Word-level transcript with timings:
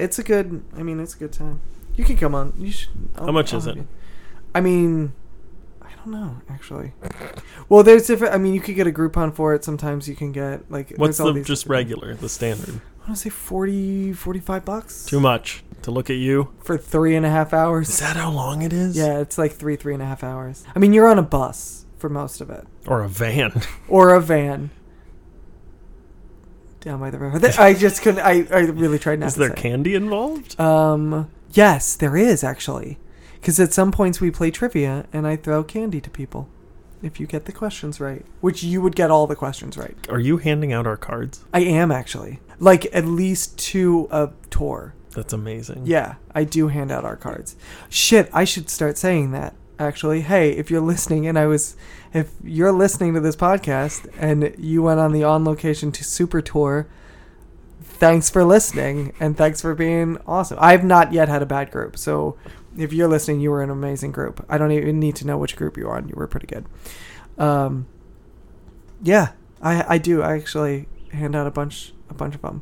It's 0.00 0.18
a 0.18 0.22
good. 0.22 0.62
I 0.76 0.82
mean, 0.82 0.98
it's 1.00 1.14
a 1.14 1.18
good 1.18 1.32
time. 1.32 1.60
You 1.96 2.04
can 2.04 2.16
come 2.16 2.34
on. 2.34 2.52
You 2.56 2.72
should. 2.72 2.90
I'll- 3.16 3.26
How 3.26 3.32
much 3.32 3.52
I'll 3.52 3.58
is 3.60 3.66
it? 3.66 3.76
you. 3.76 3.86
I 4.54 4.60
mean, 4.60 5.12
I 5.82 5.90
don't 5.96 6.08
know 6.12 6.36
actually. 6.48 6.92
Well, 7.68 7.82
there's 7.82 8.06
different. 8.06 8.34
I 8.34 8.38
mean, 8.38 8.54
you 8.54 8.60
could 8.60 8.74
get 8.74 8.86
a 8.86 8.90
Groupon 8.92 9.34
for 9.34 9.54
it. 9.54 9.64
Sometimes 9.64 10.08
you 10.08 10.16
can 10.16 10.32
get 10.32 10.70
like. 10.70 10.92
What's 10.96 11.18
the 11.18 11.42
just 11.42 11.66
regular, 11.66 12.14
the 12.14 12.28
standard? 12.28 12.80
I 13.02 13.08
want 13.10 13.16
to 13.16 13.22
say 13.22 13.30
40, 13.30 14.12
45 14.12 14.64
bucks. 14.64 15.04
Too 15.06 15.20
much 15.20 15.64
to 15.82 15.90
look 15.90 16.10
at 16.10 16.16
you. 16.16 16.52
for 16.62 16.76
three 16.76 17.16
and 17.16 17.24
a 17.24 17.30
half 17.30 17.52
hours. 17.54 17.88
Is 17.88 17.98
that 18.00 18.16
how 18.16 18.30
long 18.30 18.62
it 18.62 18.72
is? 18.72 18.96
Yeah, 18.96 19.18
it's 19.20 19.38
like 19.38 19.52
three, 19.52 19.76
three 19.76 19.94
and 19.94 20.02
a 20.02 20.06
half 20.06 20.22
hours. 20.22 20.64
I 20.76 20.78
mean, 20.78 20.92
you're 20.92 21.08
on 21.08 21.18
a 21.18 21.22
bus 21.22 21.86
for 21.98 22.08
most 22.10 22.40
of 22.40 22.50
it, 22.50 22.66
Or 22.86 23.02
a 23.02 23.08
van. 23.08 23.62
or 23.88 24.14
a 24.14 24.20
van 24.20 24.70
down 26.80 27.00
by 27.00 27.10
the 27.10 27.18
river. 27.18 27.40
I 27.58 27.74
just 27.74 28.02
couldn't. 28.02 28.20
I, 28.20 28.46
I 28.50 28.60
really 28.60 28.98
tried 28.98 29.20
not 29.20 29.26
Is 29.28 29.34
to 29.34 29.40
there 29.40 29.48
say. 29.50 29.54
candy 29.62 29.94
involved? 29.94 30.58
Um, 30.60 31.30
yes, 31.52 31.94
there 31.96 32.16
is 32.16 32.42
actually, 32.42 32.98
because 33.34 33.58
at 33.60 33.72
some 33.72 33.92
points 33.92 34.20
we 34.20 34.30
play 34.30 34.50
trivia 34.50 35.06
and 35.12 35.26
I 35.26 35.36
throw 35.36 35.62
candy 35.62 36.00
to 36.00 36.10
people 36.10 36.48
if 37.02 37.18
you 37.18 37.26
get 37.26 37.46
the 37.46 37.52
questions 37.52 37.98
right, 38.00 38.24
which 38.40 38.62
you 38.62 38.82
would 38.82 38.94
get 38.94 39.10
all 39.10 39.26
the 39.26 39.36
questions 39.36 39.78
right. 39.78 39.96
Are 40.10 40.20
you 40.20 40.36
handing 40.36 40.72
out 40.72 40.86
our 40.86 40.96
cards? 40.98 41.44
I 41.52 41.60
am 41.60 41.90
actually 41.90 42.40
like 42.58 42.86
at 42.94 43.04
least 43.06 43.58
two 43.58 44.06
a 44.10 44.30
tour. 44.50 44.94
That's 45.14 45.32
amazing. 45.32 45.86
Yeah, 45.86 46.16
I 46.34 46.44
do 46.44 46.68
hand 46.68 46.92
out 46.92 47.04
our 47.04 47.16
cards. 47.16 47.56
Shit, 47.88 48.30
I 48.32 48.44
should 48.44 48.70
start 48.70 48.96
saying 48.96 49.32
that. 49.32 49.54
Actually, 49.80 50.20
hey, 50.20 50.50
if 50.50 50.70
you're 50.70 50.82
listening 50.82 51.26
and 51.26 51.38
I 51.38 51.46
was 51.46 51.74
if 52.12 52.32
you're 52.44 52.70
listening 52.70 53.14
to 53.14 53.20
this 53.20 53.34
podcast 53.34 54.06
and 54.18 54.54
you 54.58 54.82
went 54.82 55.00
on 55.00 55.12
the 55.12 55.24
on 55.24 55.42
location 55.42 55.90
to 55.92 56.04
super 56.04 56.42
tour, 56.42 56.86
thanks 57.82 58.28
for 58.28 58.44
listening 58.44 59.14
and 59.18 59.38
thanks 59.38 59.62
for 59.62 59.74
being 59.74 60.18
awesome. 60.26 60.58
I've 60.60 60.84
not 60.84 61.14
yet 61.14 61.28
had 61.28 61.40
a 61.40 61.46
bad 61.46 61.70
group. 61.70 61.96
So, 61.96 62.36
if 62.76 62.92
you're 62.92 63.08
listening, 63.08 63.40
you 63.40 63.50
were 63.50 63.62
an 63.62 63.70
amazing 63.70 64.12
group. 64.12 64.44
I 64.50 64.58
don't 64.58 64.70
even 64.70 65.00
need 65.00 65.16
to 65.16 65.26
know 65.26 65.38
which 65.38 65.56
group 65.56 65.78
you 65.78 65.86
were 65.86 65.96
on. 65.96 66.08
You 66.08 66.14
were 66.14 66.26
pretty 66.26 66.46
good. 66.46 66.66
Um 67.38 67.86
yeah, 69.02 69.32
I 69.62 69.94
I 69.94 69.98
do. 69.98 70.20
I 70.20 70.36
actually 70.36 70.88
hand 71.10 71.34
out 71.34 71.46
a 71.46 71.50
bunch 71.50 71.94
a 72.10 72.14
bunch 72.14 72.34
of 72.34 72.42
them. 72.42 72.60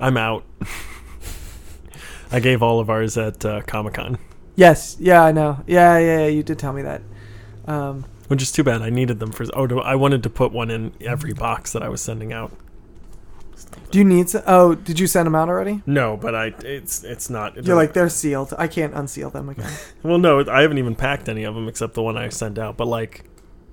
I'm 0.00 0.16
out. 0.16 0.44
I 2.32 2.40
gave 2.40 2.62
all 2.62 2.80
of 2.80 2.90
ours 2.90 3.16
at 3.16 3.44
uh, 3.44 3.60
Comic 3.62 3.94
Con, 3.94 4.18
Yes, 4.56 4.96
yeah, 4.98 5.22
I 5.22 5.32
know. 5.32 5.62
Yeah, 5.66 5.98
yeah, 5.98 6.18
yeah, 6.20 6.26
you 6.26 6.42
did 6.42 6.58
tell 6.58 6.72
me 6.72 6.82
that. 6.82 7.02
Um, 7.66 8.04
which 8.28 8.42
is 8.42 8.50
too 8.50 8.64
bad. 8.64 8.82
I 8.82 8.90
needed 8.90 9.20
them 9.20 9.30
for. 9.30 9.44
Oh, 9.54 9.78
I 9.80 9.94
wanted 9.94 10.22
to 10.24 10.30
put 10.30 10.50
one 10.50 10.70
in 10.70 10.92
every 11.00 11.32
box 11.32 11.72
that 11.72 11.82
I 11.82 11.88
was 11.88 12.00
sending 12.00 12.32
out. 12.32 12.50
do 13.90 13.98
you 13.98 14.04
need? 14.04 14.28
To, 14.28 14.42
oh, 14.46 14.74
did 14.74 14.98
you 14.98 15.06
send 15.06 15.26
them 15.26 15.34
out 15.34 15.48
already? 15.48 15.82
No, 15.86 16.16
but 16.16 16.34
I. 16.34 16.46
It's 16.64 17.04
it's 17.04 17.28
not. 17.30 17.56
it 17.58 17.66
You're 17.66 17.76
like 17.76 17.92
they're 17.92 18.08
sealed. 18.08 18.52
I 18.58 18.66
can't 18.66 18.94
unseal 18.94 19.30
them 19.30 19.48
again. 19.48 19.70
Well, 20.02 20.18
no, 20.18 20.44
I 20.48 20.62
haven't 20.62 20.78
even 20.78 20.94
packed 20.94 21.28
any 21.28 21.44
of 21.44 21.54
them 21.54 21.68
except 21.68 21.94
the 21.94 22.02
one 22.02 22.16
I 22.16 22.28
sent 22.30 22.58
out. 22.58 22.76
But 22.76 22.86
like, 22.86 23.24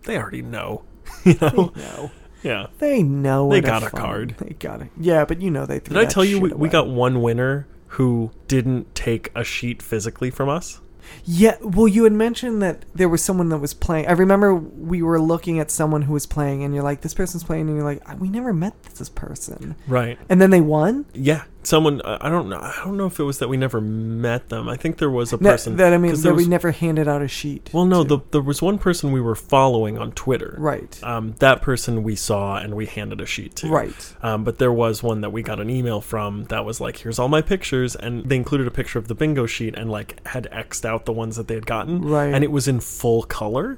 they 0.03 0.17
already 0.17 0.41
know. 0.41 0.83
You 1.25 1.35
know? 1.39 1.71
no, 1.75 2.11
Yeah. 2.43 2.67
they 2.79 3.01
know. 3.03 3.49
They 3.49 3.61
got 3.61 3.83
a 3.83 3.89
fun- 3.89 4.01
card. 4.01 4.35
They 4.39 4.53
got 4.55 4.81
it. 4.81 4.89
Yeah, 4.99 5.23
but 5.25 5.41
you 5.41 5.49
know 5.51 5.65
they. 5.65 5.79
Threw 5.79 5.95
Did 5.95 6.05
I 6.05 6.09
tell 6.09 6.25
you 6.25 6.39
we, 6.41 6.49
we 6.51 6.69
got 6.69 6.87
one 6.89 7.21
winner 7.21 7.67
who 7.93 8.31
didn't 8.47 8.93
take 8.95 9.31
a 9.35 9.43
sheet 9.43 9.81
physically 9.81 10.29
from 10.31 10.49
us? 10.49 10.79
Yeah, 11.25 11.57
well, 11.61 11.87
you 11.87 12.05
had 12.05 12.13
mentioned 12.13 12.61
that 12.61 12.85
there 12.95 13.09
was 13.09 13.21
someone 13.23 13.49
that 13.49 13.57
was 13.57 13.73
playing. 13.73 14.07
I 14.07 14.13
remember 14.13 14.55
we 14.55 15.01
were 15.01 15.19
looking 15.19 15.59
at 15.59 15.69
someone 15.69 16.03
who 16.03 16.13
was 16.13 16.25
playing, 16.25 16.63
and 16.63 16.73
you're 16.73 16.83
like, 16.83 17.01
"This 17.01 17.13
person's 17.13 17.43
playing," 17.43 17.67
and 17.67 17.75
you're 17.75 17.83
like, 17.85 18.01
"We 18.21 18.29
never 18.29 18.53
met 18.53 18.81
this 18.97 19.09
person," 19.09 19.75
Right. 19.87 20.17
and 20.29 20.41
then 20.41 20.49
they 20.49 20.61
won. 20.61 21.05
Yeah. 21.13 21.43
Someone. 21.63 22.01
I 22.03 22.29
don't 22.29 22.49
know. 22.49 22.59
I 22.59 22.81
don't 22.83 22.97
know 22.97 23.05
if 23.05 23.19
it 23.19 23.23
was 23.23 23.39
that 23.39 23.47
we 23.49 23.57
never 23.57 23.79
met 23.81 24.49
them. 24.49 24.67
I 24.69 24.75
think 24.75 24.97
there 24.97 25.09
was 25.09 25.31
a 25.33 25.37
person 25.37 25.77
that 25.77 25.93
I 25.93 25.97
mean 25.97 26.11
that 26.11 26.17
there 26.21 26.33
we 26.33 26.45
never 26.47 26.71
handed 26.71 27.07
out 27.07 27.21
a 27.21 27.27
sheet. 27.27 27.69
Well, 27.73 27.85
no. 27.85 28.03
The, 28.03 28.19
there 28.31 28.41
was 28.41 28.61
one 28.61 28.77
person 28.77 29.11
we 29.11 29.21
were 29.21 29.35
following 29.35 29.97
on 29.97 30.11
Twitter. 30.11 30.55
right, 30.57 30.99
Um, 31.03 31.35
that 31.39 31.61
person 31.61 32.03
we 32.03 32.15
saw 32.15 32.57
and 32.57 32.75
we 32.75 32.85
handed 32.85 33.21
a 33.21 33.25
sheet 33.25 33.55
to. 33.57 33.67
right. 33.69 34.15
Um, 34.21 34.43
but 34.43 34.57
there 34.57 34.73
was 34.73 35.01
one 35.03 35.21
that 35.21 35.31
we 35.31 35.41
got 35.41 35.59
an 35.59 35.69
email 35.69 36.01
from 36.01 36.45
that 36.45 36.65
was 36.65 36.81
like, 36.81 36.97
"Here's 36.97 37.19
all 37.19 37.29
my 37.29 37.41
pictures," 37.41 37.95
and 37.95 38.25
they 38.29 38.35
included 38.35 38.67
a 38.67 38.71
picture 38.71 38.99
of 38.99 39.07
the 39.07 39.15
bingo 39.15 39.45
sheet 39.45 39.75
and 39.75 39.89
like 39.89 40.25
had 40.27 40.49
xed 40.51 40.85
out 40.85 41.05
the 41.05 41.13
ones 41.13 41.35
that 41.37 41.47
they 41.47 41.55
had 41.55 41.65
gotten, 41.65 42.01
Right. 42.01 42.33
And 42.33 42.43
it 42.43 42.51
was 42.51 42.67
in 42.67 42.79
full 42.79 43.23
color, 43.23 43.77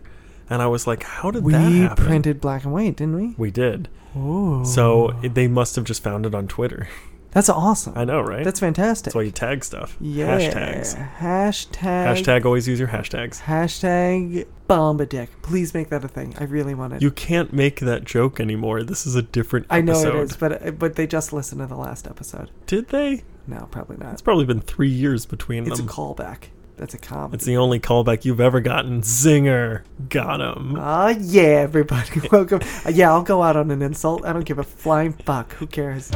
and 0.49 0.61
I 0.61 0.67
was 0.67 0.87
like, 0.87 1.03
"How 1.03 1.31
did 1.31 1.43
We 1.43 1.53
that 1.53 1.71
happen?" 1.71 2.05
printed 2.05 2.41
black 2.41 2.63
and 2.63 2.73
white, 2.73 2.95
didn't 2.97 3.15
we? 3.15 3.35
We 3.37 3.51
did. 3.51 3.89
Oh, 4.15 4.63
So 4.63 5.13
it, 5.21 5.33
they 5.35 5.47
must 5.47 5.75
have 5.75 5.83
just 5.85 6.01
found 6.01 6.25
it 6.25 6.33
on 6.33 6.47
Twitter. 6.47 6.87
that's 7.35 7.49
awesome. 7.49 7.97
I 7.97 8.05
know, 8.05 8.21
right? 8.21 8.45
That's 8.45 8.61
fantastic. 8.61 9.05
That's 9.07 9.15
why 9.15 9.23
you 9.23 9.31
tag 9.31 9.65
stuff. 9.65 9.97
yeah. 9.99 10.39
Hashtags. 10.39 11.17
Hashtag. 11.17 12.05
Hashtag. 12.07 12.45
Always 12.45 12.65
use 12.65 12.79
your 12.79 12.87
hashtags. 12.87 13.41
Hashtag 13.41 14.47
Bombadick. 14.69 15.27
Please 15.41 15.73
make 15.73 15.89
that 15.89 16.05
a 16.05 16.07
thing. 16.07 16.33
I 16.39 16.45
really 16.45 16.73
want 16.73 16.93
it. 16.93 17.01
You 17.01 17.11
can't 17.11 17.51
make 17.51 17.81
that 17.81 18.05
joke 18.05 18.39
anymore. 18.39 18.83
This 18.83 19.05
is 19.05 19.15
a 19.15 19.21
different 19.21 19.65
I 19.69 19.81
know 19.81 19.99
it 19.99 20.15
is, 20.15 20.37
but 20.37 20.79
but 20.79 20.95
they 20.95 21.05
just 21.05 21.33
listened 21.33 21.59
to 21.59 21.67
the 21.67 21.75
last 21.75 22.07
episode. 22.07 22.51
Did 22.67 22.87
they? 22.87 23.23
No, 23.47 23.67
probably 23.69 23.97
not. 23.97 24.13
It's 24.13 24.21
probably 24.21 24.45
been 24.45 24.61
three 24.61 24.87
years 24.87 25.25
between 25.25 25.67
It's 25.67 25.77
a 25.77 25.83
callback. 25.83 26.45
That's 26.77 26.93
a 26.93 26.97
comedy. 26.97 27.35
It's 27.35 27.45
the 27.45 27.57
only 27.57 27.81
callback 27.81 28.23
you've 28.23 28.39
ever 28.39 28.61
gotten. 28.61 29.01
Zinger. 29.01 29.83
Got 30.07 30.39
him. 30.39 30.77
Ah, 30.79 31.09
yeah, 31.19 31.43
everybody. 31.43 32.21
Welcome. 32.31 32.61
Uh, 32.85 32.91
yeah, 32.93 33.11
I'll 33.11 33.23
go 33.23 33.43
out 33.43 33.57
on 33.57 33.71
an 33.71 33.81
insult. 33.81 34.25
I 34.25 34.31
don't 34.31 34.45
give 34.45 34.57
a 34.57 34.63
flying 34.63 35.11
fuck. 35.11 35.51
Who 35.55 35.67
cares? 35.67 36.11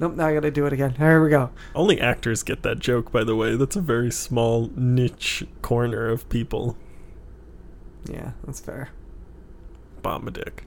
Nope, 0.00 0.16
now 0.16 0.28
I 0.28 0.34
gotta 0.34 0.50
do 0.50 0.64
it 0.64 0.72
again. 0.72 0.94
Here 0.94 1.22
we 1.22 1.28
go. 1.28 1.50
Only 1.74 2.00
actors 2.00 2.42
get 2.42 2.62
that 2.62 2.78
joke, 2.78 3.12
by 3.12 3.22
the 3.22 3.36
way. 3.36 3.54
That's 3.54 3.76
a 3.76 3.82
very 3.82 4.10
small 4.10 4.70
niche 4.74 5.44
corner 5.60 6.08
of 6.08 6.26
people. 6.30 6.74
Yeah, 8.10 8.30
that's 8.42 8.60
fair. 8.60 8.88
Bombadick. 10.02 10.60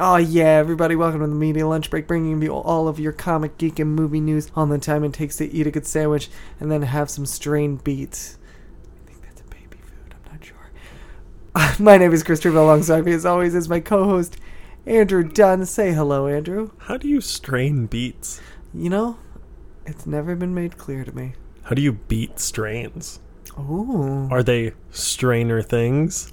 Oh 0.00 0.16
yeah, 0.16 0.56
everybody, 0.56 0.96
welcome 0.96 1.20
to 1.20 1.26
the 1.26 1.34
media 1.34 1.68
lunch 1.68 1.90
break, 1.90 2.06
bringing 2.06 2.40
you 2.40 2.54
all 2.54 2.88
of 2.88 2.98
your 2.98 3.12
comic, 3.12 3.58
geek, 3.58 3.78
and 3.78 3.94
movie 3.94 4.20
news 4.20 4.50
on 4.56 4.70
the 4.70 4.78
time 4.78 5.04
it 5.04 5.12
takes 5.12 5.36
to 5.36 5.52
eat 5.52 5.66
a 5.66 5.70
good 5.70 5.86
sandwich 5.86 6.30
and 6.58 6.72
then 6.72 6.80
have 6.80 7.10
some 7.10 7.26
strained 7.26 7.84
beets. 7.84 8.38
I 9.04 9.10
think 9.10 9.22
that's 9.22 9.42
a 9.42 9.44
baby 9.44 9.76
food. 9.82 10.14
I'm 10.14 10.32
not 10.32 10.42
sure. 10.42 11.76
my 11.84 11.98
name 11.98 12.14
is 12.14 12.22
Christopher. 12.22 12.56
Alongside 12.56 13.04
me, 13.04 13.12
as 13.12 13.26
always, 13.26 13.54
is 13.54 13.68
my 13.68 13.80
co-host 13.80 14.38
Andrew 14.86 15.24
Dunn. 15.24 15.64
Say 15.66 15.92
hello, 15.92 16.26
Andrew. 16.26 16.70
How 16.78 16.96
do 16.96 17.08
you 17.08 17.20
strain 17.20 17.86
beets? 17.86 18.40
You 18.72 18.90
know, 18.90 19.18
it's 19.86 20.06
never 20.06 20.34
been 20.36 20.54
made 20.54 20.76
clear 20.76 21.04
to 21.04 21.14
me. 21.14 21.34
How 21.64 21.74
do 21.74 21.82
you 21.82 21.92
beat 21.92 22.38
strains? 22.38 23.20
Ooh, 23.58 24.28
Are 24.30 24.42
they 24.42 24.72
strainer 24.90 25.62
things? 25.62 26.32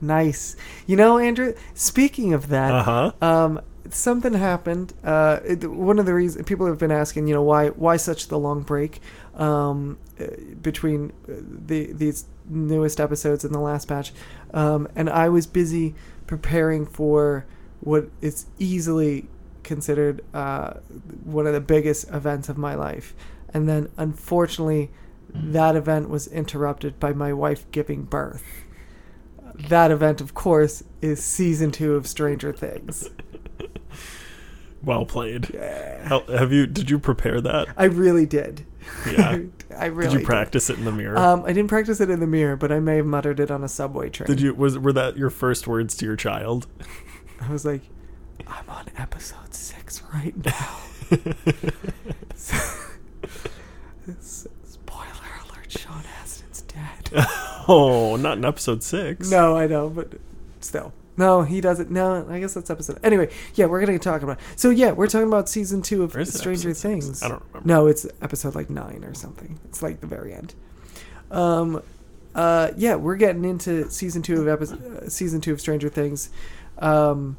nice. 0.00 0.56
You 0.86 0.96
know, 0.96 1.18
Andrew. 1.18 1.54
Speaking 1.74 2.32
of 2.32 2.48
that, 2.48 2.72
Uh 2.72 2.82
huh. 2.82 3.12
Um, 3.20 3.60
something 3.90 4.34
happened. 4.34 4.92
Uh, 5.02 5.40
it, 5.44 5.68
one 5.70 5.98
of 5.98 6.06
the 6.06 6.14
reasons 6.14 6.44
people 6.46 6.66
have 6.66 6.78
been 6.78 6.92
asking, 6.92 7.26
you 7.28 7.34
know, 7.34 7.42
why 7.42 7.68
why 7.70 7.96
such 7.96 8.28
the 8.28 8.38
long 8.38 8.62
break 8.62 9.00
um, 9.34 9.98
uh, 10.20 10.26
between 10.62 11.12
uh, 11.28 11.32
the 11.66 11.92
these 11.92 12.26
newest 12.48 13.00
episodes 13.00 13.44
and 13.44 13.54
the 13.54 13.58
last 13.60 13.88
batch, 13.88 14.12
um, 14.54 14.86
and 14.94 15.08
I 15.10 15.28
was 15.28 15.46
busy 15.46 15.94
preparing 16.26 16.84
for 16.86 17.46
what 17.80 18.08
is 18.20 18.46
easily 18.58 19.26
considered 19.62 20.24
uh, 20.34 20.74
one 21.24 21.46
of 21.46 21.52
the 21.52 21.60
biggest 21.60 22.08
events 22.10 22.48
of 22.48 22.58
my 22.58 22.74
life, 22.74 23.14
and 23.52 23.68
then 23.68 23.90
unfortunately, 23.96 24.90
that 25.32 25.76
event 25.76 26.08
was 26.08 26.26
interrupted 26.26 26.98
by 26.98 27.12
my 27.12 27.32
wife 27.32 27.70
giving 27.70 28.02
birth. 28.02 28.44
That 29.54 29.90
event, 29.90 30.20
of 30.20 30.34
course, 30.34 30.82
is 31.02 31.22
season 31.22 31.70
two 31.70 31.94
of 31.94 32.06
Stranger 32.06 32.52
Things. 32.52 33.10
Well 34.82 35.04
played. 35.04 35.50
Yeah. 35.52 36.08
How, 36.08 36.20
have 36.26 36.52
you? 36.52 36.66
Did 36.66 36.88
you 36.90 36.98
prepare 36.98 37.40
that? 37.40 37.68
I 37.76 37.84
really 37.84 38.26
did. 38.26 38.64
Yeah. 39.06 39.40
I 39.76 39.86
really 39.86 40.14
did 40.14 40.20
you 40.20 40.26
practice 40.26 40.70
it 40.70 40.78
in 40.78 40.84
the 40.84 40.92
mirror? 40.92 41.16
Um, 41.16 41.44
I 41.44 41.52
didn't 41.52 41.68
practice 41.68 42.00
it 42.00 42.10
in 42.10 42.20
the 42.20 42.26
mirror, 42.26 42.56
but 42.56 42.72
I 42.72 42.80
may 42.80 42.96
have 42.96 43.06
muttered 43.06 43.40
it 43.40 43.50
on 43.50 43.62
a 43.62 43.68
subway 43.68 44.08
train. 44.08 44.26
did 44.26 44.40
you? 44.40 44.54
Was 44.54 44.78
were 44.78 44.92
that 44.92 45.16
your 45.16 45.30
first 45.30 45.66
words 45.66 45.96
to 45.98 46.06
your 46.06 46.16
child? 46.16 46.66
I 47.40 47.50
was 47.50 47.64
like, 47.64 47.82
I'm 48.46 48.68
on 48.68 48.86
episode 48.96 49.54
six 49.54 50.02
right 50.14 50.34
now. 50.44 50.78
S- 52.32 52.86
Spoiler 54.64 55.06
alert: 55.48 55.70
Sean 55.70 56.02
Astin's 56.20 56.62
dead. 56.62 57.10
oh, 57.68 58.16
not 58.20 58.38
in 58.38 58.44
episode 58.44 58.82
six. 58.82 59.30
no, 59.30 59.56
I 59.56 59.66
know, 59.66 59.88
but 59.88 60.12
still, 60.60 60.92
No, 61.16 61.42
he 61.42 61.60
doesn't. 61.60 61.90
No, 61.90 62.26
I 62.28 62.40
guess 62.40 62.54
that's 62.54 62.70
episode. 62.70 62.98
Anyway, 63.02 63.30
yeah, 63.54 63.66
we're 63.66 63.84
gonna 63.84 63.98
talk 63.98 64.22
about. 64.22 64.38
So 64.56 64.70
yeah, 64.70 64.92
we're 64.92 65.08
talking 65.08 65.28
about 65.28 65.48
season 65.48 65.82
two 65.82 66.02
of 66.02 66.14
Or 66.16 66.20
is 66.20 66.34
it 66.34 66.38
Stranger 66.38 66.70
episode 66.70 66.90
six? 66.94 67.04
Things. 67.06 67.22
I 67.22 67.28
don't 67.28 67.42
remember. 67.52 67.68
No, 67.68 67.86
it's 67.86 68.06
episode 68.22 68.54
like 68.54 68.70
nine 68.70 69.04
or 69.04 69.14
something. 69.14 69.58
It's 69.66 69.82
like 69.82 70.00
the 70.00 70.06
very 70.06 70.32
end. 70.32 70.54
Um, 71.30 71.82
uh, 72.34 72.70
yeah, 72.76 72.94
we're 72.94 73.16
getting 73.16 73.44
into 73.44 73.90
season 73.90 74.22
two 74.22 74.40
of 74.40 74.48
episode, 74.48 75.04
uh, 75.04 75.08
season 75.08 75.40
two 75.40 75.52
of 75.52 75.60
Stranger 75.60 75.88
Things. 75.88 76.30
Um, 76.80 77.36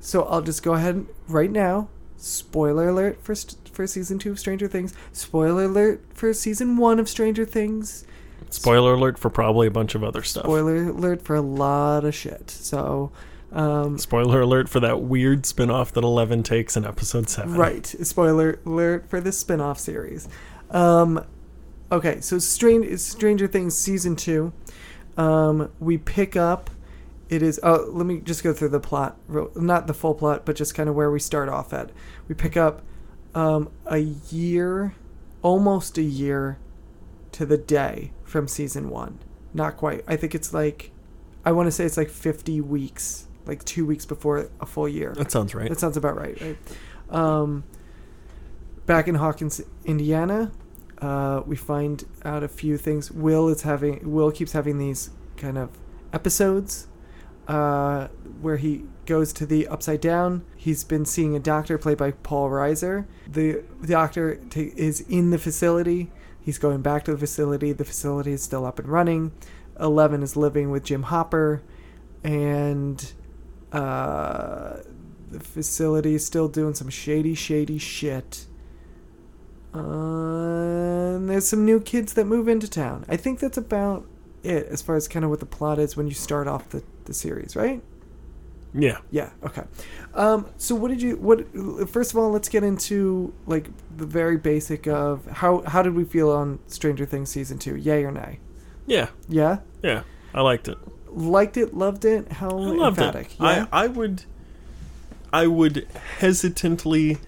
so 0.00 0.24
I'll 0.24 0.42
just 0.42 0.62
go 0.62 0.74
ahead 0.74 1.06
right 1.28 1.50
now. 1.50 1.88
Spoiler 2.16 2.88
alert 2.88 3.22
for 3.22 3.34
st- 3.34 3.68
for 3.68 3.86
season 3.86 4.18
two 4.18 4.30
of 4.30 4.38
Stranger 4.38 4.68
Things. 4.68 4.94
Spoiler 5.12 5.64
alert 5.64 6.02
for 6.12 6.32
season 6.32 6.76
one 6.76 6.98
of 6.98 7.08
Stranger 7.08 7.44
Things. 7.44 8.04
Spoiler 8.50 8.94
alert 8.94 9.18
for 9.18 9.30
probably 9.30 9.66
a 9.66 9.70
bunch 9.70 9.94
of 9.94 10.04
other 10.04 10.22
stuff. 10.22 10.44
Spoiler 10.44 10.76
alert 10.88 11.22
for 11.22 11.34
a 11.34 11.40
lot 11.40 12.04
of 12.04 12.14
shit. 12.14 12.50
So, 12.50 13.10
um, 13.52 13.98
Spoiler 13.98 14.42
alert 14.42 14.68
for 14.68 14.80
that 14.80 15.00
weird 15.00 15.44
spin-off 15.44 15.92
that 15.92 16.04
Eleven 16.04 16.42
takes 16.42 16.76
in 16.76 16.84
episode 16.84 17.28
seven. 17.28 17.54
Right. 17.54 17.86
Spoiler 17.86 18.60
alert 18.64 19.08
for 19.10 19.20
this 19.20 19.38
spin-off 19.38 19.78
series. 19.80 20.28
Um, 20.70 21.24
okay, 21.90 22.20
so 22.20 22.38
Strange 22.38 22.98
Stranger 23.00 23.46
Things 23.48 23.76
season 23.76 24.16
two. 24.16 24.52
Um, 25.16 25.70
we 25.80 25.98
pick 25.98 26.36
up. 26.36 26.70
It 27.28 27.42
is. 27.42 27.58
Oh, 27.62 27.88
let 27.90 28.06
me 28.06 28.20
just 28.20 28.44
go 28.44 28.52
through 28.52 28.68
the 28.68 28.80
plot. 28.80 29.16
Not 29.56 29.86
the 29.86 29.94
full 29.94 30.14
plot, 30.14 30.44
but 30.44 30.56
just 30.56 30.74
kind 30.74 30.88
of 30.88 30.94
where 30.94 31.10
we 31.10 31.18
start 31.18 31.48
off 31.48 31.72
at. 31.72 31.90
We 32.28 32.34
pick 32.34 32.56
up 32.56 32.82
um, 33.34 33.70
a 33.86 33.98
year, 33.98 34.94
almost 35.42 35.96
a 35.96 36.02
year, 36.02 36.58
to 37.32 37.46
the 37.46 37.56
day 37.56 38.12
from 38.24 38.46
season 38.46 38.90
one. 38.90 39.18
Not 39.54 39.76
quite. 39.76 40.04
I 40.06 40.16
think 40.16 40.34
it's 40.34 40.52
like, 40.52 40.90
I 41.44 41.52
want 41.52 41.66
to 41.66 41.70
say 41.70 41.84
it's 41.84 41.96
like 41.96 42.10
fifty 42.10 42.60
weeks, 42.60 43.26
like 43.46 43.64
two 43.64 43.86
weeks 43.86 44.04
before 44.04 44.50
a 44.60 44.66
full 44.66 44.88
year. 44.88 45.14
That 45.16 45.30
sounds 45.30 45.54
right. 45.54 45.68
That 45.68 45.80
sounds 45.80 45.96
about 45.96 46.16
right, 46.16 46.38
right? 46.40 46.58
Um, 47.08 47.64
back 48.86 49.08
in 49.08 49.14
Hawkins, 49.14 49.62
Indiana, 49.84 50.52
uh, 51.00 51.42
we 51.46 51.56
find 51.56 52.04
out 52.24 52.42
a 52.42 52.48
few 52.48 52.76
things. 52.76 53.10
Will 53.10 53.48
is 53.48 53.62
having 53.62 54.12
Will 54.12 54.30
keeps 54.30 54.52
having 54.52 54.78
these 54.78 55.10
kind 55.36 55.56
of 55.56 55.70
episodes 56.12 56.86
uh, 57.48 58.08
where 58.40 58.56
he 58.56 58.84
goes 59.06 59.32
to 59.34 59.46
the 59.46 59.68
upside 59.68 60.00
down. 60.00 60.44
He's 60.56 60.84
been 60.84 61.04
seeing 61.04 61.36
a 61.36 61.40
doctor 61.40 61.78
played 61.78 61.98
by 61.98 62.12
Paul 62.12 62.50
Reiser. 62.50 63.06
The, 63.26 63.62
doctor 63.84 64.36
ta 64.50 64.60
is 64.76 65.00
in 65.02 65.30
the 65.30 65.38
facility. 65.38 66.10
He's 66.40 66.58
going 66.58 66.82
back 66.82 67.04
to 67.04 67.12
the 67.12 67.18
facility. 67.18 67.72
The 67.72 67.84
facility 67.84 68.32
is 68.32 68.42
still 68.42 68.64
up 68.66 68.78
and 68.78 68.88
running. 68.88 69.32
Eleven 69.78 70.22
is 70.22 70.36
living 70.36 70.70
with 70.70 70.84
Jim 70.84 71.04
Hopper, 71.04 71.62
and 72.22 73.12
uh, 73.72 74.78
the 75.30 75.40
facility 75.40 76.14
is 76.14 76.24
still 76.24 76.48
doing 76.48 76.74
some 76.74 76.88
shady, 76.88 77.34
shady 77.34 77.78
shit. 77.78 78.46
Uh, 79.74 80.94
and 81.24 81.28
there's 81.28 81.48
some 81.48 81.64
new 81.64 81.80
kids 81.80 82.12
that 82.14 82.26
move 82.26 82.48
into 82.48 82.68
town. 82.68 83.04
I 83.08 83.16
think 83.16 83.40
that's 83.40 83.56
about 83.56 84.06
it 84.42 84.66
as 84.66 84.82
far 84.82 84.94
as 84.94 85.08
kind 85.08 85.24
of 85.24 85.30
what 85.30 85.40
the 85.40 85.46
plot 85.46 85.78
is 85.78 85.96
when 85.96 86.06
you 86.06 86.14
start 86.14 86.46
off 86.46 86.68
the, 86.68 86.82
the 87.04 87.14
series, 87.14 87.56
right? 87.56 87.82
yeah. 88.74 88.98
Yeah. 89.10 89.30
Okay. 89.44 89.62
Um, 90.14 90.46
so 90.58 90.74
what 90.74 90.88
did 90.88 91.00
you? 91.00 91.16
What? 91.16 91.46
First 91.88 92.12
of 92.12 92.18
all, 92.18 92.30
let's 92.30 92.48
get 92.48 92.64
into 92.64 93.32
like 93.46 93.68
the 93.96 94.06
very 94.06 94.36
basic 94.36 94.86
of 94.86 95.26
how 95.26 95.62
how 95.62 95.82
did 95.82 95.94
we 95.94 96.04
feel 96.04 96.30
on 96.30 96.58
Stranger 96.66 97.06
Things 97.06 97.30
season 97.30 97.58
two? 97.58 97.76
Yay 97.76 98.04
or 98.04 98.10
nay? 98.10 98.40
Yeah. 98.86 99.08
Yeah. 99.28 99.58
Yeah. 99.82 100.02
I 100.34 100.40
liked 100.42 100.68
it. 100.68 100.78
Liked 101.06 101.56
it. 101.56 101.74
Loved 101.74 102.04
it. 102.04 102.32
How 102.32 102.48
I 102.50 102.52
loved 102.52 102.98
emphatic? 102.98 103.26
it. 103.26 103.36
Yeah. 103.40 103.66
I, 103.72 103.84
I 103.84 103.86
would 103.86 104.24
I 105.32 105.46
would 105.46 105.86
hesitantly 106.18 107.18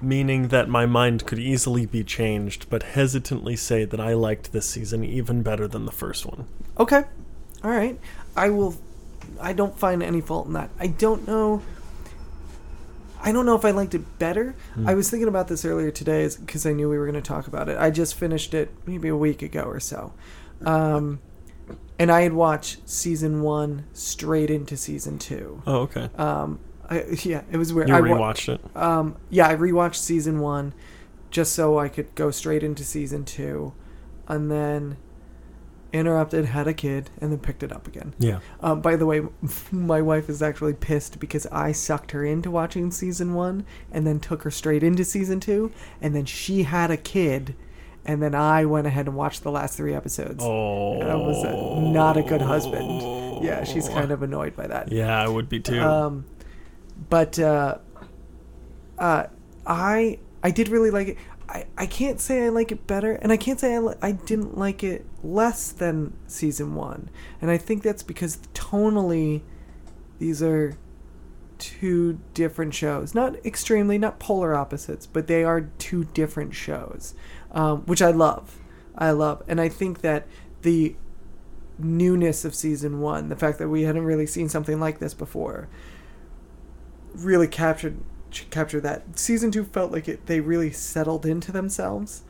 meaning 0.00 0.48
that 0.48 0.68
my 0.68 0.86
mind 0.86 1.24
could 1.24 1.38
easily 1.38 1.86
be 1.86 2.04
changed, 2.04 2.66
but 2.68 2.82
hesitantly 2.82 3.56
say 3.56 3.84
that 3.84 4.00
I 4.00 4.12
liked 4.14 4.52
this 4.52 4.66
season 4.66 5.04
even 5.04 5.42
better 5.42 5.66
than 5.66 5.86
the 5.86 5.92
first 5.92 6.26
one. 6.26 6.46
Okay. 6.78 7.04
All 7.62 7.70
right. 7.70 7.98
I 8.36 8.50
will. 8.50 8.76
I 9.40 9.52
don't 9.52 9.78
find 9.78 10.02
any 10.02 10.20
fault 10.20 10.46
in 10.46 10.52
that. 10.54 10.70
I 10.78 10.86
don't 10.88 11.26
know. 11.26 11.62
I 13.22 13.32
don't 13.32 13.46
know 13.46 13.56
if 13.56 13.64
I 13.64 13.70
liked 13.70 13.94
it 13.94 14.18
better. 14.18 14.54
Hmm. 14.74 14.88
I 14.88 14.94
was 14.94 15.08
thinking 15.10 15.28
about 15.28 15.48
this 15.48 15.64
earlier 15.64 15.90
today 15.90 16.28
because 16.40 16.66
I 16.66 16.72
knew 16.72 16.90
we 16.90 16.98
were 16.98 17.06
going 17.10 17.20
to 17.20 17.26
talk 17.26 17.46
about 17.46 17.68
it. 17.68 17.78
I 17.78 17.90
just 17.90 18.14
finished 18.16 18.52
it 18.52 18.70
maybe 18.86 19.08
a 19.08 19.16
week 19.16 19.40
ago 19.42 19.62
or 19.62 19.80
so. 19.80 20.12
Um, 20.64 21.20
and 21.98 22.12
I 22.12 22.22
had 22.22 22.32
watched 22.34 22.88
season 22.88 23.40
one 23.42 23.86
straight 23.94 24.50
into 24.50 24.76
season 24.76 25.18
two. 25.18 25.62
Oh, 25.66 25.82
okay. 25.82 26.10
Um, 26.16 26.58
I, 26.90 27.04
yeah, 27.22 27.42
it 27.50 27.56
was 27.56 27.72
weird. 27.72 27.88
You 27.88 27.94
I 27.94 28.00
wa- 28.00 28.08
rewatched 28.18 28.54
it. 28.54 28.76
um, 28.76 29.16
yeah, 29.30 29.48
I 29.48 29.56
rewatched 29.56 29.96
season 29.96 30.40
one 30.40 30.74
just 31.30 31.54
so 31.54 31.78
I 31.78 31.88
could 31.88 32.14
go 32.14 32.30
straight 32.30 32.62
into 32.62 32.84
season 32.84 33.24
two, 33.24 33.72
and 34.28 34.50
then 34.50 34.98
interrupted, 35.94 36.44
had 36.46 36.66
a 36.66 36.74
kid, 36.74 37.08
and 37.20 37.32
then 37.32 37.38
picked 37.38 37.62
it 37.62 37.72
up 37.72 37.86
again. 37.86 38.14
Yeah. 38.18 38.40
Um, 38.60 38.80
by 38.80 38.96
the 38.96 39.06
way, 39.06 39.22
my 39.70 40.02
wife 40.02 40.28
is 40.28 40.42
actually 40.42 40.74
pissed 40.74 41.20
because 41.20 41.46
I 41.46 41.72
sucked 41.72 42.10
her 42.10 42.24
into 42.24 42.50
watching 42.50 42.90
season 42.90 43.32
one 43.34 43.64
and 43.92 44.06
then 44.06 44.20
took 44.20 44.42
her 44.42 44.50
straight 44.50 44.82
into 44.82 45.04
season 45.04 45.40
two, 45.40 45.72
and 46.02 46.14
then 46.14 46.24
she 46.24 46.64
had 46.64 46.90
a 46.90 46.96
kid, 46.96 47.54
and 48.04 48.22
then 48.22 48.34
I 48.34 48.64
went 48.64 48.86
ahead 48.86 49.06
and 49.06 49.16
watched 49.16 49.44
the 49.44 49.50
last 49.50 49.76
three 49.76 49.94
episodes. 49.94 50.42
Oh. 50.44 51.00
I 51.00 51.14
was 51.14 51.44
a, 51.44 51.80
not 51.92 52.16
a 52.16 52.22
good 52.22 52.42
husband. 52.42 53.44
Yeah, 53.44 53.64
she's 53.64 53.88
kind 53.88 54.10
of 54.10 54.22
annoyed 54.22 54.56
by 54.56 54.66
that. 54.66 54.90
Yeah, 54.90 55.22
I 55.22 55.28
would 55.28 55.48
be 55.48 55.60
too. 55.60 55.80
Um, 55.80 56.24
but 57.08 57.38
uh, 57.38 57.78
uh, 58.98 59.26
I 59.66 60.18
I 60.42 60.50
did 60.50 60.68
really 60.68 60.90
like 60.90 61.08
it. 61.08 61.18
I, 61.48 61.66
I 61.76 61.86
can't 61.86 62.20
say 62.20 62.44
I 62.44 62.48
like 62.48 62.72
it 62.72 62.86
better, 62.86 63.12
and 63.12 63.30
I 63.30 63.36
can't 63.36 63.60
say 63.60 63.74
I, 63.74 63.78
li- 63.78 63.96
I 64.00 64.12
didn't 64.12 64.56
like 64.56 64.82
it 64.82 65.06
less 65.22 65.72
than 65.72 66.14
season 66.26 66.74
one. 66.74 67.10
And 67.40 67.50
I 67.50 67.58
think 67.58 67.82
that's 67.82 68.02
because 68.02 68.38
tonally, 68.54 69.42
these 70.18 70.42
are 70.42 70.76
two 71.58 72.20
different 72.32 72.74
shows. 72.74 73.14
Not 73.14 73.36
extremely, 73.44 73.98
not 73.98 74.18
polar 74.18 74.54
opposites, 74.54 75.06
but 75.06 75.26
they 75.26 75.44
are 75.44 75.70
two 75.78 76.04
different 76.04 76.54
shows, 76.54 77.14
um, 77.52 77.82
which 77.82 78.02
I 78.02 78.10
love. 78.10 78.58
I 78.96 79.10
love, 79.10 79.42
and 79.48 79.60
I 79.60 79.68
think 79.68 80.00
that 80.02 80.26
the 80.62 80.96
newness 81.78 82.44
of 82.44 82.54
season 82.54 83.00
one, 83.00 83.28
the 83.28 83.36
fact 83.36 83.58
that 83.58 83.68
we 83.68 83.82
hadn't 83.82 84.04
really 84.04 84.26
seen 84.26 84.48
something 84.48 84.78
like 84.78 84.98
this 84.98 85.14
before, 85.14 85.68
really 87.14 87.48
captured 87.48 87.98
captured 88.50 88.82
that. 88.82 89.18
Season 89.18 89.50
two 89.50 89.64
felt 89.64 89.92
like 89.92 90.08
it 90.08 90.26
they 90.26 90.40
really 90.40 90.70
settled 90.70 91.24
into 91.26 91.52
themselves, 91.52 92.22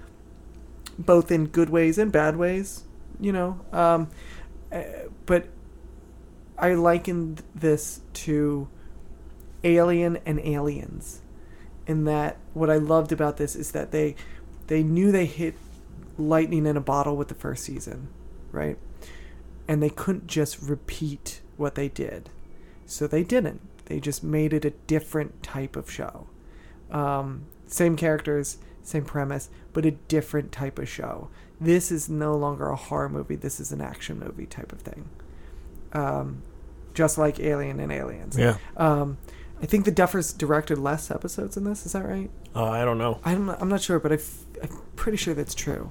both 0.98 1.30
in 1.30 1.46
good 1.46 1.70
ways 1.70 1.98
and 1.98 2.12
bad 2.12 2.36
ways. 2.36 2.84
You 3.20 3.32
know, 3.32 3.60
um, 3.72 4.10
uh, 4.72 4.82
but 5.26 5.46
I 6.58 6.74
likened 6.74 7.42
this 7.54 8.00
to 8.14 8.68
Alien 9.62 10.18
and 10.26 10.38
Aliens, 10.40 11.22
in 11.86 12.04
that 12.04 12.36
what 12.52 12.70
I 12.70 12.76
loved 12.76 13.12
about 13.12 13.36
this 13.36 13.56
is 13.56 13.72
that 13.72 13.90
they 13.90 14.14
they 14.66 14.82
knew 14.82 15.12
they 15.12 15.26
hit 15.26 15.54
lightning 16.16 16.66
in 16.66 16.76
a 16.76 16.80
bottle 16.80 17.16
with 17.16 17.28
the 17.28 17.34
first 17.34 17.64
season, 17.64 18.08
right? 18.52 18.78
And 19.66 19.82
they 19.82 19.90
couldn't 19.90 20.26
just 20.26 20.60
repeat 20.60 21.40
what 21.56 21.74
they 21.74 21.88
did, 21.88 22.30
so 22.86 23.06
they 23.06 23.24
didn't. 23.24 23.60
They 23.86 24.00
just 24.00 24.24
made 24.24 24.52
it 24.52 24.64
a 24.64 24.70
different 24.70 25.42
type 25.42 25.76
of 25.76 25.90
show. 25.90 26.26
Um, 26.90 27.46
same 27.66 27.96
characters, 27.96 28.58
same 28.82 29.04
premise, 29.04 29.48
but 29.72 29.84
a 29.84 29.90
different 29.92 30.52
type 30.52 30.78
of 30.78 30.88
show. 30.88 31.28
This 31.60 31.90
is 31.90 32.08
no 32.08 32.34
longer 32.36 32.68
a 32.68 32.76
horror 32.76 33.08
movie. 33.08 33.36
This 33.36 33.60
is 33.60 33.72
an 33.72 33.80
action 33.80 34.18
movie 34.18 34.46
type 34.46 34.72
of 34.72 34.80
thing. 34.80 35.08
Um, 35.92 36.42
just 36.94 37.18
like 37.18 37.40
Alien 37.40 37.80
and 37.80 37.92
Aliens. 37.92 38.36
yeah. 38.38 38.56
Um, 38.76 39.18
I 39.62 39.66
think 39.66 39.84
the 39.84 39.92
Duffers 39.92 40.36
directed 40.36 40.78
less 40.78 41.10
episodes 41.10 41.56
in 41.56 41.64
this. 41.64 41.86
Is 41.86 41.92
that 41.92 42.04
right? 42.04 42.30
Uh, 42.54 42.64
I 42.68 42.84
don't 42.84 42.98
know. 42.98 43.20
I'm 43.24 43.48
I'm 43.50 43.68
not 43.68 43.80
sure, 43.80 43.98
but 43.98 44.12
I 44.12 44.16
f- 44.16 44.44
I'm 44.62 44.82
pretty 44.96 45.16
sure 45.16 45.32
that's 45.32 45.54
true. 45.54 45.90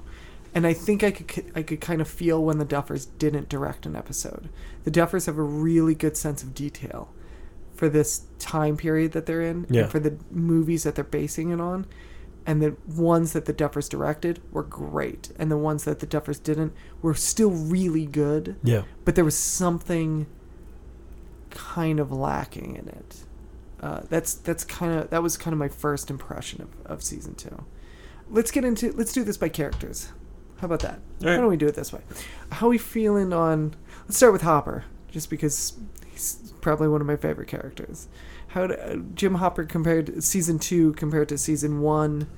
And 0.54 0.66
I 0.66 0.72
think 0.74 1.02
I 1.02 1.10
could 1.10 1.50
I 1.56 1.62
could 1.62 1.80
kind 1.80 2.00
of 2.00 2.06
feel 2.06 2.42
when 2.44 2.58
the 2.58 2.66
Duffers 2.66 3.08
didn't 3.18 3.48
direct 3.48 3.86
an 3.86 3.96
episode. 3.96 4.48
The 4.84 4.90
Duffers 4.90 5.26
have 5.26 5.38
a 5.38 5.42
really 5.42 5.94
good 5.94 6.16
sense 6.16 6.42
of 6.42 6.54
detail 6.54 7.12
for 7.74 7.88
this 7.88 8.22
time 8.38 8.76
period 8.76 9.12
that 9.12 9.26
they're 9.26 9.42
in, 9.42 9.66
Yeah. 9.68 9.82
and 9.82 9.90
for 9.90 9.98
the 9.98 10.16
movies 10.30 10.84
that 10.84 10.94
they're 10.94 11.04
basing 11.04 11.50
it 11.50 11.60
on. 11.60 11.86
And 12.46 12.60
the 12.60 12.76
ones 12.86 13.32
that 13.32 13.46
the 13.46 13.54
Duffers 13.54 13.88
directed 13.88 14.40
were 14.52 14.62
great, 14.62 15.30
and 15.38 15.50
the 15.50 15.56
ones 15.56 15.84
that 15.84 16.00
the 16.00 16.06
Duffers 16.06 16.42
didn't 16.42 16.74
were 17.00 17.14
still 17.14 17.50
really 17.50 18.04
good 18.06 18.56
Yeah. 18.62 18.82
but 19.04 19.14
there 19.14 19.24
was 19.24 19.36
something 19.36 20.26
kind 21.50 22.00
of 22.00 22.10
lacking 22.12 22.76
in 22.76 22.88
it. 22.88 23.24
Uh, 23.80 24.00
that's 24.08 24.34
that's 24.34 24.64
kind 24.64 24.98
of 24.98 25.10
that 25.10 25.22
was 25.22 25.36
kind 25.36 25.52
of 25.52 25.58
my 25.58 25.68
first 25.68 26.10
impression 26.10 26.62
of, 26.62 26.68
of 26.86 27.02
season 27.02 27.34
two. 27.34 27.64
Let's 28.30 28.50
get 28.50 28.64
into 28.64 28.92
let's 28.92 29.12
do 29.12 29.24
this 29.24 29.36
by 29.36 29.48
characters. 29.48 30.12
How 30.58 30.66
about 30.66 30.80
that? 30.80 31.00
Right. 31.20 31.32
Why 31.32 31.36
don't 31.36 31.48
we 31.48 31.56
do 31.56 31.66
it 31.66 31.74
this 31.74 31.92
way? 31.92 32.00
How 32.50 32.66
are 32.66 32.70
we 32.70 32.78
feeling 32.78 33.32
on? 33.32 33.74
Let's 34.04 34.16
start 34.16 34.32
with 34.32 34.42
Hopper, 34.42 34.84
just 35.10 35.28
because 35.28 35.74
He's 36.14 36.52
probably 36.60 36.88
one 36.88 37.00
of 37.00 37.06
my 37.06 37.16
favorite 37.16 37.48
characters. 37.48 38.08
How 38.48 38.66
do, 38.68 38.74
uh, 38.74 38.96
Jim 39.14 39.34
Hopper 39.36 39.64
compared 39.64 40.22
season 40.24 40.58
two 40.58 40.92
compared 40.94 41.28
to 41.30 41.38
season 41.38 41.80
one, 41.80 42.28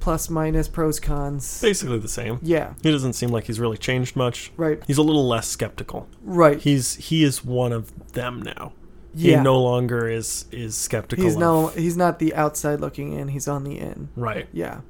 plus 0.00 0.28
minus 0.30 0.68
pros 0.68 1.00
cons. 1.00 1.60
Basically 1.60 1.98
the 1.98 2.08
same. 2.08 2.38
Yeah, 2.42 2.74
He 2.82 2.90
doesn't 2.90 3.12
seem 3.14 3.30
like 3.30 3.44
he's 3.44 3.60
really 3.60 3.78
changed 3.78 4.16
much. 4.16 4.52
right, 4.56 4.82
He's 4.86 4.98
a 4.98 5.02
little 5.02 5.26
less 5.26 5.48
skeptical. 5.48 6.08
right. 6.22 6.60
He's 6.60 6.94
he 6.96 7.22
is 7.24 7.44
one 7.44 7.72
of 7.72 8.12
them 8.12 8.42
now. 8.42 8.72
yeah, 9.14 9.38
He 9.38 9.42
no 9.42 9.60
longer 9.62 10.08
is 10.08 10.46
is 10.52 10.76
skeptical. 10.76 11.24
he's 11.24 11.34
of, 11.34 11.40
no, 11.40 11.66
he's 11.68 11.96
not 11.96 12.18
the 12.18 12.34
outside 12.34 12.80
looking 12.80 13.12
in. 13.12 13.28
He's 13.28 13.48
on 13.48 13.64
the 13.64 13.78
in. 13.78 14.08
right. 14.16 14.48
Yeah, 14.52 14.80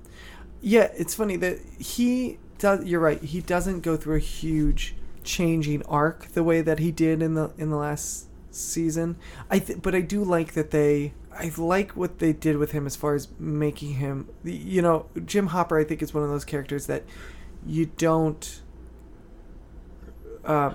yeah. 0.61 0.91
It's 0.97 1.15
funny 1.15 1.37
that 1.37 1.59
he 1.79 2.39
does. 2.59 2.85
You're 2.85 3.01
right. 3.01 3.23
He 3.23 3.41
doesn't 3.41 3.81
go 3.81 3.97
through 3.97 4.17
a 4.17 4.21
huge 4.21 4.95
changing 5.29 5.83
arc 5.85 6.29
the 6.29 6.43
way 6.43 6.63
that 6.63 6.79
he 6.79 6.91
did 6.91 7.23
in 7.23 7.35
the 7.35 7.53
in 7.59 7.71
the 7.71 7.77
last 7.77 8.27
season. 8.51 9.17
I 9.51 9.59
th- 9.59 9.81
but 9.83 9.95
I 9.95 10.01
do 10.01 10.25
like 10.25 10.55
that 10.55 10.71
they. 10.71 11.13
I 11.31 11.53
like 11.57 11.93
what 11.93 12.19
they 12.19 12.33
did 12.33 12.57
with 12.57 12.73
him 12.73 12.85
as 12.85 12.97
far 12.97 13.15
as 13.15 13.29
making 13.39 13.95
him. 13.95 14.29
You 14.43 14.83
know, 14.83 15.07
Jim 15.25 15.49
Hopper. 15.49 15.79
I 15.79 15.85
think 15.85 16.03
is 16.03 16.13
one 16.13 16.25
of 16.25 16.31
those 16.31 16.45
characters 16.45 16.87
that 16.87 17.05
you 17.65 17.87
don't 17.87 18.61
uh, 20.45 20.73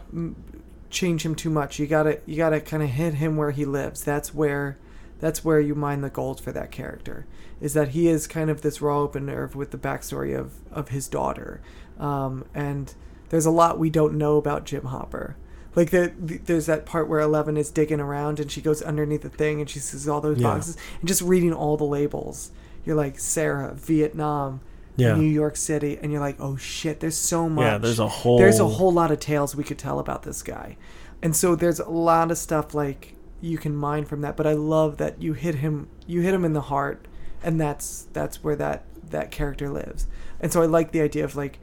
change 0.90 1.26
him 1.26 1.36
too 1.36 1.50
much. 1.50 1.80
You 1.80 1.88
gotta 1.88 2.22
you 2.26 2.38
gotta 2.38 2.62
kind 2.62 2.84
of 2.84 2.90
hit 2.90 3.16
him 3.16 3.36
where 3.36 3.52
he 3.52 3.66
lives. 3.66 4.04
That's 4.04 4.34
where 4.34 4.78
that's 5.20 5.44
where 5.44 5.60
you 5.60 5.74
mine 5.74 6.02
the 6.02 6.10
gold 6.10 6.40
for 6.40 6.52
that 6.52 6.72
character. 6.72 7.26
Is 7.60 7.74
that 7.74 7.90
he 7.90 8.08
is 8.08 8.28
kind 8.28 8.50
of 8.50 8.62
this 8.62 8.82
raw 8.82 9.00
open 9.00 9.26
nerve 9.26 9.56
with 9.56 9.72
the 9.72 9.78
backstory 9.78 10.38
of 10.38 10.54
of 10.72 10.90
his 10.90 11.08
daughter, 11.08 11.60
um, 12.00 12.46
and 12.54 12.94
there's 13.34 13.48
a 13.48 13.52
lot 13.52 13.80
we 13.80 13.90
don't 13.90 14.14
know 14.14 14.38
about 14.38 14.64
Jim 14.64 14.84
Hopper. 14.86 15.36
Like 15.76 15.90
the, 15.90 16.14
the, 16.20 16.38
there's 16.38 16.68
that 16.68 16.86
part 16.86 17.10
where 17.10 17.20
Eleven 17.20 17.58
is 17.58 17.72
digging 17.72 18.00
around 18.00 18.40
and 18.40 18.52
she 18.52 18.62
goes 18.62 18.84
underneath 18.84 19.24
the 19.24 19.30
thing 19.30 19.60
and 19.60 19.68
she 19.68 19.80
sees 19.80 20.08
all 20.08 20.22
those 20.22 20.38
Yeah. 20.38 20.50
boxes 20.54 20.78
and 21.00 21.08
just 21.08 21.24
reading 21.24 21.52
all 21.52 21.76
the 21.76 21.84
labels. 21.84 22.52
You're 22.86 22.96
like 22.96 23.18
Sarah, 23.18 23.74
Vietnam, 23.74 24.62
Yeah. 24.98 25.16
New 25.16 25.26
York 25.26 25.56
City, 25.56 25.98
and 26.00 26.12
you're 26.12 26.22
like, 26.22 26.36
oh 26.40 26.58
shit, 26.58 27.00
there's 27.00 27.18
so 27.18 27.50
much. 27.50 27.64
Yeah, 27.64 27.80
there's 27.80 27.98
a 28.00 28.08
whole 28.08 28.38
There's 28.38 28.60
a 28.60 28.68
whole 28.68 28.94
lot 28.94 29.10
of 29.10 29.20
tales 29.20 29.56
we 29.56 29.64
could 29.64 29.80
tell 29.80 29.98
about 29.98 30.22
this 30.22 30.44
guy. 30.44 30.78
And 31.24 31.36
so 31.36 31.56
there's 31.56 31.80
a 31.80 31.90
lot 31.90 32.30
of 32.30 32.38
stuff 32.38 32.76
like 32.76 33.16
you 33.42 33.58
can 33.58 33.76
mine 33.76 34.06
from 34.06 34.22
that, 34.22 34.38
but 34.38 34.46
I 34.46 34.54
love 34.54 34.98
that 34.98 35.20
you 35.24 35.34
hit 35.34 35.56
him 35.56 35.88
you 36.06 36.22
hit 36.22 36.36
him 36.36 36.46
in 36.46 36.54
the 36.54 36.62
heart 36.74 37.08
and 37.42 37.60
that's 37.60 38.06
that's 38.14 38.44
where 38.44 38.56
that 38.58 38.84
that 39.10 39.32
character 39.32 39.70
lives. 39.70 40.06
And 40.40 40.54
so 40.54 40.62
I 40.62 40.68
like 40.68 40.92
the 40.92 41.02
idea 41.02 41.24
of 41.26 41.36
like 41.36 41.58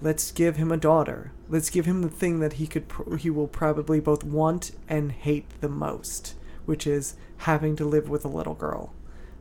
let's 0.00 0.30
give 0.32 0.56
him 0.56 0.70
a 0.70 0.76
daughter. 0.76 1.32
Let's 1.48 1.70
give 1.70 1.86
him 1.86 2.02
the 2.02 2.08
thing 2.08 2.40
that 2.40 2.54
he 2.54 2.66
could 2.66 2.88
pr- 2.88 3.16
he 3.16 3.30
will 3.30 3.48
probably 3.48 4.00
both 4.00 4.24
want 4.24 4.72
and 4.88 5.12
hate 5.12 5.46
the 5.60 5.68
most, 5.68 6.34
which 6.66 6.86
is 6.86 7.16
having 7.38 7.76
to 7.76 7.84
live 7.84 8.08
with 8.08 8.24
a 8.24 8.28
little 8.28 8.54
girl 8.54 8.92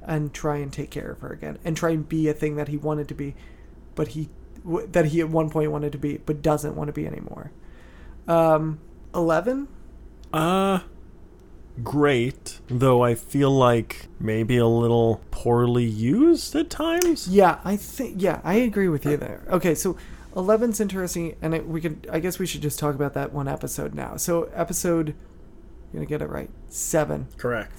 and 0.04 0.34
try 0.34 0.58
and 0.58 0.72
take 0.72 0.90
care 0.90 1.12
of 1.12 1.20
her 1.20 1.30
again 1.30 1.60
and 1.66 1.76
try 1.76 1.90
and 1.92 2.08
be 2.08 2.30
a 2.30 2.34
thing 2.34 2.56
that 2.56 2.70
he 2.70 2.78
wanted 2.78 3.08
to 3.10 3.14
be 3.14 3.36
but 3.96 4.10
he 4.10 4.30
w- 4.64 4.88
that 4.88 5.08
he 5.08 5.20
at 5.20 5.28
one 5.30 5.50
point 5.50 5.70
wanted 5.72 5.92
to 5.92 5.98
be 5.98 6.18
but 6.26 6.42
doesn't 6.42 6.76
want 6.76 6.88
to 6.88 6.94
be 6.94 7.06
anymore. 7.06 7.52
Um 8.28 8.80
11 9.14 9.68
Uh 10.32 10.80
great, 11.84 12.60
though 12.70 13.04
I 13.04 13.14
feel 13.16 13.52
like 13.52 14.08
maybe 14.20 14.58
a 14.58 14.66
little 14.66 15.22
poorly 15.30 15.86
used 15.86 16.56
at 16.56 16.70
times. 16.70 17.28
Yeah, 17.28 17.60
I 17.64 17.76
think 17.76 18.22
yeah, 18.22 18.42
I 18.44 18.56
agree 18.56 18.88
with 18.88 19.06
you 19.06 19.18
there. 19.18 19.44
Okay, 19.50 19.76
so 19.76 19.98
11's 20.38 20.80
interesting 20.80 21.36
and 21.42 21.54
it, 21.56 21.68
we 21.68 21.82
could 21.82 22.08
I 22.12 22.20
guess 22.20 22.40
we 22.40 22.46
should 22.46 22.62
just 22.62 22.78
talk 22.80 22.96
about 22.96 23.14
that 23.16 23.34
one 23.34 23.48
episode 23.48 23.94
now. 23.96 24.16
So 24.18 24.44
episode 24.54 25.10
I'm 25.10 25.94
going 25.94 26.06
to 26.06 26.10
get 26.10 26.22
it 26.22 26.30
right. 26.30 26.50
7. 26.70 27.28
Correct. 27.38 27.72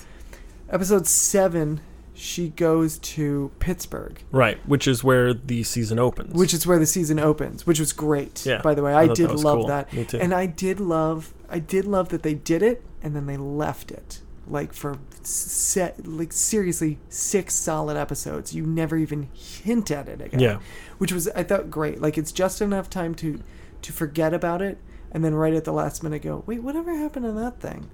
Episode 0.68 1.06
7 1.06 1.80
she 2.14 2.48
goes 2.48 2.98
to 2.98 3.52
Pittsburgh, 3.60 4.20
Right, 4.32 4.58
which 4.66 4.88
is 4.88 5.04
where 5.04 5.32
the 5.32 5.62
season 5.62 6.00
opens. 6.00 6.34
which 6.34 6.52
is 6.52 6.66
where 6.66 6.80
the 6.80 6.86
season 6.86 7.20
opens, 7.20 7.64
which 7.64 7.78
was 7.78 7.92
great. 7.92 8.44
Yeah, 8.44 8.60
by 8.60 8.74
the 8.74 8.82
way, 8.82 8.92
I 8.92 9.02
I, 9.02 9.06
did 9.06 9.30
that 9.30 9.36
love 9.38 9.58
cool. 9.58 9.66
that. 9.68 9.92
Me 9.92 10.04
too. 10.04 10.18
And 10.18 10.34
I 10.34 10.46
did 10.46 10.80
love 10.80 11.32
I 11.48 11.60
did 11.60 11.84
love 11.84 12.08
that 12.08 12.24
they 12.24 12.34
did 12.34 12.60
it 12.62 12.82
and 13.02 13.14
then 13.14 13.26
they 13.26 13.36
left 13.36 13.92
it. 13.92 14.20
Like 14.50 14.72
for 14.72 14.98
set 15.22 16.06
like 16.06 16.32
seriously 16.32 16.98
6 17.10 17.54
solid 17.54 17.96
episodes. 17.96 18.54
You 18.54 18.64
never 18.64 18.96
even 18.96 19.28
hint 19.34 19.90
at 19.90 20.08
it 20.08 20.20
again. 20.20 20.40
Yeah. 20.40 20.58
Which 20.98 21.12
was 21.12 21.28
I 21.28 21.42
thought 21.42 21.70
great. 21.70 22.00
Like 22.00 22.16
it's 22.16 22.32
just 22.32 22.60
enough 22.60 22.88
time 22.88 23.14
to 23.16 23.42
to 23.82 23.92
forget 23.92 24.32
about 24.34 24.62
it 24.62 24.78
and 25.12 25.24
then 25.24 25.34
right 25.34 25.54
at 25.54 25.64
the 25.64 25.72
last 25.72 26.02
minute 26.02 26.22
go, 26.22 26.42
"Wait, 26.46 26.62
whatever 26.62 26.94
happened 26.94 27.24
to 27.26 27.32
that 27.32 27.60
thing?" 27.60 27.90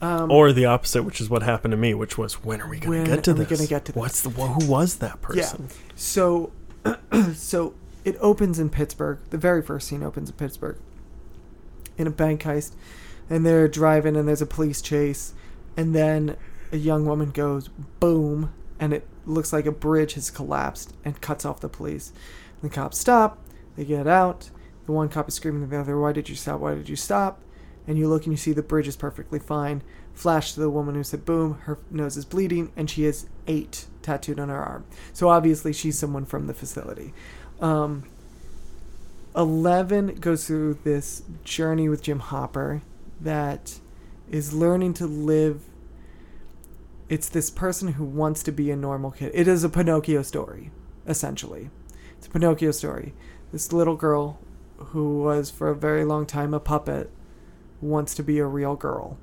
Um 0.00 0.30
or 0.30 0.52
the 0.52 0.64
opposite, 0.66 1.02
which 1.04 1.20
is 1.20 1.30
what 1.30 1.42
happened 1.42 1.72
to 1.72 1.76
me, 1.78 1.94
which 1.94 2.18
was 2.18 2.42
when 2.44 2.60
are 2.60 2.68
we 2.68 2.78
going 2.80 3.04
to 3.04 3.10
get 3.10 3.24
to 3.24 3.30
are 3.30 3.34
we 3.34 3.44
this? 3.44 3.58
gonna 3.58 3.68
get 3.68 3.84
to 3.86 3.92
What's 3.92 4.20
the 4.22 4.30
who 4.30 4.66
was 4.66 4.96
that 4.96 5.20
person? 5.22 5.68
Yeah. 5.68 5.76
So, 5.94 6.52
so 7.34 7.74
it 8.04 8.16
opens 8.20 8.58
in 8.58 8.68
Pittsburgh. 8.70 9.18
The 9.30 9.38
very 9.38 9.62
first 9.62 9.88
scene 9.88 10.02
opens 10.02 10.30
in 10.30 10.36
Pittsburgh, 10.36 10.76
in 11.96 12.06
a 12.06 12.10
bank 12.10 12.42
heist, 12.42 12.72
and 13.30 13.46
they're 13.46 13.68
driving, 13.68 14.16
and 14.16 14.26
there's 14.26 14.42
a 14.42 14.46
police 14.46 14.82
chase, 14.82 15.34
and 15.76 15.94
then 15.94 16.36
a 16.70 16.76
young 16.76 17.06
woman 17.06 17.30
goes 17.30 17.68
boom, 18.00 18.52
and 18.78 18.92
it 18.92 19.06
looks 19.26 19.52
like 19.52 19.66
a 19.66 19.72
bridge 19.72 20.14
has 20.14 20.30
collapsed 20.30 20.94
and 21.04 21.20
cuts 21.20 21.44
off 21.44 21.60
the 21.60 21.68
police. 21.68 22.12
The 22.62 22.68
cops 22.68 22.98
stop. 22.98 23.38
They 23.76 23.84
get 23.84 24.06
out. 24.06 24.50
The 24.86 24.92
one 24.92 25.08
cop 25.08 25.28
is 25.28 25.34
screaming 25.34 25.62
at 25.62 25.70
the 25.70 25.80
other, 25.80 25.98
"Why 25.98 26.12
did 26.12 26.28
you 26.28 26.34
stop? 26.34 26.60
Why 26.60 26.74
did 26.74 26.88
you 26.88 26.96
stop?" 26.96 27.40
And 27.86 27.98
you 27.98 28.08
look 28.08 28.24
and 28.24 28.32
you 28.32 28.36
see 28.36 28.52
the 28.52 28.62
bridge 28.62 28.88
is 28.88 28.96
perfectly 28.96 29.38
fine. 29.38 29.82
Flash 30.14 30.52
to 30.54 30.60
the 30.60 30.70
woman 30.70 30.94
who 30.94 31.02
said 31.02 31.24
boom, 31.24 31.58
her 31.62 31.78
nose 31.90 32.16
is 32.16 32.24
bleeding, 32.24 32.70
and 32.76 32.88
she 32.88 33.04
has 33.04 33.26
eight 33.46 33.86
tattooed 34.02 34.38
on 34.38 34.48
her 34.48 34.62
arm. 34.62 34.84
So 35.12 35.28
obviously 35.28 35.72
she's 35.72 35.98
someone 35.98 36.24
from 36.24 36.46
the 36.46 36.54
facility. 36.54 37.12
Um, 37.60 38.04
Eleven 39.34 40.16
goes 40.16 40.46
through 40.46 40.78
this 40.84 41.22
journey 41.42 41.88
with 41.88 42.02
Jim 42.02 42.18
Hopper 42.18 42.82
that 43.20 43.80
is 44.30 44.52
learning 44.52 44.94
to 44.94 45.06
live. 45.06 45.62
It's 47.08 47.28
this 47.28 47.50
person 47.50 47.94
who 47.94 48.04
wants 48.04 48.42
to 48.44 48.52
be 48.52 48.70
a 48.70 48.76
normal 48.76 49.10
kid. 49.10 49.32
It 49.34 49.48
is 49.48 49.64
a 49.64 49.68
Pinocchio 49.68 50.22
story, 50.22 50.70
essentially. 51.06 51.70
It's 52.16 52.26
a 52.26 52.30
Pinocchio 52.30 52.70
story. 52.70 53.14
This 53.52 53.72
little 53.72 53.96
girl 53.96 54.38
who 54.76 55.22
was 55.22 55.50
for 55.50 55.70
a 55.70 55.76
very 55.76 56.04
long 56.04 56.26
time 56.26 56.54
a 56.54 56.60
puppet 56.60 57.10
wants 57.80 58.14
to 58.14 58.22
be 58.22 58.38
a 58.38 58.46
real 58.46 58.76
girl 58.76 59.18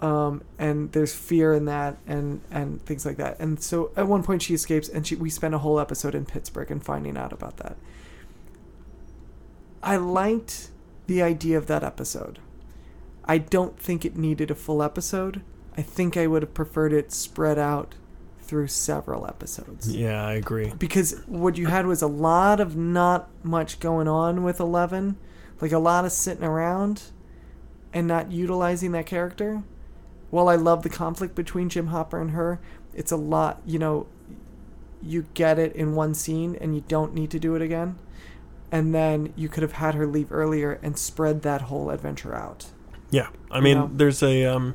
um, 0.00 0.42
and 0.58 0.92
there's 0.92 1.14
fear 1.14 1.54
in 1.54 1.64
that 1.66 1.96
and 2.06 2.40
and 2.50 2.84
things 2.84 3.06
like 3.06 3.16
that 3.16 3.38
and 3.40 3.62
so 3.62 3.90
at 3.96 4.06
one 4.06 4.22
point 4.22 4.42
she 4.42 4.54
escapes 4.54 4.88
and 4.88 5.06
she, 5.06 5.14
we 5.14 5.30
spend 5.30 5.54
a 5.54 5.58
whole 5.58 5.80
episode 5.80 6.14
in 6.14 6.24
pittsburgh 6.24 6.70
and 6.70 6.84
finding 6.84 7.16
out 7.16 7.32
about 7.32 7.56
that 7.56 7.76
i 9.82 9.96
liked 9.96 10.68
the 11.06 11.22
idea 11.22 11.56
of 11.56 11.66
that 11.66 11.82
episode 11.82 12.38
i 13.26 13.38
don't 13.38 13.78
think 13.78 14.04
it 14.04 14.16
needed 14.16 14.50
a 14.50 14.54
full 14.54 14.82
episode. 14.82 15.42
I 15.76 15.82
think 15.82 16.16
i 16.16 16.26
would 16.26 16.42
have 16.42 16.54
preferred 16.54 16.92
it 16.92 17.12
spread 17.12 17.58
out 17.58 17.94
through 18.40 18.68
several 18.68 19.26
episodes. 19.26 19.90
Yeah, 19.94 20.24
I 20.24 20.34
agree. 20.34 20.72
because 20.78 21.20
what 21.26 21.58
you 21.58 21.66
had 21.66 21.86
was 21.86 22.00
a 22.00 22.06
lot 22.06 22.60
of 22.60 22.76
not 22.76 23.28
much 23.42 23.80
going 23.80 24.08
on 24.08 24.42
with 24.44 24.60
11 24.60 25.16
like 25.60 25.72
a 25.72 25.78
lot 25.78 26.04
of 26.04 26.12
sitting 26.12 26.44
around 26.44 27.02
and 27.92 28.06
not 28.06 28.30
utilizing 28.30 28.92
that 28.92 29.06
character. 29.06 29.62
While 30.30 30.48
i 30.48 30.54
love 30.56 30.82
the 30.82 30.88
conflict 30.88 31.34
between 31.34 31.68
jim 31.68 31.88
hopper 31.88 32.20
and 32.20 32.30
her 32.32 32.60
it's 32.94 33.12
a 33.12 33.16
lot 33.16 33.60
you 33.66 33.78
know 33.78 34.06
you 35.02 35.26
get 35.34 35.58
it 35.58 35.74
in 35.76 35.94
one 35.94 36.14
scene 36.14 36.56
and 36.60 36.74
you 36.74 36.82
don't 36.88 37.14
need 37.14 37.30
to 37.30 37.38
do 37.38 37.54
it 37.54 37.62
again. 37.62 37.98
And 38.72 38.94
then 38.94 39.32
you 39.36 39.48
could 39.48 39.62
have 39.62 39.72
had 39.72 39.94
her 39.94 40.06
leave 40.06 40.32
earlier 40.32 40.80
and 40.82 40.98
spread 40.98 41.42
that 41.42 41.62
whole 41.62 41.90
adventure 41.90 42.34
out 42.34 42.66
Yeah, 43.10 43.28
I 43.50 43.60
mean, 43.60 43.78
know? 43.78 43.90
there's 43.92 44.22
a. 44.22 44.44
Um, 44.44 44.74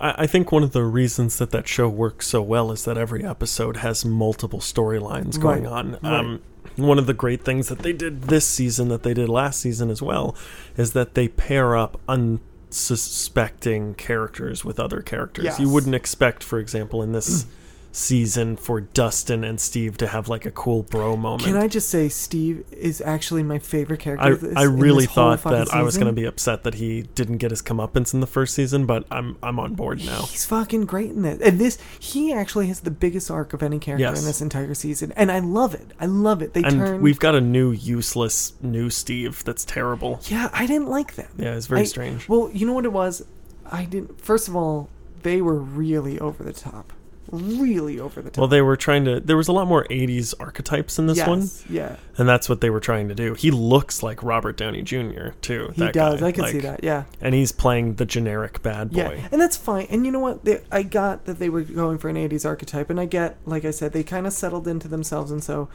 I, 0.00 0.14
I 0.22 0.26
think 0.26 0.50
one 0.52 0.62
of 0.62 0.72
the 0.72 0.82
reasons 0.84 1.38
that 1.38 1.50
that 1.52 1.68
show 1.68 1.88
works 1.88 2.26
so 2.26 2.42
well 2.42 2.72
is 2.72 2.84
that 2.84 2.98
every 2.98 3.24
episode 3.24 3.78
has 3.78 4.04
multiple 4.04 4.58
storylines 4.60 5.40
going 5.40 5.64
Right, 5.64 5.72
on. 5.72 5.92
right. 6.02 6.04
Um, 6.04 6.40
one 6.76 6.98
of 6.98 7.06
the 7.06 7.14
great 7.14 7.44
things 7.44 7.68
that 7.68 7.80
they 7.80 7.92
did 7.92 8.22
this 8.22 8.46
season, 8.46 8.88
that 8.88 9.02
they 9.02 9.12
did 9.14 9.28
last 9.28 9.60
season 9.60 9.90
as 9.90 10.00
well, 10.00 10.34
is 10.76 10.92
that 10.94 11.14
they 11.14 11.28
pair 11.28 11.76
up 11.76 12.00
unsuspecting 12.08 13.94
characters 13.94 14.64
with 14.64 14.80
other 14.80 15.00
characters. 15.02 15.58
You 15.60 15.68
wouldn't 15.68 15.94
expect, 15.94 16.42
for 16.42 16.58
example, 16.58 17.02
in 17.02 17.12
this 17.12 17.46
season 17.94 18.56
for 18.56 18.80
Dustin 18.80 19.44
and 19.44 19.60
Steve 19.60 19.98
to 19.98 20.06
have 20.06 20.26
like 20.28 20.46
a 20.46 20.50
cool 20.50 20.82
bro 20.82 21.14
moment. 21.16 21.44
Can 21.44 21.56
I 21.56 21.68
just 21.68 21.90
say, 21.90 22.08
Steve 22.08 22.64
is 22.72 23.02
actually 23.02 23.42
my 23.42 23.58
favorite 23.58 24.00
character. 24.00 24.24
I, 24.26 24.30
this- 24.30 24.40
season? 24.40 24.56
I 24.56 24.62
really 24.62 25.04
thought 25.06 25.42
that 25.42 25.68
fucking 25.68 25.78
I 25.78 25.82
was 25.82 25.96
going 25.96 26.06
to 26.06 26.12
be 26.14 26.24
upset 26.24 26.64
that 26.64 26.74
he 26.74 27.02
didn't 27.02 27.36
get 27.36 27.50
his 27.50 27.60
comeuppance 27.62 28.14
in 28.14 28.20
the 28.20 28.26
first 28.26 28.54
season, 28.54 28.86
but 28.86 29.04
I'm 29.10 29.36
I'm 29.42 29.60
on 29.60 29.74
board 29.74 29.98
now. 30.04 30.22
He's 30.22 30.46
fucking 30.46 30.86
great 30.86 31.10
in 31.10 31.22
this. 31.22 31.40
And 31.42 31.58
this, 31.58 31.78
he 32.00 32.32
actually 32.32 32.68
has 32.68 32.80
the 32.80 32.90
biggest 32.90 33.30
arc 33.30 33.52
of 33.52 33.62
any 33.62 33.78
character 33.78 34.02
Yes. 34.04 34.20
in 34.20 34.24
this 34.26 34.40
entire 34.40 34.72
season, 34.74 35.12
and 35.14 35.30
I 35.30 35.40
love 35.40 35.74
it. 35.74 35.92
I 36.00 36.06
love 36.06 36.40
it. 36.40 36.54
They 36.54 36.62
And 36.62 36.72
turn. 36.78 37.02
we've 37.02 37.18
got 37.20 37.34
a 37.34 37.40
new 37.42 37.72
useless 37.72 38.54
new 38.62 38.88
Steve 38.88 39.44
that's 39.44 39.64
terrible. 39.66 40.20
yeah, 40.24 40.48
I 40.52 40.66
didn't 40.66 40.88
like 40.88 41.14
that. 41.16 41.28
Yeah, 41.36 41.54
it's 41.56 41.66
very 41.66 41.82
I- 41.82 41.84
strange. 41.84 42.28
Well, 42.28 42.50
you 42.54 42.66
know 42.66 42.72
what 42.72 42.86
it 42.86 42.92
was? 42.92 43.22
I 43.70 43.84
didn't. 43.84 44.18
First 44.20 44.48
of 44.48 44.56
all, 44.56 44.88
they 45.22 45.42
were 45.42 45.58
really 45.58 46.18
over 46.18 46.42
the 46.42 46.52
top. 46.54 46.92
Really 47.32 47.98
over 47.98 48.20
the 48.20 48.28
top. 48.28 48.42
Well, 48.42 48.48
they 48.48 48.60
were 48.60 48.76
trying 48.76 49.06
to. 49.06 49.18
There 49.18 49.38
was 49.38 49.48
a 49.48 49.52
lot 49.52 49.66
more 49.66 49.86
'80s 49.88 50.34
archetypes 50.38 50.98
in 50.98 51.06
this 51.06 51.16
yes, 51.16 51.26
one, 51.26 51.48
Yeah, 51.70 51.96
and 52.18 52.28
that's 52.28 52.46
what 52.46 52.60
they 52.60 52.68
were 52.68 52.78
trying 52.78 53.08
to 53.08 53.14
do. 53.14 53.32
He 53.32 53.50
looks 53.50 54.02
like 54.02 54.22
Robert 54.22 54.58
Downey 54.58 54.82
Jr. 54.82 55.28
too. 55.40 55.72
he 55.74 55.90
does. 55.92 56.20
guy. 56.20 56.26
I 56.26 56.32
can 56.32 56.46
see 56.48 56.60
that. 56.60 56.84
Yeah. 56.84 57.04
And 57.22 57.34
he's 57.34 57.50
playing 57.50 57.94
the 57.94 58.04
generic 58.04 58.62
bad 58.62 58.90
boy. 58.90 59.14
Yeah, 59.16 59.28
and 59.32 59.40
that's 59.40 59.56
fine. 59.56 59.86
And 59.88 60.04
you 60.04 60.12
know 60.12 60.18
what? 60.18 60.44
They, 60.44 60.60
I 60.70 60.82
got 60.82 61.24
that 61.24 61.38
they 61.38 61.48
were 61.48 61.62
going 61.62 61.96
for 61.96 62.10
an 62.10 62.16
'80s 62.16 62.44
archetype, 62.44 62.90
and 62.90 63.00
I 63.00 63.06
get, 63.06 63.38
like 63.46 63.64
I 63.64 63.70
said, 63.70 63.94
they 63.94 64.02
kind 64.02 64.26
of 64.26 64.34
settled 64.34 64.68
into 64.68 64.86
themselves, 64.86 65.30
and 65.30 65.42
so, 65.42 65.70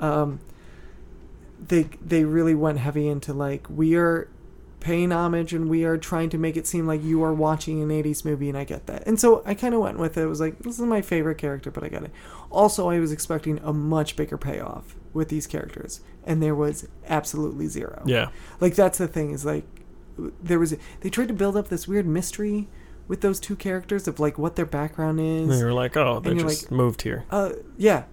um, 0.00 0.40
they 1.68 1.90
they 2.00 2.24
really 2.24 2.54
went 2.54 2.78
heavy 2.78 3.06
into 3.06 3.34
like 3.34 3.66
we 3.68 3.96
are 3.96 4.28
paying 4.82 5.12
homage 5.12 5.54
and 5.54 5.70
we 5.70 5.84
are 5.84 5.96
trying 5.96 6.28
to 6.28 6.38
make 6.38 6.56
it 6.56 6.66
seem 6.66 6.88
like 6.88 7.02
you 7.04 7.22
are 7.22 7.32
watching 7.32 7.80
an 7.80 7.88
80s 7.88 8.24
movie 8.24 8.48
and 8.48 8.58
I 8.58 8.64
get 8.64 8.86
that. 8.86 9.06
And 9.06 9.18
so 9.18 9.40
I 9.46 9.54
kind 9.54 9.74
of 9.74 9.80
went 9.80 9.98
with 9.98 10.18
it. 10.18 10.22
It 10.22 10.26
was 10.26 10.40
like 10.40 10.58
this 10.58 10.78
is 10.78 10.84
my 10.84 11.00
favorite 11.00 11.38
character, 11.38 11.70
but 11.70 11.84
I 11.84 11.88
got 11.88 12.02
it. 12.02 12.10
Also, 12.50 12.90
I 12.90 12.98
was 12.98 13.12
expecting 13.12 13.60
a 13.62 13.72
much 13.72 14.16
bigger 14.16 14.36
payoff 14.36 14.96
with 15.12 15.28
these 15.28 15.46
characters, 15.46 16.00
and 16.24 16.42
there 16.42 16.54
was 16.54 16.88
absolutely 17.06 17.68
zero. 17.68 18.02
Yeah. 18.06 18.30
Like 18.60 18.74
that's 18.74 18.98
the 18.98 19.08
thing 19.08 19.30
is 19.30 19.44
like 19.44 19.64
there 20.42 20.58
was 20.58 20.74
they 21.00 21.08
tried 21.10 21.28
to 21.28 21.34
build 21.34 21.56
up 21.56 21.68
this 21.68 21.86
weird 21.86 22.06
mystery 22.06 22.68
with 23.08 23.20
those 23.20 23.38
two 23.38 23.56
characters 23.56 24.08
of 24.08 24.18
like 24.18 24.36
what 24.36 24.56
their 24.56 24.66
background 24.66 25.20
is. 25.20 25.48
And 25.48 25.64
were 25.64 25.72
like, 25.72 25.96
oh, 25.96 26.18
they 26.20 26.34
just 26.34 26.64
like- 26.64 26.72
moved 26.72 27.02
here. 27.02 27.24
Uh 27.30 27.52
yeah. 27.76 28.04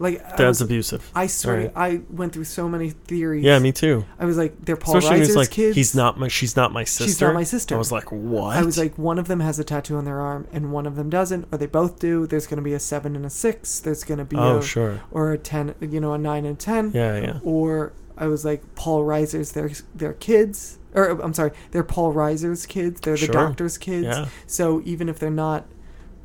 Like 0.00 0.24
I, 0.24 0.36
Dad's 0.36 0.60
was, 0.60 0.62
abusive. 0.62 1.10
I 1.14 1.26
swear. 1.26 1.72
I 1.74 2.00
went 2.10 2.32
through 2.32 2.44
so 2.44 2.68
many 2.68 2.90
theories. 2.90 3.44
Yeah, 3.44 3.58
me 3.58 3.72
too. 3.72 4.04
I 4.18 4.24
was 4.24 4.36
like 4.36 4.54
they're 4.64 4.76
Paul 4.76 4.96
Especially 4.98 5.10
when 5.16 5.20
Reiser's 5.20 5.26
he's 5.28 5.36
like, 5.36 5.50
kids. 5.50 5.76
he's 5.76 5.94
not 5.94 6.18
my, 6.18 6.28
she's 6.28 6.54
not 6.56 6.72
my 6.72 6.84
sister. 6.84 7.04
She's 7.04 7.20
not 7.20 7.34
my 7.34 7.44
sister. 7.44 7.74
I 7.74 7.78
was 7.78 7.90
like, 7.92 8.10
what? 8.12 8.56
I 8.56 8.62
was 8.62 8.78
like, 8.78 8.96
one 8.96 9.18
of 9.18 9.26
them 9.28 9.40
has 9.40 9.58
a 9.58 9.64
tattoo 9.64 9.96
on 9.96 10.04
their 10.04 10.20
arm 10.20 10.46
and 10.52 10.72
one 10.72 10.86
of 10.86 10.96
them 10.96 11.10
doesn't, 11.10 11.48
or 11.50 11.58
they 11.58 11.66
both 11.66 11.98
do. 11.98 12.26
There's 12.26 12.46
going 12.46 12.58
to 12.58 12.62
be 12.62 12.74
a 12.74 12.80
seven 12.80 13.16
and 13.16 13.26
a 13.26 13.30
six. 13.30 13.80
There's 13.80 14.04
going 14.04 14.18
to 14.18 14.24
be 14.24 14.36
oh 14.36 14.58
a, 14.58 14.62
sure, 14.62 15.00
or 15.10 15.32
a 15.32 15.38
ten, 15.38 15.74
you 15.80 16.00
know, 16.00 16.12
a 16.12 16.18
nine 16.18 16.44
and 16.46 16.58
ten. 16.58 16.92
yeah, 16.94 17.18
yeah, 17.20 17.38
Or 17.42 17.92
I 18.16 18.26
was 18.26 18.44
like, 18.44 18.62
Paul 18.74 19.04
Reiser's 19.04 19.52
their 19.52 19.70
their 19.94 20.12
kids, 20.14 20.78
or 20.94 21.08
I'm 21.20 21.34
sorry, 21.34 21.52
they're 21.72 21.84
Paul 21.84 22.12
Reiser's 22.12 22.66
kids. 22.66 23.00
They're 23.00 23.14
the 23.14 23.26
Sure. 23.26 23.32
doctor's 23.34 23.78
kids. 23.78 24.06
yeah. 24.06 24.26
So 24.46 24.80
even 24.84 25.08
if 25.08 25.18
they're 25.18 25.30
not 25.30 25.66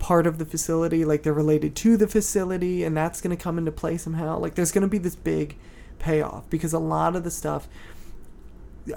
part 0.04 0.28
of 0.28 0.38
the 0.38 0.44
facility, 0.46 1.06
like 1.06 1.24
they're 1.24 1.32
related 1.32 1.78
to 1.78 1.96
the 1.96 2.10
facility, 2.10 2.84
and 2.84 2.96
that's 2.96 3.22
going 3.22 3.34
to 3.34 3.42
come 3.42 3.58
into 3.58 3.72
play 3.72 3.98
somehow. 3.98 4.38
Like 4.38 4.56
there's 4.56 4.74
going 4.74 4.82
to 4.82 4.90
be 4.90 4.98
this 4.98 5.16
big 5.16 5.58
payoff 5.98 6.50
because 6.50 6.74
a 6.74 6.80
lot 6.80 7.16
of 7.16 7.24
the 7.24 7.32
stuff, 7.32 7.70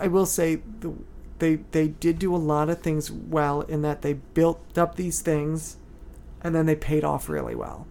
I 0.00 0.08
will 0.08 0.26
say, 0.26 0.56
the, 0.80 0.94
they 1.38 1.60
they 1.70 1.86
did 1.86 2.18
do 2.18 2.34
a 2.34 2.36
lot 2.36 2.68
of 2.68 2.80
things 2.80 3.12
well 3.12 3.60
in 3.60 3.82
that 3.82 4.02
they 4.02 4.14
built 4.14 4.76
up 4.76 4.96
these 4.96 5.20
things, 5.20 5.76
and 6.42 6.56
then 6.56 6.66
they 6.66 6.74
paid 6.74 7.04
off 7.04 7.28
really 7.28 7.54
well. 7.54 7.86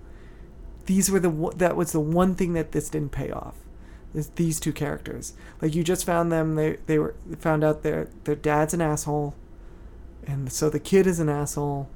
These 0.86 1.10
were 1.10 1.22
the 1.22 1.54
that 1.56 1.78
was 1.78 1.94
the 1.94 2.02
one 2.02 2.36
thing 2.36 2.52
that 2.52 2.74
this 2.74 2.90
didn't 2.90 3.14
pay 3.14 3.32
off. 3.32 3.56
These 4.36 4.60
two 4.62 4.72
characters 4.72 5.34
like 5.62 5.76
you 5.76 5.84
just 5.84 6.06
found 6.06 6.32
them 6.32 6.56
they 6.56 6.78
they 6.86 6.98
were 6.98 7.16
found 7.38 7.66
out 7.66 7.84
their 7.84 8.08
their 8.24 8.36
dad's 8.36 8.74
an 8.74 8.80
asshole 8.80 9.36
and 10.26 10.50
so 10.54 10.70
the 10.70 10.80
kid 10.80 11.06
is 11.06 11.20
an 11.20 11.28
asshole 11.28 11.90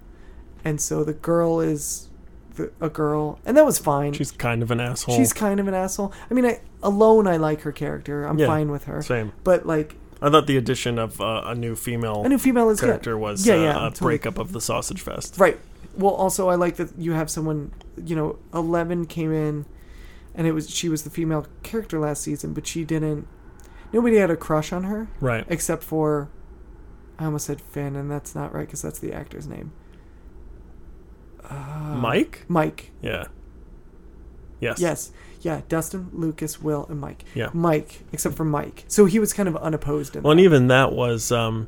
and 0.66 0.80
so 0.82 1.04
the 1.04 1.14
girl 1.14 1.60
is 1.60 2.08
the, 2.56 2.72
a 2.82 2.90
girl 2.90 3.40
and 3.46 3.56
that 3.58 3.66
was 3.66 3.78
fine 3.80 4.14
She's 4.14 4.32
kind 4.32 4.62
of 4.62 4.72
an 4.72 4.80
asshole. 4.80 5.16
she's 5.16 5.32
kind 5.34 5.60
of 5.60 5.68
an 5.68 5.74
asshole 5.74 6.12
i 6.30 6.34
mean 6.34 6.46
I, 6.46 6.60
alone 6.84 7.28
i 7.28 7.38
like 7.38 7.62
her 7.62 7.72
character 7.72 8.26
i'm 8.26 8.38
Yeah, 8.38 8.48
fine 8.48 8.70
with 8.72 8.86
her 8.86 9.02
same. 9.02 9.32
but 9.44 9.66
like 9.66 9.96
I 10.22 10.30
thought 10.30 10.48
the 10.48 10.58
addition 10.58 11.00
of 11.00 11.22
uh, 11.22 11.44
a 11.46 11.56
new 11.56 11.76
female 11.78 12.24
a 12.26 12.30
new 12.30 12.38
female 12.38 12.70
is 12.70 12.82
good 12.82 12.88
character 12.88 13.18
was 13.18 13.48
Yeah, 13.48 13.54
uh, 13.56 13.58
yeah, 13.62 13.72
a 13.72 13.90
totally. 13.90 14.08
breakup 14.18 14.38
of 14.38 14.52
the 14.52 14.60
sausage 14.62 15.02
fest. 15.02 15.38
right 15.40 15.58
well 15.96 16.14
also 16.14 16.50
i 16.50 16.56
like 16.56 16.76
that 16.76 16.90
you 16.98 17.14
have 17.14 17.30
someone 17.30 17.72
you 18.04 18.16
know 18.16 18.38
11 18.54 19.06
came 19.06 19.32
in 19.32 19.66
and 20.36 20.46
it 20.48 20.52
was 20.52 20.70
she 20.70 20.90
was 20.90 21.04
the 21.04 21.10
female 21.10 21.46
character 21.64 22.00
last 22.00 22.22
season 22.22 22.54
but 22.54 22.68
she 22.68 22.84
didn't 22.84 23.26
nobody 23.94 24.18
had 24.18 24.30
a 24.30 24.36
crush 24.36 24.74
on 24.74 24.84
her 24.84 25.08
Right. 25.22 25.46
except 25.48 25.84
for 25.84 26.30
I 27.18 27.26
almost 27.26 27.48
said 27.48 27.60
Finn, 27.60 27.98
and 27.98 28.10
that's 28.10 28.34
not 28.34 28.54
right 28.54 28.66
because 28.66 28.82
that's 28.82 29.00
the 29.00 29.12
actor's 29.12 29.46
name. 29.46 29.74
Uh, 31.50 31.96
Mike? 31.98 32.46
Mike. 32.48 32.92
Yeah. 33.02 33.26
Yes. 34.60 34.80
Yes. 34.80 35.12
Yeah. 35.42 35.62
Dustin, 35.70 36.10
Lucas, 36.14 36.62
Will, 36.62 36.86
and 36.90 37.00
Mike. 37.00 37.24
Yeah. 37.34 37.50
Mike, 37.54 38.02
except 38.12 38.36
for 38.36 38.46
Mike. 38.46 38.86
So 38.88 39.06
he 39.06 39.20
was 39.20 39.34
kind 39.34 39.48
of 39.50 39.56
unopposed 39.58 40.16
in 40.16 40.24
Well, 40.24 40.32
and 40.32 40.40
even 40.42 40.68
that 40.68 40.92
was 40.94 41.32
um, 41.32 41.68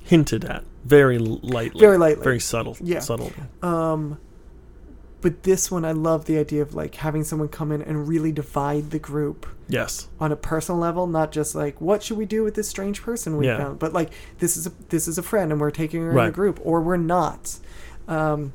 hinted 0.00 0.44
at 0.44 0.64
very 0.84 1.18
lightly. 1.18 1.80
Very 1.80 1.98
lightly. 1.98 2.22
Very 2.24 2.40
subtle. 2.40 2.76
Yeah. 2.80 3.00
Subtle. 3.00 3.32
Um, 3.62 4.18
but 5.22 5.44
this 5.44 5.70
one, 5.70 5.86
I 5.86 5.92
love 5.92 6.26
the 6.26 6.36
idea 6.36 6.60
of 6.60 6.74
like 6.74 6.96
having 6.96 7.24
someone 7.24 7.48
come 7.48 7.72
in 7.72 7.80
and 7.80 8.06
really 8.06 8.30
divide 8.32 8.90
the 8.90 8.98
group 8.98 9.46
Yes. 9.66 10.08
on 10.20 10.30
a 10.30 10.36
personal 10.36 10.78
level, 10.78 11.06
not 11.06 11.32
just 11.32 11.54
like 11.54 11.80
what 11.80 12.02
should 12.02 12.18
we 12.18 12.26
do 12.26 12.44
with 12.44 12.54
this 12.54 12.68
strange 12.68 13.00
person 13.00 13.38
we 13.38 13.46
Yeah. 13.46 13.56
found, 13.56 13.78
but 13.78 13.94
like 13.94 14.12
this 14.40 14.58
is 14.58 14.66
a 14.66 14.72
this 14.90 15.08
is 15.08 15.16
a 15.16 15.22
friend 15.22 15.50
and 15.50 15.58
we're 15.58 15.70
taking 15.70 16.02
her 16.02 16.10
in 16.10 16.26
the 16.26 16.30
group, 16.30 16.60
or 16.62 16.82
we're 16.82 16.98
not. 16.98 17.56
Um, 18.06 18.52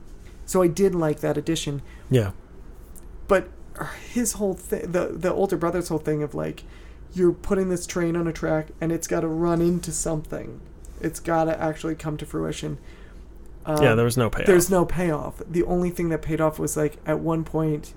so 0.49 0.63
I 0.63 0.67
did 0.67 0.95
like 0.95 1.19
that 1.19 1.37
addition. 1.37 1.83
Yeah. 2.09 2.31
but 3.27 3.49
his 4.11 4.33
whole 4.33 4.55
thing 4.55 4.91
the 4.91 5.07
the 5.25 5.31
older 5.31 5.55
brother's 5.55 5.87
whole 5.89 5.99
thing 5.99 6.23
of 6.23 6.33
like 6.33 6.63
you're 7.13 7.31
putting 7.31 7.69
this 7.69 7.85
train 7.85 8.15
on 8.15 8.27
a 8.27 8.33
track 8.33 8.69
and 8.81 8.91
it's 8.91 9.07
got 9.07 9.21
to 9.21 9.27
run 9.27 9.61
into 9.61 9.91
something 9.91 10.59
it's 10.99 11.19
got 11.19 11.43
to 11.45 11.61
actually 11.61 11.95
come 11.95 12.17
to 12.17 12.25
fruition 12.25 12.77
um, 13.65 13.81
yeah, 13.83 13.93
there 13.95 14.03
was 14.05 14.17
no 14.17 14.29
payoff. 14.29 14.47
there's 14.47 14.69
no 14.69 14.83
payoff 14.85 15.41
the 15.47 15.63
only 15.63 15.91
thing 15.91 16.09
that 16.09 16.21
paid 16.23 16.41
off 16.41 16.57
was 16.59 16.75
like 16.75 16.97
at 17.05 17.19
one 17.19 17.43
point 17.45 17.93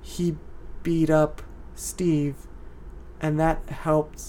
he 0.00 0.36
beat 0.84 1.10
up 1.10 1.42
steve 1.74 2.36
and 3.20 3.38
that 3.40 3.58
helped 3.68 4.22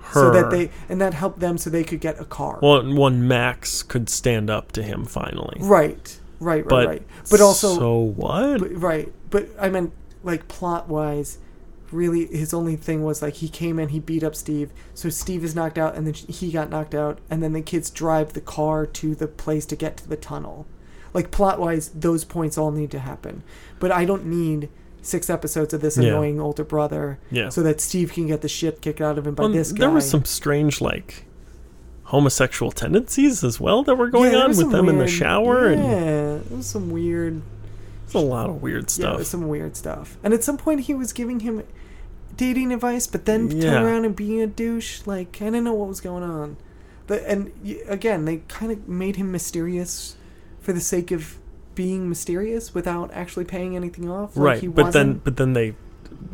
her. 0.00 0.12
so 0.12 0.30
that 0.32 0.50
they 0.50 0.70
and 0.88 1.00
that 1.00 1.14
helped 1.14 1.38
them 1.38 1.56
so 1.56 1.70
they 1.70 1.84
could 1.84 2.00
get 2.00 2.20
a 2.20 2.24
car 2.26 2.58
Well, 2.60 2.82
one 2.94 3.26
Max 3.28 3.82
could 3.82 4.08
stand 4.10 4.50
up 4.50 4.72
to 4.72 4.82
him 4.82 5.04
finally. 5.06 5.58
right 5.60 6.18
right 6.42 6.64
right 6.64 6.68
But 6.68 6.86
right 6.88 7.02
but 7.30 7.40
also 7.40 7.76
so 7.78 7.96
what? 7.98 8.58
But, 8.60 8.80
right, 8.80 9.12
but 9.30 9.48
I 9.60 9.68
meant 9.68 9.92
like 10.22 10.48
plot 10.48 10.88
wise. 10.88 11.38
Really, 11.90 12.24
his 12.26 12.54
only 12.54 12.76
thing 12.76 13.04
was 13.04 13.20
like 13.20 13.34
he 13.34 13.50
came 13.50 13.78
in, 13.78 13.90
he 13.90 14.00
beat 14.00 14.24
up 14.24 14.34
Steve, 14.34 14.70
so 14.94 15.10
Steve 15.10 15.44
is 15.44 15.54
knocked 15.54 15.76
out, 15.76 15.94
and 15.94 16.06
then 16.06 16.14
he 16.14 16.50
got 16.50 16.70
knocked 16.70 16.94
out, 16.94 17.18
and 17.28 17.42
then 17.42 17.52
the 17.52 17.60
kids 17.60 17.90
drive 17.90 18.32
the 18.32 18.40
car 18.40 18.86
to 18.86 19.14
the 19.14 19.28
place 19.28 19.66
to 19.66 19.76
get 19.76 19.98
to 19.98 20.08
the 20.08 20.16
tunnel. 20.16 20.66
Like 21.12 21.30
plot 21.30 21.60
wise, 21.60 21.90
those 21.90 22.24
points 22.24 22.56
all 22.56 22.70
need 22.70 22.90
to 22.92 22.98
happen, 22.98 23.42
but 23.78 23.92
I 23.92 24.06
don't 24.06 24.24
need 24.24 24.70
six 25.02 25.28
episodes 25.28 25.74
of 25.74 25.82
this 25.82 25.98
Yeah. 25.98 26.08
annoying 26.08 26.40
older 26.40 26.64
brother 26.64 27.18
yeah. 27.30 27.50
so 27.50 27.62
that 27.62 27.78
Steve 27.82 28.12
can 28.14 28.26
get 28.28 28.40
the 28.40 28.48
shit 28.48 28.80
kicked 28.80 29.02
out 29.02 29.18
of 29.18 29.26
him 29.26 29.34
by 29.34 29.42
Well, 29.42 29.52
this 29.52 29.72
guy. 29.72 29.80
there 29.80 29.90
was 29.90 30.08
some 30.08 30.24
strange 30.24 30.80
like 30.80 31.26
homosexual 32.12 32.70
tendencies 32.70 33.42
as 33.42 33.58
well 33.58 33.82
that 33.82 33.94
were 33.96 34.08
going 34.10 34.32
Yeah, 34.32 34.40
on 34.40 34.50
with 34.50 34.70
them 34.70 34.86
in 34.90 34.96
the 34.98 35.04
weird- 35.04 35.10
shower, 35.10 35.66
and 35.68 35.82
yeah, 35.82 36.00
there 36.46 36.56
was 36.58 36.66
some 36.66 36.90
weird 36.90 37.40
it's 38.04 38.12
a 38.14 38.18
lot 38.18 38.50
of 38.50 38.60
weird 38.60 38.82
Yeah, 38.84 38.88
stuff. 38.88 39.14
it 39.14 39.18
was 39.20 39.28
some 39.28 39.48
weird 39.48 39.74
stuff. 39.74 40.18
And 40.22 40.34
at 40.34 40.44
some 40.44 40.58
point, 40.58 40.80
he 40.82 40.92
was 40.92 41.14
giving 41.14 41.40
him 41.40 41.62
dating 42.36 42.70
advice, 42.70 43.06
but 43.06 43.24
then 43.24 43.50
Yeah. 43.50 43.70
turn 43.70 43.82
around 43.84 44.04
and 44.04 44.14
being 44.14 44.42
a 44.42 44.46
douche. 44.46 45.00
Like 45.06 45.38
I 45.40 45.46
didn't 45.46 45.64
know 45.64 45.72
what 45.72 45.88
was 45.88 46.02
going 46.02 46.22
on. 46.22 46.58
The, 47.06 47.26
and 47.28 47.50
again, 47.88 48.26
they 48.26 48.42
kind 48.48 48.70
of 48.70 48.86
made 48.86 49.16
him 49.16 49.32
mysterious 49.32 50.16
for 50.60 50.74
the 50.74 50.80
sake 50.80 51.10
of 51.10 51.38
being 51.74 52.06
mysterious 52.10 52.74
without 52.74 53.10
actually 53.14 53.46
paying 53.46 53.74
anything 53.74 54.10
off. 54.10 54.36
Like 54.36 54.44
right, 54.44 54.60
he 54.60 54.68
but 54.68 54.92
then 54.92 55.22
but 55.24 55.38
then 55.38 55.54
they 55.54 55.74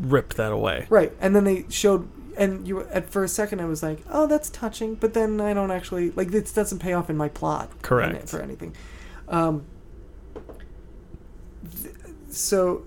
ripped 0.01 0.37
that 0.37 0.51
away. 0.51 0.87
right, 0.91 1.13
and 1.21 1.37
then 1.37 1.45
they 1.45 1.65
showed. 1.69 2.09
And 2.39 2.69
you 2.69 2.83
at 2.85 3.11
for 3.11 3.25
a 3.25 3.29
second 3.29 3.61
I 3.61 3.65
was 3.65 3.83
like, 3.83 3.99
oh, 4.09 4.27
that's 4.29 4.49
touching, 4.49 4.95
but 4.95 5.13
then 5.13 5.41
I 5.41 5.53
don't 5.53 5.73
actually 5.73 6.13
like 6.13 6.31
this 6.31 6.53
doesn't 6.53 6.79
pay 6.79 6.93
off 6.93 7.11
in 7.11 7.17
my 7.17 7.29
plot. 7.29 7.65
in 7.71 7.77
it 7.77 7.83
Correct. 7.83 8.29
for 8.29 8.41
anything. 8.41 8.75
Um, 9.29 9.65
th- 11.83 11.95
so, 12.31 12.85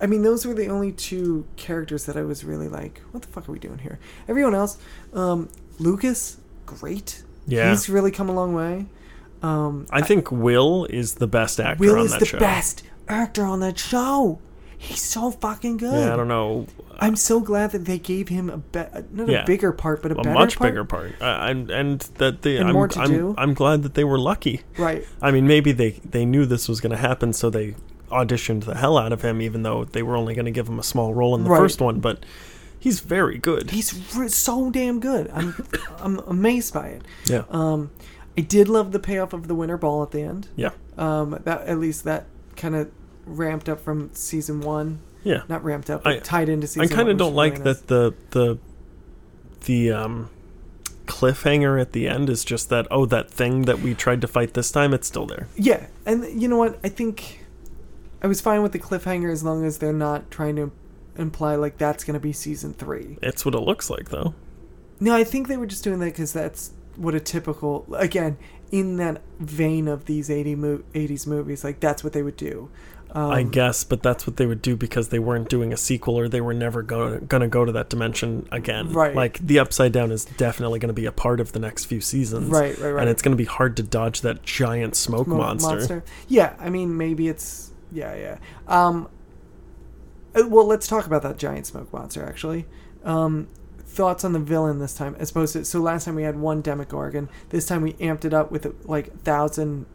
I 0.00 0.06
mean, 0.06 0.22
those 0.22 0.46
were 0.46 0.54
the 0.54 0.68
only 0.68 0.90
two 0.92 1.46
characters 1.56 2.06
that 2.06 2.16
I 2.16 2.22
was 2.22 2.44
really 2.44 2.68
like, 2.68 3.02
what 3.10 3.22
the 3.22 3.28
fuck 3.28 3.48
are 3.48 3.52
we 3.52 3.58
doing 3.58 3.78
here? 3.78 3.98
Everyone 4.26 4.54
else, 4.54 4.78
um, 5.12 5.48
Lucas, 5.78 6.38
great. 6.66 7.22
Yeah. 7.46 7.70
He's 7.70 7.88
really 7.88 8.10
come 8.10 8.28
a 8.28 8.32
long 8.34 8.54
way. 8.54 8.86
Um, 9.42 9.86
I 9.90 10.00
think 10.02 10.30
Will 10.30 10.84
is 10.86 11.16
the 11.16 11.26
best 11.26 11.58
actor 11.60 11.84
Will 11.84 11.98
on 11.98 12.06
is 12.06 12.12
that 12.12 12.20
the 12.20 12.26
show. 12.26 12.38
best 12.38 12.84
actor 13.08 13.44
on 13.44 13.60
that 13.60 13.78
show. 13.78 14.38
He's 14.78 15.02
so 15.02 15.30
fucking 15.30 15.76
good. 15.76 15.92
Yeah, 16.06 16.14
I 16.14 16.16
don't 16.16 16.28
know. 16.28 16.66
I'm 17.00 17.16
so 17.16 17.40
glad 17.40 17.72
that 17.72 17.84
they 17.84 17.98
gave 17.98 18.28
him 18.28 18.48
a 18.50 18.58
be- 18.58 18.84
not 19.12 19.28
Yeah. 19.28 19.42
a 19.42 19.46
bigger 19.46 19.72
part, 19.72 20.02
but 20.02 20.12
a, 20.12 20.14
A 20.14 20.22
better 20.22 20.34
much 20.34 20.56
part. 20.58 20.70
bigger 20.70 20.84
part, 20.84 21.12
and 21.20 21.70
and 21.70 22.00
that 22.18 22.42
they, 22.42 22.56
And 22.58 22.68
I'm, 22.68 22.74
more 22.74 22.88
to 22.88 23.00
I'm, 23.00 23.08
do. 23.10 23.34
I'm 23.38 23.54
glad 23.54 23.82
that 23.82 23.94
they 23.94 24.04
were 24.04 24.18
lucky. 24.18 24.60
Right. 24.78 25.04
I 25.20 25.30
mean, 25.30 25.46
maybe 25.46 25.72
they 25.72 25.92
they 26.08 26.24
knew 26.24 26.46
this 26.46 26.68
was 26.68 26.80
going 26.80 26.90
to 26.92 26.96
happen, 26.98 27.32
so 27.32 27.50
they 27.50 27.74
auditioned 28.10 28.64
the 28.64 28.74
hell 28.76 28.98
out 28.98 29.12
of 29.12 29.22
him, 29.22 29.40
even 29.40 29.62
though 29.62 29.84
they 29.84 30.02
were 30.02 30.16
only 30.16 30.34
going 30.34 30.44
to 30.44 30.50
give 30.50 30.68
him 30.68 30.78
a 30.78 30.82
small 30.82 31.14
role 31.14 31.34
in 31.34 31.44
the 31.44 31.50
Right. 31.50 31.58
first 31.58 31.80
one. 31.80 31.98
But 32.00 32.24
he's 32.78 33.00
very 33.00 33.38
good. 33.38 33.70
He's 33.70 34.14
re- 34.16 34.28
so 34.28 34.70
damn 34.70 35.00
good. 35.00 35.30
I'm 35.32 35.54
I'm 35.98 36.18
amazed 36.20 36.74
by 36.74 36.88
it. 36.88 37.02
yeah, 37.26 37.44
Um, 37.50 37.90
I 38.36 38.42
did 38.42 38.68
love 38.68 38.92
the 38.92 38.98
payoff 38.98 39.32
of 39.32 39.48
the 39.48 39.54
winter 39.54 39.76
ball 39.78 40.02
at 40.02 40.10
the 40.10 40.22
end. 40.22 40.48
yeah, 40.56 40.70
Um, 40.98 41.38
that 41.44 41.62
at 41.66 41.78
least 41.78 42.04
that 42.04 42.26
kind 42.56 42.74
of 42.74 42.90
ramped 43.24 43.68
up 43.68 43.80
from 43.80 44.10
season 44.12 44.60
one. 44.60 44.98
Yeah. 45.24 45.42
Not 45.48 45.64
ramped 45.64 45.90
up, 45.90 46.04
but 46.04 46.12
I- 46.14 46.18
tied 46.20 46.48
into 46.48 46.66
season. 46.66 46.82
I 46.82 46.94
kind 46.94 47.08
of 47.08 47.16
don't 47.16 47.34
like 47.34 47.54
really 47.54 47.64
nice. 47.64 47.80
that 47.80 47.88
the 47.88 48.14
the 48.30 48.58
the 49.64 49.92
um 49.92 50.30
cliffhanger 51.06 51.80
at 51.80 51.92
the 51.92 52.08
end 52.08 52.30
is 52.30 52.44
just 52.44 52.68
that 52.70 52.86
oh 52.90 53.04
that 53.06 53.30
thing 53.30 53.62
that 53.62 53.80
we 53.80 53.94
tried 53.94 54.20
to 54.20 54.26
fight 54.28 54.54
this 54.54 54.70
time 54.70 54.92
it's 54.94 55.06
still 55.06 55.26
there. 55.26 55.48
Yeah, 55.56 55.86
and 56.06 56.40
you 56.40 56.48
know 56.48 56.56
what? 56.56 56.78
I 56.84 56.88
think 56.88 57.44
I 58.22 58.26
was 58.26 58.40
fine 58.40 58.62
with 58.62 58.72
the 58.72 58.78
cliffhanger 58.78 59.30
as 59.32 59.42
long 59.42 59.64
as 59.64 59.78
they're 59.78 59.92
not 59.92 60.30
trying 60.30 60.56
to 60.56 60.70
imply 61.16 61.56
like 61.56 61.76
that's 61.78 62.04
going 62.04 62.14
to 62.14 62.20
be 62.20 62.32
season 62.32 62.72
three. 62.72 63.18
It's 63.22 63.44
what 63.44 63.54
it 63.54 63.60
looks 63.60 63.90
like 63.90 64.10
though. 64.10 64.34
No, 65.00 65.14
I 65.14 65.24
think 65.24 65.48
they 65.48 65.56
were 65.56 65.66
just 65.66 65.84
doing 65.84 65.98
that 66.00 66.06
because 66.06 66.32
that's 66.32 66.72
what 66.96 67.14
a 67.14 67.20
typical 67.20 67.86
again 67.94 68.36
in 68.70 68.96
that 68.96 69.20
vein 69.38 69.88
of 69.88 70.06
these 70.06 70.30
80 70.30 70.54
mo- 70.54 70.82
80s 70.94 71.26
movies 71.26 71.62
like 71.64 71.80
that's 71.80 72.02
what 72.04 72.12
they 72.12 72.22
would 72.22 72.36
do. 72.36 72.70
Um, 73.14 73.30
I 73.30 73.42
guess, 73.42 73.84
but 73.84 74.02
that's 74.02 74.26
what 74.26 74.38
they 74.38 74.46
would 74.46 74.62
do 74.62 74.74
because 74.74 75.10
they 75.10 75.18
weren't 75.18 75.50
doing 75.50 75.70
a 75.70 75.76
sequel 75.76 76.18
or 76.18 76.28
they 76.28 76.40
were 76.40 76.54
never 76.54 76.82
go- 76.82 77.18
going 77.18 77.42
to 77.42 77.48
go 77.48 77.66
to 77.66 77.72
that 77.72 77.90
dimension 77.90 78.48
again. 78.50 78.90
Right. 78.90 79.14
Like 79.14 79.38
the 79.38 79.58
Upside 79.58 79.92
Down 79.92 80.10
is 80.10 80.24
definitely 80.24 80.78
going 80.78 80.88
to 80.88 80.94
be 80.94 81.04
a 81.04 81.12
part 81.12 81.38
of 81.38 81.52
the 81.52 81.58
next 81.58 81.84
few 81.84 82.00
seasons. 82.00 82.48
Right, 82.48 82.76
right, 82.78 82.90
right. 82.90 83.02
And 83.02 83.10
it's 83.10 83.20
going 83.20 83.32
to 83.32 83.36
be 83.36 83.44
hard 83.44 83.76
to 83.76 83.82
dodge 83.82 84.22
that 84.22 84.42
giant 84.44 84.96
smoke, 84.96 85.26
Smoke 85.26 85.38
monster. 85.38 86.02
Yeah, 86.26 86.54
I 86.58 86.70
mean 86.70 86.96
maybe 86.96 87.28
it's 87.28 87.72
yeah, 87.92 88.14
yeah. 88.14 88.38
Um, 88.66 89.08
uh, 90.34 90.48
well, 90.48 90.66
let's 90.66 90.86
talk 90.86 91.06
about 91.06 91.22
that 91.22 91.36
giant 91.36 91.66
smoke 91.66 91.92
monster 91.92 92.24
actually. 92.24 92.66
Um, 93.04 93.48
thoughts 93.78 94.24
on 94.24 94.32
the 94.32 94.38
villain 94.38 94.78
this 94.78 94.94
time, 94.94 95.14
as 95.18 95.30
opposed 95.30 95.52
to 95.52 95.64
so 95.64 95.80
last 95.80 96.06
time 96.06 96.14
we 96.14 96.22
had 96.22 96.36
one 96.36 96.62
Demogorgon. 96.62 97.28
This 97.50 97.66
time 97.66 97.82
we 97.82 97.92
amped 97.94 98.24
it 98.24 98.32
up 98.32 98.50
with 98.50 98.74
like 98.86 99.20
thousand 99.20 99.86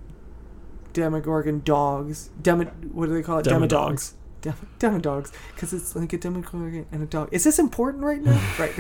Demogorgon 0.98 1.62
dogs. 1.64 2.32
Demo, 2.42 2.66
what 2.92 3.06
do 3.06 3.14
they 3.14 3.22
call 3.22 3.38
it? 3.38 3.46
Demodogs. 3.46 4.14
Dem- 4.42 4.56
Demodogs, 4.80 5.32
because 5.54 5.72
it's 5.72 5.96
like 5.96 6.12
a 6.12 6.18
Demogorgon 6.18 6.88
and 6.92 7.04
a 7.04 7.06
dog. 7.06 7.30
Is 7.32 7.44
this 7.44 7.60
important 7.60 8.04
right 8.04 8.20
now? 8.20 8.42
right, 8.60 8.74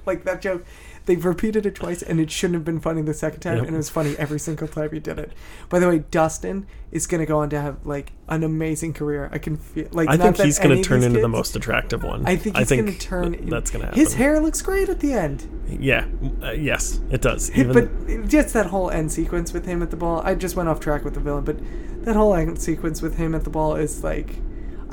like 0.06 0.24
that 0.24 0.42
joke. 0.42 0.66
They've 1.06 1.22
repeated 1.24 1.66
it 1.66 1.74
twice, 1.74 2.00
and 2.02 2.18
it 2.18 2.30
shouldn't 2.30 2.54
have 2.54 2.64
been 2.64 2.80
funny 2.80 3.02
the 3.02 3.12
second 3.12 3.40
time, 3.40 3.56
Yep. 3.58 3.66
and 3.66 3.74
it 3.74 3.76
was 3.76 3.90
funny 3.90 4.14
every 4.18 4.38
single 4.40 4.66
time 4.66 4.90
he 4.90 5.00
did 5.00 5.18
it. 5.18 5.32
By 5.68 5.78
the 5.78 5.86
way, 5.88 5.98
Dustin 6.10 6.66
is 6.90 7.06
going 7.06 7.20
to 7.20 7.26
go 7.26 7.38
on 7.40 7.50
to 7.50 7.60
have 7.60 7.84
like 7.84 8.12
an 8.28 8.42
amazing 8.42 8.94
career. 8.94 9.28
I 9.30 9.36
can 9.38 9.56
feel 9.58 9.86
like 9.92 10.08
I 10.08 10.16
think 10.16 10.38
he's 10.38 10.58
going 10.58 10.76
to 10.76 10.82
turn 10.82 11.02
into 11.02 11.20
the 11.20 11.28
most 11.28 11.54
attractive 11.56 12.02
one. 12.02 12.24
I 12.26 12.36
think 12.36 12.56
he's 12.56 12.70
going 12.70 12.86
to 12.86 12.98
turn. 12.98 13.32
th- 13.34 13.50
that's 13.50 13.70
going 13.70 13.80
to 13.82 13.86
happen. 13.88 14.00
His 14.00 14.14
hair 14.14 14.40
looks 14.40 14.62
great 14.62 14.88
at 14.88 15.00
the 15.00 15.12
end, 15.12 15.46
Yeah. 15.68 16.06
Uh, 16.42 16.52
yes, 16.52 17.00
it 17.10 17.20
does. 17.20 17.50
Even 17.52 17.72
but 17.72 18.26
just 18.28 18.54
that 18.54 18.66
whole 18.66 18.90
end 18.90 19.12
sequence 19.12 19.52
with 19.52 19.66
him 19.66 19.82
at 19.82 19.90
the 19.90 19.96
ball. 19.96 20.22
I 20.24 20.34
just 20.34 20.56
went 20.56 20.68
off 20.70 20.80
track 20.80 21.04
with 21.04 21.14
the 21.14 21.20
villain, 21.20 21.44
but 21.44 21.58
that 22.04 22.16
whole 22.16 22.34
end 22.34 22.58
sequence 22.60 23.02
with 23.02 23.16
him 23.18 23.34
at 23.34 23.44
the 23.44 23.50
ball 23.50 23.76
is 23.76 24.02
like, 24.02 24.36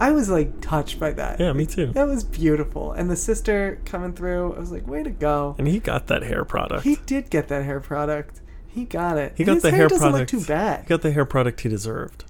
I 0.02 0.12
was 0.12 0.30
like 0.30 0.62
touched 0.62 1.00
by 1.00 1.12
that. 1.12 1.40
yeah, 1.40 1.54
me 1.54 1.66
too. 1.66 1.88
That 1.94 2.08
was 2.08 2.24
beautiful, 2.24 2.92
and 2.94 3.10
the 3.10 3.16
sister 3.16 3.80
coming 3.86 4.14
through, 4.14 4.56
I 4.56 4.60
was 4.60 4.72
like, 4.72 4.88
way 4.88 5.04
to 5.04 5.10
go. 5.12 5.56
And 5.60 5.68
he 5.68 5.80
got 5.80 6.08
that 6.08 6.24
hair 6.24 6.44
product. 6.44 6.84
He 6.84 6.96
did 7.06 7.30
get 7.30 7.48
that 7.50 7.64
hair 7.66 7.80
product. 7.80 8.42
He 8.68 8.86
got 8.86 9.18
it. 9.18 9.34
He 9.36 9.44
got 9.44 9.56
His 9.56 9.64
the 9.64 9.70
hair, 9.70 9.80
hair 9.82 9.88
doesn't 9.90 10.10
product. 10.12 10.34
look 10.34 10.42
too 10.42 10.48
bad. 10.48 10.82
He 10.84 10.88
got 10.88 11.02
the 11.02 11.12
hair 11.12 11.26
product 11.26 11.62
he 11.62 11.70
deserved. 11.70 12.24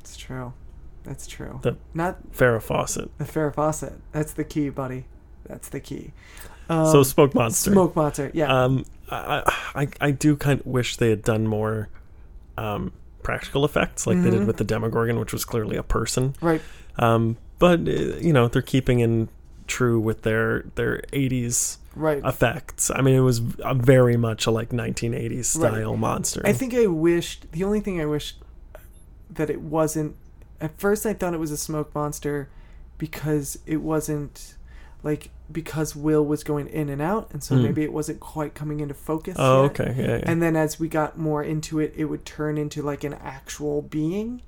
It's 0.00 0.16
true. 0.16 0.52
That's 1.04 1.26
true. 1.26 1.60
The 1.62 1.76
Not 1.94 2.32
Farrah 2.32 2.62
Fawcett. 2.62 3.16
the 3.18 3.24
Farrah 3.24 3.54
Fawcett. 3.54 3.94
That's 4.12 4.32
the 4.32 4.44
key, 4.44 4.68
buddy. 4.68 5.06
That's 5.46 5.68
the 5.68 5.80
key. 5.80 6.12
Um, 6.68 6.86
so 6.92 7.02
Smoke 7.02 7.34
Monster. 7.34 7.70
Smoke 7.72 7.96
monster. 7.96 8.30
Yeah. 8.34 8.64
Um, 8.64 8.84
I, 9.10 9.42
I 9.74 9.88
I 10.00 10.10
do 10.10 10.36
kind 10.36 10.60
of 10.60 10.66
wish 10.66 10.96
they 10.98 11.08
had 11.08 11.22
done 11.22 11.46
more 11.46 11.88
um, 12.58 12.92
practical 13.28 13.62
effects 13.62 14.06
like 14.06 14.22
they 14.22 14.30
did 14.30 14.40
Mhm. 14.40 14.46
with 14.46 14.56
the 14.56 14.64
Demogorgon, 14.64 15.20
which 15.20 15.34
was 15.34 15.44
clearly 15.44 15.76
a 15.76 15.82
person. 15.82 16.34
right. 16.40 16.62
Um, 16.98 17.36
but 17.58 17.80
uh, 17.80 18.16
you 18.26 18.32
know 18.32 18.48
they're 18.48 18.62
keeping 18.62 19.00
in 19.00 19.28
true 19.66 20.00
with 20.00 20.22
their 20.22 20.64
their 20.76 21.02
80s 21.12 21.76
Right. 21.94 22.22
effects. 22.24 22.90
I 22.90 23.02
mean, 23.02 23.14
it 23.16 23.20
was 23.32 23.42
a 23.62 23.74
very 23.74 24.16
much 24.16 24.46
a 24.46 24.50
like 24.50 24.70
1980s 24.72 25.54
Right. 25.56 25.72
style 25.74 25.96
monster. 25.96 26.40
I 26.44 26.54
think 26.54 26.72
I 26.74 26.86
wished 26.86 27.52
the 27.52 27.64
only 27.64 27.80
thing 27.80 28.00
I 28.00 28.06
wished 28.06 28.36
that 29.30 29.50
it 29.50 29.60
wasn't. 29.60 30.14
At 30.60 30.78
first, 30.80 31.04
I 31.04 31.12
thought 31.12 31.34
it 31.34 31.40
was 31.40 31.50
a 31.50 31.56
smoke 31.58 31.94
monster 31.94 32.48
because 32.96 33.58
it 33.66 33.82
wasn't 33.82 34.54
like 35.02 35.30
because 35.50 35.96
Will 35.96 36.24
was 36.24 36.44
going 36.44 36.66
in 36.68 36.88
and 36.88 37.00
out, 37.00 37.28
and 37.32 37.42
so 37.42 37.56
Hmm. 37.56 37.62
maybe 37.62 37.82
it 37.82 37.92
wasn't 37.92 38.20
quite 38.20 38.54
coming 38.54 38.80
into 38.80 38.94
focus. 38.94 39.36
Oh, 39.38 39.62
yet. 39.62 39.80
okay, 39.80 39.94
yeah, 39.98 40.16
yeah. 40.18 40.22
And 40.26 40.42
then 40.42 40.56
as 40.56 40.78
we 40.78 40.88
got 40.88 41.16
more 41.18 41.42
into 41.42 41.78
it, 41.80 41.94
it 41.96 42.04
would 42.06 42.24
turn 42.26 42.58
into 42.58 42.82
like 42.82 43.04
an 43.04 43.14
actual 43.14 43.80
being, 43.82 44.42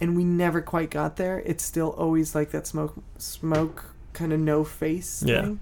and 0.00 0.16
we 0.16 0.24
never 0.24 0.60
quite 0.60 0.90
got 0.90 1.16
there. 1.16 1.40
It's 1.46 1.62
still 1.64 1.90
always 1.90 2.34
like 2.34 2.50
that 2.50 2.66
smoke, 2.66 2.94
smoke 3.18 3.94
kind 4.12 4.32
of 4.32 4.40
no 4.40 4.64
face 4.64 5.22
Yeah. 5.24 5.42
thing. 5.42 5.60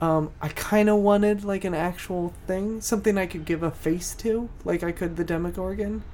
Um, 0.00 0.30
I 0.40 0.48
kind 0.48 0.88
of 0.88 0.98
wanted 0.98 1.42
like 1.42 1.64
an 1.64 1.74
actual 1.74 2.32
thing, 2.46 2.80
something 2.80 3.18
I 3.18 3.26
could 3.26 3.44
give 3.44 3.64
a 3.64 3.70
face 3.72 4.14
to, 4.16 4.48
like 4.64 4.84
I 4.84 4.92
could 4.92 5.16
the 5.16 5.24
Demogorgon. 5.24 6.04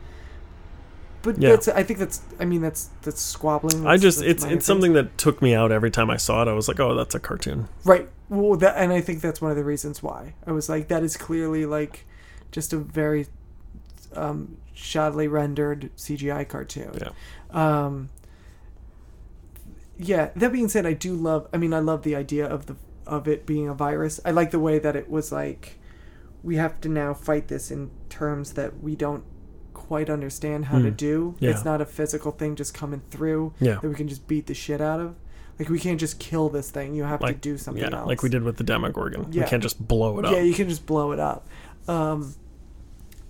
But 1.24 1.38
Yeah. 1.40 1.50
that's, 1.50 1.66
I 1.68 1.82
think 1.82 1.98
that's, 1.98 2.20
I 2.38 2.44
mean, 2.44 2.60
that's 2.60 2.90
that's 3.02 3.20
squabbling. 3.20 3.86
I 3.86 3.96
just 3.96 4.18
that's 4.20 4.30
it's 4.30 4.44
it's 4.44 4.66
something 4.66 4.92
that 4.92 5.18
took 5.18 5.42
me 5.42 5.54
out 5.54 5.72
every 5.72 5.90
time 5.90 6.10
I 6.10 6.16
saw 6.18 6.42
it. 6.42 6.48
I 6.48 6.52
was 6.52 6.68
like, 6.68 6.78
oh, 6.78 6.94
that's 6.94 7.14
a 7.14 7.20
cartoon. 7.20 7.68
right. 7.84 8.08
Well, 8.30 8.56
that, 8.56 8.76
and 8.78 8.90
I 8.92 9.00
think 9.02 9.20
that's 9.20 9.40
one 9.42 9.50
of 9.50 9.56
the 9.56 9.64
reasons 9.64 10.02
why 10.02 10.34
I 10.46 10.52
was 10.52 10.68
like, 10.68 10.88
that 10.88 11.02
is 11.02 11.16
clearly 11.16 11.66
like 11.66 12.06
just 12.52 12.72
a 12.72 12.78
very 12.78 13.26
um, 14.14 14.56
shoddily 14.74 15.30
rendered 15.30 15.90
CGI 15.96 16.48
cartoon. 16.48 16.92
Yeah. 17.00 17.10
Um, 17.50 18.08
yeah. 19.98 20.30
That 20.36 20.52
being 20.52 20.68
said, 20.68 20.86
I 20.86 20.92
do 20.94 21.14
love. 21.14 21.48
I 21.52 21.56
mean, 21.58 21.74
I 21.74 21.80
love 21.80 22.02
the 22.02 22.16
idea 22.16 22.46
of 22.46 22.66
the 22.66 22.76
of 23.06 23.28
it 23.28 23.44
being 23.44 23.68
a 23.68 23.74
virus. 23.74 24.20
I 24.24 24.30
like 24.30 24.50
the 24.50 24.58
way 24.60 24.78
that 24.78 24.96
it 24.96 25.10
was 25.10 25.30
like 25.30 25.78
we 26.42 26.56
have 26.56 26.80
to 26.82 26.88
now 26.88 27.12
fight 27.14 27.48
this 27.48 27.70
in 27.70 27.90
terms 28.08 28.52
that 28.54 28.82
we 28.82 28.96
don't 28.96 29.24
quite 29.86 30.08
understand 30.10 30.66
how 30.66 30.78
to 30.78 30.90
Hmm. 30.90 30.96
do. 30.96 31.34
Yeah. 31.40 31.50
It's 31.50 31.64
not 31.64 31.80
a 31.80 31.84
physical 31.86 32.32
thing 32.32 32.56
just 32.56 32.74
coming 32.74 33.02
through 33.10 33.52
Yeah. 33.60 33.74
that 33.80 33.88
we 33.88 33.94
can 33.94 34.08
just 34.08 34.26
beat 34.26 34.46
the 34.46 34.54
shit 34.54 34.80
out 34.80 35.00
of. 35.00 35.14
Like 35.58 35.68
we 35.68 35.78
can't 35.78 36.00
just 36.00 36.18
kill 36.18 36.48
this 36.48 36.70
thing. 36.70 36.94
You 36.94 37.04
have 37.04 37.20
Like 37.20 37.36
to 37.36 37.40
do 37.40 37.58
something 37.58 37.82
yeah, 37.82 37.96
else. 37.96 38.08
like 38.08 38.22
we 38.22 38.28
did 38.28 38.42
with 38.42 38.56
the 38.56 38.64
Demogorgon. 38.64 39.28
Yeah. 39.30 39.44
We 39.44 39.48
can't 39.50 39.62
just 39.62 39.86
blow 39.86 40.18
it 40.18 40.24
up. 40.24 40.32
Yeah, 40.32 40.40
you 40.40 40.54
can 40.54 40.68
just 40.68 40.84
blow 40.86 41.12
it 41.12 41.20
up. 41.20 41.46
Um, 41.86 42.34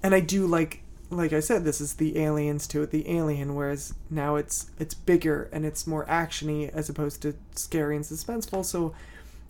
and 0.02 0.14
I 0.14 0.20
do 0.20 0.46
like, 0.46 0.82
like 1.10 1.32
I 1.32 1.40
said, 1.40 1.64
this 1.64 1.80
is 1.80 1.94
the 1.94 2.18
aliens 2.18 2.66
to 2.68 2.82
it, 2.82 2.90
the 2.90 3.08
alien. 3.10 3.54
Whereas 3.54 3.94
now 4.10 4.36
it's 4.36 4.70
it's 4.78 4.94
bigger 4.94 5.48
and 5.52 5.64
it's 5.66 5.86
more 5.86 6.06
actiony 6.06 6.70
as 6.70 6.88
opposed 6.88 7.20
to 7.22 7.34
scary 7.54 7.94
and 7.96 8.04
suspenseful. 8.04 8.64
So 8.64 8.94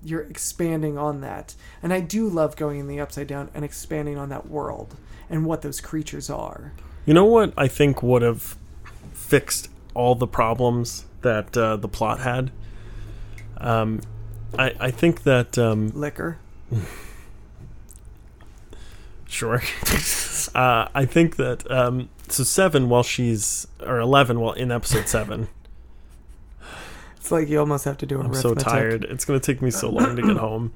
you're 0.07 0.23
expanding 0.23 0.99
on 0.99 1.21
that, 1.23 1.55
and 1.83 1.93
I 1.93 2.01
do 2.01 2.29
love 2.29 2.57
going 2.57 2.79
in 2.81 2.89
the 2.89 3.01
upside 3.01 3.27
down 3.29 3.49
and 3.55 3.65
expanding 3.65 4.19
on 4.19 4.29
that 4.31 4.49
world 4.51 4.97
and 5.31 5.47
what 5.47 5.63
those 5.63 5.81
creatures 5.81 6.29
are. 6.29 6.73
You 7.07 7.15
know 7.15 7.25
what 7.25 7.53
I 7.57 7.69
think 7.69 8.03
would 8.03 8.23
have 8.23 8.57
fixed 9.13 9.69
all 9.95 10.15
the 10.15 10.27
problems 10.27 11.05
that 11.23 11.57
uh, 11.57 11.77
the 11.77 11.89
plot 11.89 12.21
had? 12.21 12.51
Um, 13.59 14.01
I, 14.59 14.75
I 14.81 14.91
think 14.91 15.23
that 15.25 15.59
um, 15.59 15.91
Liquor. 15.91 16.39
sure. 19.29 19.63
uh, 20.55 20.89
I 20.95 21.05
think 21.05 21.37
that 21.37 21.71
um, 21.71 22.09
so 22.29 22.43
seven 22.43 22.89
while 22.89 23.03
she's 23.03 23.67
or 23.81 23.99
eleven 23.99 24.41
while 24.41 24.53
in 24.53 24.71
episode 24.71 25.09
seven. 25.09 25.49
It's 27.17 27.31
like 27.31 27.49
you 27.49 27.59
almost 27.59 27.85
have 27.87 27.97
to 27.99 28.07
do 28.07 28.21
I'm 28.21 28.27
arithmetic. 28.31 28.61
so 28.61 28.71
tired. 28.71 29.05
It's 29.05 29.25
gonna 29.25 29.41
take 29.41 29.63
me 29.63 29.71
so 29.71 29.91
long 29.91 30.17
to 30.17 30.23
get 30.23 30.37
home. 30.39 30.73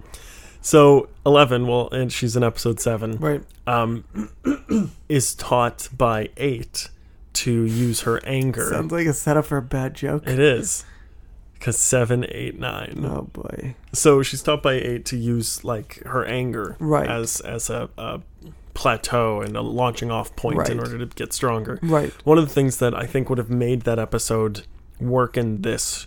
So 0.61 1.09
eleven, 1.25 1.67
well, 1.67 1.89
and 1.91 2.13
she's 2.13 2.37
in 2.37 2.43
episode 2.43 2.81
seven. 2.81 3.17
Right. 3.19 3.43
Um, 3.67 4.05
is 5.09 5.35
taught 5.35 5.89
by 5.97 6.31
eight 6.37 6.89
to 7.35 7.63
use 7.65 8.01
her 8.03 8.21
anger. 8.27 8.69
Sounds 8.71 8.91
like 8.93 9.07
a 9.07 9.13
setup 9.13 9.47
for 9.47 9.59
a 9.59 9.63
bad 9.63 9.95
joke. 9.95 10.27
It 10.27 10.39
is. 10.41 10.85
Because 11.55 11.79
seven, 11.79 12.25
eight, 12.31 12.59
nine. 12.59 13.05
Oh 13.05 13.23
boy. 13.33 13.75
So 13.93 14.23
she's 14.23 14.43
taught 14.43 14.63
by 14.63 14.75
eight 14.75 15.05
to 15.07 15.17
use 15.17 15.65
like 15.65 16.03
her 16.05 16.25
anger 16.25 16.77
Right. 16.79 17.09
as 17.09 17.41
as 17.41 17.69
a, 17.71 17.89
a 17.99 18.21
plateau 18.75 19.41
and 19.41 19.57
a 19.57 19.61
launching 19.61 20.11
off 20.11 20.35
point 20.37 20.57
Right. 20.59 20.71
in 20.71 20.79
order 20.79 20.99
to 20.99 21.07
get 21.07 21.33
stronger. 21.33 21.79
Right. 21.83 22.13
One 22.25 22.39
of 22.39 22.47
the 22.47 22.53
things 22.55 22.79
that 22.79 22.95
I 22.95 23.07
think 23.07 23.29
would 23.29 23.39
have 23.39 23.51
made 23.51 23.83
that 23.83 23.99
episode 23.99 24.67
work 25.01 25.37
in 25.37 25.63
this 25.63 26.07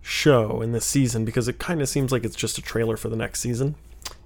show 0.00 0.60
in 0.60 0.72
this 0.72 0.84
season 0.84 1.24
because 1.24 1.48
it 1.48 1.58
kind 1.58 1.80
of 1.80 1.88
seems 1.88 2.12
like 2.12 2.24
it's 2.24 2.36
just 2.36 2.58
a 2.58 2.62
trailer 2.62 2.96
for 2.96 3.08
the 3.08 3.16
next 3.16 3.40
season 3.40 3.74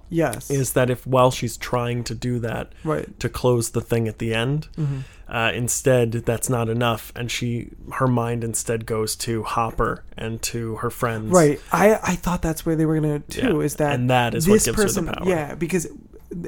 Yes. 0.09 0.49
is 0.49 0.73
that 0.73 0.89
if 0.89 1.05
while 1.05 1.31
she's 1.31 1.55
trying 1.57 2.03
to 2.05 2.15
do 2.15 2.39
that 2.39 2.71
right. 2.83 3.19
to 3.19 3.29
close 3.29 3.69
the 3.71 3.81
thing 3.81 4.07
at 4.07 4.17
the 4.19 4.33
end 4.33 4.67
hmm 4.75 4.99
uh, 5.29 5.51
instead 5.53 6.11
that's 6.11 6.49
not 6.49 6.69
enough 6.69 7.11
and 7.15 7.29
she 7.29 7.69
her 7.93 8.07
mind 8.07 8.43
instead 8.43 8.87
goes 8.87 9.15
to 9.15 9.43
hopper 9.43 10.03
and 10.17 10.41
to 10.41 10.77
her 10.77 10.89
friends 10.89 11.29
Right. 11.31 11.61
I 11.71 11.99
I 12.01 12.15
thought 12.15 12.41
that's 12.41 12.65
where 12.65 12.75
they 12.75 12.87
were 12.87 12.95
gonna 12.99 13.19
too. 13.19 13.57
Yeah. 13.59 13.63
Is 13.63 13.75
that 13.75 13.93
and 13.93 14.09
that 14.09 14.33
is 14.33 14.47
what 14.47 14.55
this 14.55 14.65
gives 14.65 14.75
person? 14.77 15.05
her 15.05 15.11
the 15.13 15.17
power 15.19 15.29
Yeah, 15.29 15.53
because 15.53 15.87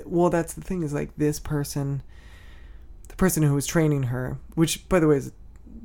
well, 0.05 0.31
that's 0.31 0.53
the 0.53 0.61
thing 0.61 0.81
is 0.81 0.93
like 0.93 1.11
this 1.15 1.39
person, 1.39 2.01
the 3.09 3.15
person 3.15 3.43
who 3.43 3.53
was 3.53 3.67
training 3.67 4.03
her, 4.03 4.39
which 4.55 4.89
by 4.89 4.99
the 4.99 5.07
way 5.07 5.17
is 5.17 5.31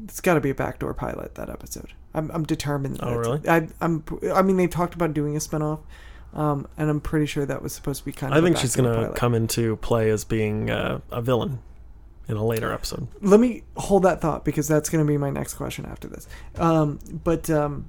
it's 0.05 0.23
got 0.23 0.35
to 0.35 0.41
be 0.41 0.49
a 0.51 0.55
backdoor 0.55 0.95
pilot 0.95 1.35
that 1.35 1.51
episode. 1.51 1.93
I'm 2.15 2.31
I'm 2.31 2.45
determined. 2.45 2.99
Oh, 3.03 3.11
that 3.11 3.21
it's- 3.21 3.27
really? 3.27 3.49
I 3.49 3.69
I'm 3.85 4.05
I 4.35 4.41
mean 4.41 4.57
they've 4.57 4.71
talked 4.71 4.95
about 4.95 5.12
doing 5.12 5.37
a 5.37 5.39
spinoff. 5.39 5.81
Um, 6.35 6.69
and 6.77 6.91
I'm 6.91 7.01
pretty 7.01 7.27
sure 7.27 7.47
that 7.47 7.62
was 7.62 7.73
supposed 7.73 8.01
to 8.01 8.05
be 8.05 8.12
kind 8.12 8.33
of. 8.33 8.39
I 8.39 8.47
think 8.47 8.59
she's 8.59 8.77
gonna 8.77 9.12
come 9.15 9.35
into 9.35 9.77
play 9.77 10.11
as 10.11 10.25
being 10.25 10.71
uh, 10.71 11.01
a 11.11 11.23
villain 11.23 11.61
in 12.29 12.37
a 12.37 12.45
later 12.45 12.73
episode 12.73 13.07
let 13.21 13.39
me 13.39 13.62
hold 13.77 14.03
that 14.03 14.21
thought 14.21 14.45
because 14.45 14.67
that's 14.67 14.89
going 14.89 15.05
to 15.05 15.09
be 15.09 15.17
my 15.17 15.31
next 15.31 15.55
question 15.55 15.87
after 15.87 16.09
this. 16.09 16.27
Um, 16.57 16.99
but 17.23 17.49
um, 17.51 17.89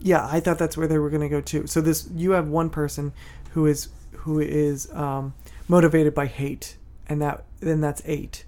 yeah, 0.00 0.26
I 0.30 0.40
thought 0.40 0.58
that's 0.58 0.76
where 0.76 0.86
they 0.86 0.98
were 0.98 1.10
going 1.10 1.22
to 1.22 1.28
go 1.28 1.40
too. 1.40 1.66
So 1.66 1.80
this, 1.80 2.08
you 2.14 2.32
have 2.32 2.48
one 2.48 2.70
person 2.70 3.12
who 3.52 3.66
is 3.66 3.88
who 4.12 4.40
is 4.40 4.92
um, 4.92 5.34
motivated 5.68 6.14
by 6.14 6.26
hate, 6.26 6.76
and 7.08 7.22
that 7.22 7.44
then 7.60 7.80
that's 7.80 8.02
eight. 8.04 8.44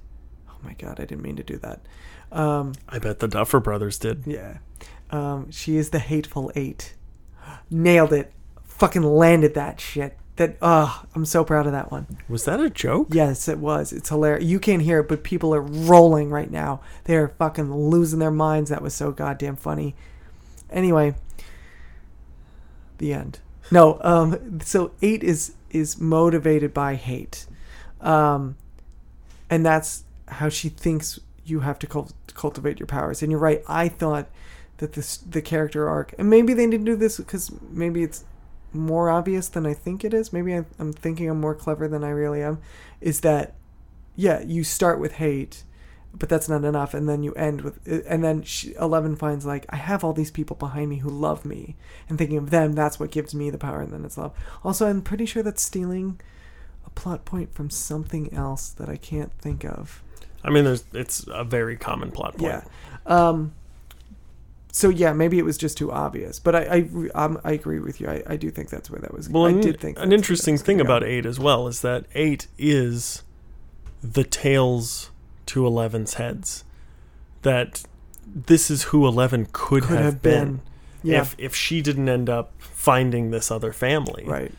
Oh 0.49 0.57
my 0.63 0.75
god, 0.75 1.01
I 1.01 1.05
didn't 1.05 1.23
mean 1.23 1.37
to 1.37 1.43
do 1.43 1.57
that. 1.59 1.81
Um, 2.31 2.75
i 2.87 2.99
bet 2.99 3.21
the 3.21 3.29
duffer 3.29 3.59
brothers 3.59 3.99
did 3.99 4.25
yeah, 4.27 4.59
um, 5.11 5.51
she 5.51 5.77
is 5.77 5.91
the 5.91 5.99
hateful 5.99 6.53
eight. 6.55 6.95
Nailed 7.71 8.13
it. 8.13 8.33
Fucking 8.79 9.03
landed 9.03 9.55
that 9.55 9.81
shit. 9.81 10.17
That 10.37 10.57
ah, 10.63 11.05
I'm 11.17 11.25
so 11.25 11.43
proud 11.43 11.67
of 11.67 11.73
that 11.73 11.91
one. 11.91 12.07
was 12.29 12.45
that 12.45 12.61
a 12.61 12.71
joke 12.71 13.09
Yes, 13.11 13.49
it 13.49 13.59
was. 13.59 13.93
It's 13.93 14.09
hilarious. 14.09 14.45
You 14.45 14.61
can't 14.61 14.83
hear 14.83 15.01
it, 15.01 15.09
but 15.09 15.25
people 15.25 15.53
are 15.53 15.61
rolling 15.61 16.31
right 16.31 16.51
now. 16.51 16.81
They're 17.05 17.29
fucking 17.39 17.75
losing 17.75 18.21
their 18.21 18.31
minds. 18.31 18.71
That 18.71 18.81
was 18.81 18.95
so 18.95 19.11
goddamn 19.11 19.57
funny. 19.57 19.97
Anyway, 20.71 21.17
the 22.99 23.13
end. 23.13 23.41
No, 23.73 23.99
um, 24.03 24.61
so 24.61 24.93
eight 25.03 25.25
is 25.25 25.55
is 25.71 26.01
motivated 26.01 26.73
by 26.73 26.95
hate, 26.95 27.47
um, 28.01 28.57
and 29.51 29.67
that's 29.67 30.05
how 30.29 30.49
she 30.49 30.69
thinks 30.69 31.19
you 31.45 31.61
have 31.61 31.79
to 31.81 31.87
cult- 31.87 32.15
cultivate 32.35 32.79
your 32.79 32.87
powers. 32.87 33.23
And 33.23 33.31
you're 33.33 33.41
right. 33.41 33.63
I 33.67 33.89
thought 33.89 34.29
that 34.79 34.93
this 34.93 35.17
the 35.17 35.43
character 35.43 35.89
arc, 35.89 36.15
and 36.17 36.31
maybe 36.31 36.55
they 36.55 36.67
didn't 36.67 36.87
do 36.87 36.97
this 36.97 37.17
because 37.17 37.51
maybe 37.71 38.03
it's 38.03 38.25
more 38.73 39.11
obvious 39.11 39.49
than 39.49 39.67
I 39.67 39.75
think 39.75 40.05
it 40.05 40.13
is. 40.13 40.33
Maybe 40.33 40.53
I'm, 40.55 40.67
I'm 40.79 40.93
thinking 40.93 41.29
I'm 41.29 41.41
more 41.41 41.55
clever 41.55 41.89
than 41.89 42.05
I 42.05 42.11
really 42.11 42.43
am. 42.43 42.61
Is 43.01 43.21
that, 43.21 43.55
yeah, 44.17 44.41
you 44.43 44.65
start 44.65 45.01
with 45.01 45.13
hate, 45.13 45.65
but 46.15 46.29
that's 46.29 46.49
not 46.49 46.65
enough, 46.65 46.95
and 46.95 47.09
then 47.09 47.23
you 47.23 47.33
end 47.35 47.61
with, 47.61 47.79
and 48.07 48.25
then 48.25 48.43
she, 48.43 48.75
Eleven 48.75 49.15
finds 49.15 49.45
like 49.47 49.67
I 49.69 49.77
have 49.77 50.03
all 50.03 50.13
these 50.13 50.31
people 50.31 50.57
behind 50.57 50.89
me 50.91 50.97
who 50.99 51.11
love 51.11 51.45
me, 51.45 51.77
and 52.09 52.19
thinking 52.19 52.39
of 52.39 52.51
them, 52.51 52.73
that's 52.73 52.99
what 52.99 53.11
gives 53.11 53.35
me 53.35 53.51
the 53.51 53.59
power, 53.59 53.81
and 53.83 53.93
then 53.93 54.05
it's 54.05 54.17
love. 54.19 54.33
Also, 54.65 54.87
I'm 54.89 55.03
pretty 55.03 55.27
sure 55.27 55.43
that's 55.43 55.63
stealing 55.63 56.21
a 56.87 56.91
plot 56.91 57.25
point 57.25 57.53
from 57.55 57.69
something 57.71 58.33
else 58.35 58.71
that 58.71 58.89
I 58.89 58.97
can't 58.97 59.33
think 59.39 59.65
of. 59.65 60.03
i 60.43 60.51
mean 60.51 60.65
there's 60.65 60.85
it's 60.95 61.27
a 61.29 61.45
very 61.45 61.77
common 61.77 62.11
plot 62.11 62.37
point 62.39 62.65
Yeah. 63.07 63.29
Um, 63.29 63.53
so 64.73 64.89
yeah, 64.89 65.13
maybe 65.13 65.39
it 65.39 65.45
was 65.45 65.57
just 65.59 65.79
too 65.79 65.91
obvious, 65.91 66.39
but 66.39 66.55
I 66.55 66.61
I, 67.15 67.25
um, 67.25 67.41
I 67.45 67.53
agree 67.53 67.79
with 67.81 68.01
you. 68.01 68.09
I, 68.09 68.23
I 68.27 68.37
do 68.37 68.51
think 68.51 68.69
that's 68.71 68.91
where 68.91 69.01
that 69.01 69.13
was. 69.15 69.29
Well, 69.29 69.47
I 69.47 69.51
an, 69.51 69.61
did 69.61 69.81
think 69.81 69.99
an 69.99 70.13
interesting 70.13 70.59
thing 70.59 70.81
about 70.81 71.03
eight 71.05 71.27
as 71.27 71.39
well 71.41 71.67
is 71.69 71.81
that 71.83 72.05
eight 72.15 72.47
is 72.59 73.23
the 74.03 74.25
tails 74.25 75.11
to 75.47 75.67
Eleven's 75.67 76.15
heads. 76.15 76.65
That 77.43 77.83
this 78.27 78.71
is 78.71 78.85
who 78.85 79.07
Eleven 79.07 79.47
could, 79.53 79.85
could 79.85 79.99
have, 79.99 80.21
been, 80.23 80.61
Yeah, 81.03 81.23
if 81.23 81.35
if 81.39 81.55
she 81.55 81.81
didn't 81.83 82.09
end 82.09 82.29
up 82.29 82.53
finding 82.59 83.31
this 83.31 83.51
other 83.51 83.73
family. 83.73 84.25
right. 84.27 84.53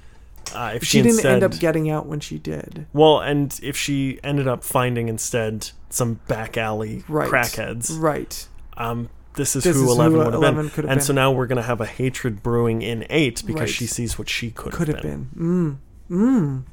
Uh, 0.56 0.72
if 0.76 0.84
She, 0.84 0.90
she, 0.98 0.98
didn't 1.04 1.12
instead, 1.18 1.32
end 1.34 1.44
up 1.44 1.60
getting 1.60 1.92
out 1.92 2.08
when 2.08 2.20
she 2.20 2.40
did. 2.40 2.88
well, 2.92 3.20
and 3.20 3.60
if 3.62 3.78
she 3.78 4.20
ended 4.24 4.48
up 4.48 4.64
finding 4.64 5.08
instead 5.08 5.70
some 5.92 6.16
back 6.28 6.58
alley 6.58 7.04
Right. 7.08 7.30
crackheads, 7.30 7.92
Right. 8.00 8.48
um, 8.76 9.10
this 9.40 9.56
is 9.56 9.64
This 9.64 9.76
who 9.76 9.86
is 9.86 9.92
Eleven 9.92 10.12
who 10.12 10.18
would 10.20 10.34
have 10.34 10.42
been. 10.42 10.54
11 10.54 10.70
could 10.70 10.84
have 10.84 10.92
And 10.92 11.00
been. 11.00 11.06
so 11.06 11.14
now 11.14 11.32
we're 11.32 11.48
gonna 11.48 11.64
have 11.64 11.82
a 11.82 11.86
hatred 11.88 12.44
brewing 12.44 12.82
in 12.84 13.06
eight 13.10 13.42
because 13.46 13.62
Right. 13.62 13.70
she 13.70 13.88
sees 13.88 14.20
what 14.20 14.30
she 14.30 14.52
could, 14.52 14.74
Could 14.74 14.90
have 14.90 15.02
been. 15.02 15.30
Mm. 15.36 15.78
Mm. 16.12 16.64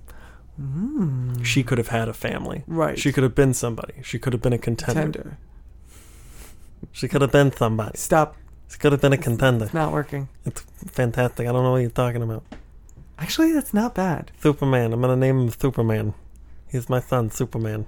Mm. 0.61 1.44
She 1.44 1.62
could 1.62 1.79
have 1.79 1.88
had 1.88 2.09
a 2.09 2.12
family. 2.12 2.64
Right. 2.66 2.98
She 2.98 3.12
could 3.12 3.22
have 3.22 3.35
been 3.35 3.55
somebody. 3.55 3.94
She 4.02 4.18
could 4.18 4.33
have 4.33 4.42
been 4.42 4.52
a 4.52 4.59
contender. 4.59 5.00
Tender. 5.02 5.38
She 6.92 7.09
could 7.09 7.20
have 7.22 7.33
been 7.33 7.52
somebody. 7.52 7.96
Stop. 7.98 8.37
She 8.68 8.79
could 8.79 8.92
have 8.92 9.00
been 9.00 9.12
a 9.12 9.18
contender. 9.18 9.66
It's 9.66 9.74
not 9.74 9.92
working. 9.92 10.29
It's 10.44 10.62
fantastic. 10.87 11.46
I 11.46 11.52
don't 11.52 11.62
know 11.62 11.72
what 11.72 11.79
you're 11.83 11.90
talking 11.90 12.22
about. 12.22 12.42
Actually, 13.18 13.52
that's 13.52 13.72
not 13.72 13.94
bad. 13.94 14.31
Superman. 14.40 14.92
I'm 14.92 15.00
gonna 15.00 15.16
name 15.16 15.40
him 15.40 15.50
Superman. 15.50 16.14
He's 16.68 16.88
my 16.88 17.00
son, 17.00 17.31
Superman. 17.31 17.87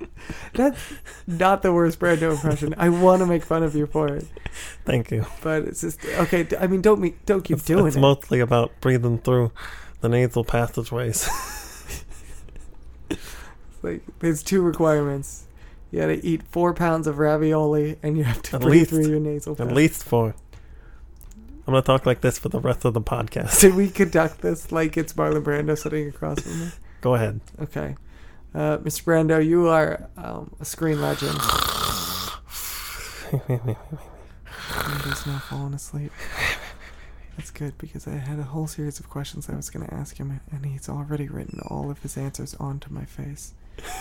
That's 0.54 0.80
not 1.26 1.62
the 1.62 1.72
worst 1.72 1.98
Brando 1.98 2.32
impression. 2.32 2.74
I 2.78 2.88
want 2.88 3.20
to 3.20 3.26
make 3.26 3.42
fun 3.44 3.62
of 3.62 3.74
you 3.74 3.86
for 3.86 4.08
it, 4.08 4.26
Thank 4.84 5.10
you. 5.10 5.26
but 5.42 5.64
it's 5.64 5.80
just 5.80 6.04
okay. 6.04 6.46
I 6.58 6.66
mean, 6.66 6.82
don't 6.82 7.00
me, 7.00 7.14
don't 7.26 7.42
keep 7.42 7.58
it's, 7.58 7.66
doing 7.66 7.86
it's 7.86 7.96
it. 7.96 7.98
It's 7.98 8.02
mostly 8.02 8.40
about 8.40 8.72
breathing 8.80 9.18
through 9.18 9.52
the 10.00 10.08
nasal 10.08 10.44
passageways. 10.44 11.28
like 13.82 14.02
there's 14.20 14.42
two 14.42 14.62
requirements. 14.62 15.44
You 15.90 16.00
gotta 16.00 16.24
eat 16.26 16.42
four 16.42 16.74
pounds 16.74 17.06
of 17.06 17.18
ravioli, 17.18 17.98
and 18.02 18.18
you 18.18 18.24
have 18.24 18.42
to 18.42 18.56
At 18.56 18.62
breathe 18.62 18.72
least. 18.72 18.90
through 18.90 19.08
your 19.08 19.20
nasal. 19.20 19.56
At 19.58 19.72
least 19.72 20.04
four. 20.04 20.34
I'm 21.66 21.72
gonna 21.74 21.82
talk 21.82 22.06
like 22.06 22.20
this 22.20 22.38
for 22.38 22.48
the 22.48 22.60
rest 22.60 22.84
of 22.84 22.94
the 22.94 23.00
podcast. 23.00 23.60
Did 23.60 23.74
we 23.74 23.90
conduct 23.90 24.40
this 24.40 24.72
like 24.72 24.96
it's 24.96 25.12
Marlon 25.14 25.42
Brando 25.42 25.76
sitting 25.76 26.08
across 26.08 26.40
from 26.40 26.60
me? 26.60 26.70
Go 27.00 27.14
ahead. 27.14 27.40
Okay, 27.60 27.94
uh, 28.54 28.78
Mr. 28.78 29.04
Brando, 29.04 29.44
you 29.44 29.68
are 29.68 30.08
um, 30.16 30.54
a 30.60 30.64
screen 30.64 31.00
legend. 31.00 31.38
Brando's 34.68 35.26
now 35.26 35.38
fallen 35.38 35.74
asleep. 35.74 36.12
That's 37.36 37.50
good 37.50 37.76
because 37.78 38.08
I 38.08 38.16
had 38.16 38.38
a 38.38 38.44
whole 38.44 38.66
series 38.66 38.98
of 38.98 39.08
questions 39.08 39.48
I 39.48 39.54
was 39.54 39.70
going 39.70 39.86
to 39.86 39.94
ask 39.94 40.16
him, 40.16 40.40
and 40.50 40.66
he's 40.66 40.88
already 40.88 41.28
written 41.28 41.60
all 41.68 41.90
of 41.90 42.02
his 42.02 42.16
answers 42.16 42.54
onto 42.54 42.90
my 42.92 43.04
face, 43.04 43.54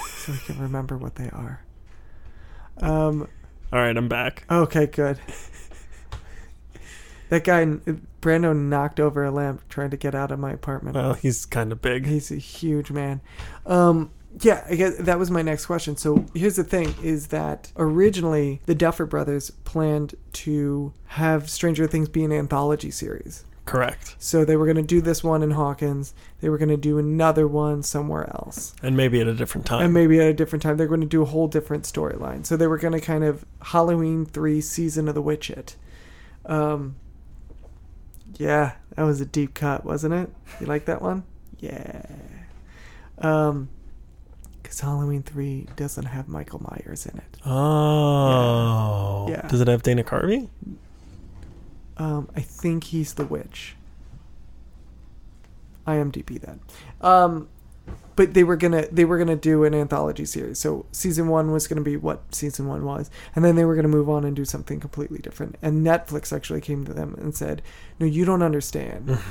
so 0.07 0.31
he 0.31 0.39
can 0.39 0.59
remember 0.59 0.97
what 0.97 1.15
they 1.15 1.29
are. 1.29 1.63
Um. 2.79 3.27
All 3.71 3.79
right, 3.79 3.95
I'm 3.97 4.07
back. 4.07 4.45
Okay, 4.49 4.87
good. 4.87 5.19
That 7.29 7.43
guy, 7.43 7.65
Brando, 8.21 8.55
knocked 8.55 8.99
over 8.99 9.25
a 9.25 9.31
lamp 9.31 9.67
trying 9.67 9.89
to 9.89 9.97
get 9.97 10.15
out 10.15 10.31
of 10.31 10.39
my 10.39 10.51
apartment. 10.53 10.95
Well, 10.95 11.13
he's 11.13 11.45
kind 11.45 11.71
of 11.71 11.81
big. 11.81 12.05
He's 12.05 12.31
a 12.31 12.37
huge 12.37 12.89
man. 12.89 13.19
Um, 13.65 14.11
yeah, 14.41 14.65
I 14.69 14.75
guess 14.75 14.97
that 14.97 15.17
was 15.19 15.31
my 15.31 15.41
next 15.41 15.65
question. 15.65 15.97
So 15.97 16.25
here's 16.33 16.55
the 16.55 16.63
thing: 16.63 16.93
is 17.01 17.27
that 17.27 17.71
originally 17.77 18.61
the 18.65 18.75
Duffer 18.75 19.05
Brothers 19.05 19.49
planned 19.51 20.15
to 20.33 20.93
have 21.07 21.49
Stranger 21.49 21.87
Things 21.87 22.09
be 22.09 22.23
an 22.23 22.31
anthology 22.31 22.91
series. 22.91 23.43
Correct. 23.65 24.15
So 24.17 24.45
they 24.45 24.55
were 24.55 24.63
going 24.65 24.77
to 24.77 24.81
do 24.81 25.01
this 25.01 25.21
one 25.25 25.43
in 25.43 25.51
Hawkins. 25.51 26.13
They 26.39 26.47
were 26.47 26.57
going 26.57 26.69
to 26.69 26.77
do 26.77 26.97
another 26.99 27.45
one 27.49 27.83
somewhere 27.83 28.25
else, 28.29 28.73
And 28.81 28.95
maybe 28.95 29.19
at 29.19 29.27
a 29.27 29.33
different 29.33 29.67
time. 29.67 29.83
and 29.83 29.93
maybe 29.93 30.21
at 30.21 30.27
a 30.27 30.33
different 30.33 30.63
time. 30.63 30.77
They're 30.77 30.87
going 30.87 31.01
to 31.01 31.05
do 31.07 31.21
a 31.21 31.25
whole 31.25 31.49
different 31.49 31.83
storyline. 31.83 32.45
So 32.45 32.55
they 32.55 32.67
were 32.67 32.77
going 32.77 32.93
to 32.93 33.01
kind 33.01 33.25
of 33.25 33.43
Halloween 33.61 34.25
three 34.25 34.61
season 34.61 35.09
of 35.09 35.15
the 35.15 35.21
Witch 35.21 35.49
it. 35.49 35.75
Um, 36.45 36.95
yeah, 38.37 38.75
that 38.95 39.03
was 39.03 39.19
a 39.19 39.25
deep 39.25 39.53
cut, 39.53 39.83
wasn't 39.83 40.13
it? 40.13 40.29
You 40.61 40.67
like 40.67 40.85
that 40.85 41.01
one? 41.01 41.23
Yeah. 41.59 42.03
Um, 43.17 43.67
because 44.67 44.81
Halloween 44.81 45.23
three 45.23 45.65
doesn't 45.77 46.07
have 46.07 46.27
Michael 46.27 46.61
Myers 46.61 47.05
in 47.05 47.17
it. 47.17 47.37
Oh. 47.45 49.27
Yeah. 49.29 49.47
Does 49.47 49.61
it 49.61 49.69
have 49.69 49.81
Dana 49.81 50.03
Carvey? 50.03 50.49
Um, 51.95 52.29
I 52.35 52.41
think 52.41 52.83
he's 52.83 53.13
the 53.13 53.25
witch. 53.25 53.77
IMDb 55.87 56.41
that. 56.41 56.59
Um, 56.99 57.47
but 58.17 58.33
they 58.33 58.43
were 58.43 58.57
gonna 58.57 58.87
they 58.91 59.05
were 59.05 59.17
gonna 59.17 59.37
do 59.37 59.63
an 59.63 59.73
anthology 59.73 60.25
series. 60.25 60.59
So 60.59 60.85
season 60.91 61.29
one 61.29 61.53
was 61.53 61.65
gonna 61.65 61.79
be 61.79 61.95
what 61.95 62.35
season 62.35 62.67
one 62.67 62.83
was, 62.83 63.09
and 63.37 63.45
then 63.45 63.55
they 63.55 63.63
were 63.63 63.75
gonna 63.75 63.87
move 63.87 64.09
on 64.09 64.25
and 64.25 64.35
do 64.35 64.43
something 64.43 64.81
completely 64.81 65.19
different. 65.19 65.55
And 65.61 65.87
Netflix 65.87 66.35
actually 66.35 66.59
came 66.59 66.83
to 66.83 66.93
them 66.93 67.15
and 67.17 67.33
said, 67.33 67.61
"No, 68.01 68.05
you 68.05 68.25
don't 68.25 68.43
understand. 68.43 69.17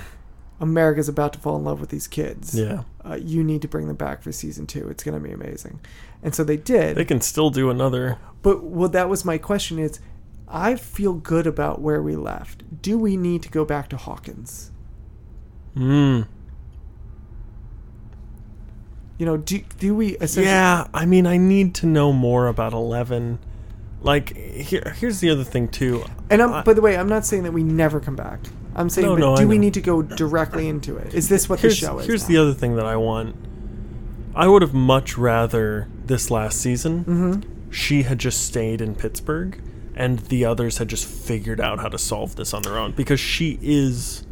America's 0.61 1.09
about 1.09 1.33
to 1.35 1.39
fall 1.39 1.57
in 1.57 1.65
love 1.65 1.81
with 1.81 1.91
these 1.91 2.07
kids. 2.09 2.59
Yeah. 2.59 2.83
Uh, 3.05 3.15
you 3.15 3.45
need 3.45 3.63
to 3.63 3.69
bring 3.69 3.89
them 3.89 3.97
back 3.97 4.23
for 4.23 4.33
season 4.33 4.67
two. 4.67 4.89
It's 4.89 5.05
going 5.05 5.21
to 5.21 5.21
be 5.27 5.33
amazing. 5.33 5.81
And 6.23 6.35
so 6.35 6.43
they 6.45 6.57
did. 6.57 6.97
They 6.97 7.05
can 7.05 7.21
still 7.21 7.51
do 7.51 7.69
another. 7.71 8.19
But 8.43 8.65
well, 8.65 8.89
that 8.89 9.09
was 9.09 9.25
my 9.25 9.37
question. 9.39 9.79
Is 9.79 10.01
I 10.49 10.77
feel 10.77 11.13
good 11.13 11.47
about 11.47 11.81
where 11.83 12.01
we 12.03 12.17
left. 12.17 12.81
Do 12.83 12.99
we 12.99 13.17
need 13.17 13.43
to 13.43 13.49
go 13.51 13.65
back 13.65 13.89
to 13.91 13.97
Hawkins? 13.97 14.71
Hmm. 15.75 16.23
You 19.19 19.25
know, 19.27 19.37
do 19.39 19.61
do 19.79 19.95
we 19.95 20.17
essentially? 20.17 20.47
Yeah, 20.47 20.87
I 20.93 21.07
mean, 21.07 21.27
I 21.27 21.37
need 21.39 21.75
to 21.77 21.87
know 21.87 22.13
more 22.13 22.49
about 22.49 22.73
Eleven. 22.73 23.39
Like, 24.03 24.37
here, 24.37 24.95
here's 24.99 25.21
the 25.21 25.31
other 25.31 25.43
thing 25.43 25.69
too. 25.69 26.05
And 26.31 26.43
I'm, 26.43 26.53
I- 26.53 26.63
by 26.63 26.75
the 26.75 26.83
way, 26.83 26.97
I'm 26.97 27.09
not 27.09 27.25
saying 27.25 27.43
that 27.45 27.53
we 27.53 27.63
never 27.63 27.99
come 27.99 28.15
back. 28.15 28.41
I'm 28.77 28.89
saying, 28.91 29.07
No, 29.07 29.15
but 29.15 29.21
no, 29.21 29.33
I 29.35 29.37
do 29.39 29.49
we 29.49 29.57
know. 29.57 29.63
need 29.63 29.75
to 29.75 29.81
go 29.81 30.03
directly 30.03 30.69
into 30.69 30.97
it? 30.97 31.15
Is 31.15 31.29
this 31.29 31.49
what 31.49 31.59
here's, 31.61 31.81
the 31.81 31.87
show 31.87 31.99
is? 31.99 32.07
here's 32.07 32.23
now? 32.23 32.29
the 32.29 32.37
other 32.39 32.55
thing 32.55 32.77
that 32.77 32.87
I 32.87 32.97
want. 32.97 33.35
I 34.35 34.47
would 34.49 34.61
have 34.63 34.75
much 34.75 35.17
rather 35.17 35.89
this 36.05 36.31
last 36.31 36.61
season 36.61 37.05
Mm-hmm. 37.05 37.71
she 37.71 38.03
had 38.03 38.19
just 38.19 38.45
stayed 38.45 38.81
in 38.83 38.95
Pittsburgh 38.95 39.59
and 39.95 40.19
the 40.19 40.45
others 40.45 40.77
had 40.79 40.89
just 40.89 41.07
figured 41.07 41.59
out 41.61 41.81
how 41.81 41.89
to 41.89 41.97
solve 41.99 42.37
this 42.37 42.53
on 42.53 42.61
their 42.63 42.79
own 42.79 42.93
because 42.93 43.19
she 43.19 43.59
is 43.63 44.25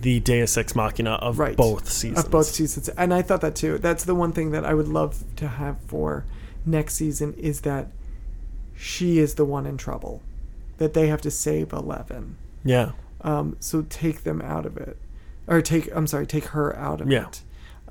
the 0.00 0.20
Deus 0.20 0.56
Ex 0.58 0.74
Machina 0.76 1.12
of 1.12 1.38
Right. 1.38 1.56
both 1.56 1.88
seasons. 1.88 2.24
of 2.26 2.30
both 2.30 2.46
seasons. 2.46 2.88
And 2.90 3.14
I 3.14 3.22
thought 3.22 3.40
that 3.40 3.54
too. 3.56 3.78
That's 3.78 4.04
the 4.04 4.14
one 4.14 4.32
thing 4.32 4.50
that 4.50 4.66
I 4.66 4.74
would 4.74 4.88
love 4.88 5.24
to 5.36 5.48
have 5.48 5.78
for 5.86 6.26
next 6.66 6.94
season 6.96 7.32
is 7.34 7.62
that 7.62 7.86
she 8.76 9.18
is 9.18 9.36
the 9.36 9.44
one 9.46 9.64
in 9.64 9.76
trouble, 9.78 10.20
that 10.78 10.92
they 10.92 11.06
have 11.06 11.22
to 11.22 11.30
save 11.30 11.72
Eleven. 11.72 12.36
Yeah. 12.64 12.90
Um, 13.22 13.56
so 13.60 13.82
take 13.88 14.24
them 14.24 14.40
out 14.42 14.66
of 14.66 14.76
it, 14.76 14.96
or 15.46 15.62
take 15.62 15.88
I'm 15.94 16.06
sorry, 16.06 16.26
take 16.26 16.46
her 16.46 16.76
out 16.76 17.00
of 17.00 17.08
Yeah. 17.10 17.26
it, 17.28 17.42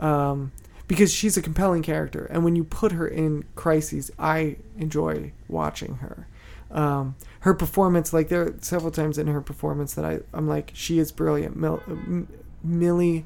um, 0.04 0.52
because 0.88 1.14
she's 1.14 1.38
a 1.38 1.42
compelling 1.42 1.84
character, 1.84 2.26
and 2.26 2.44
when 2.44 2.56
you 2.56 2.64
put 2.66 2.92
her 2.92 3.08
in 3.08 3.46
crises, 3.56 4.12
I 4.20 4.58
enjoy 4.78 5.32
watching 5.48 5.96
her. 5.96 6.28
Um, 6.70 7.16
her 7.42 7.54
performance, 7.54 8.12
like 8.14 8.28
there 8.30 8.42
are 8.44 8.54
several 8.62 8.92
times 8.92 9.18
in 9.18 9.28
her 9.28 9.42
performance 9.42 9.94
that 9.94 10.06
I 10.06 10.20
I'm 10.34 10.48
like 10.48 10.72
she 10.74 11.00
is 11.00 11.12
brilliant. 11.12 11.56
Mil, 11.56 11.82
M- 11.88 12.28
Millie, 12.64 13.26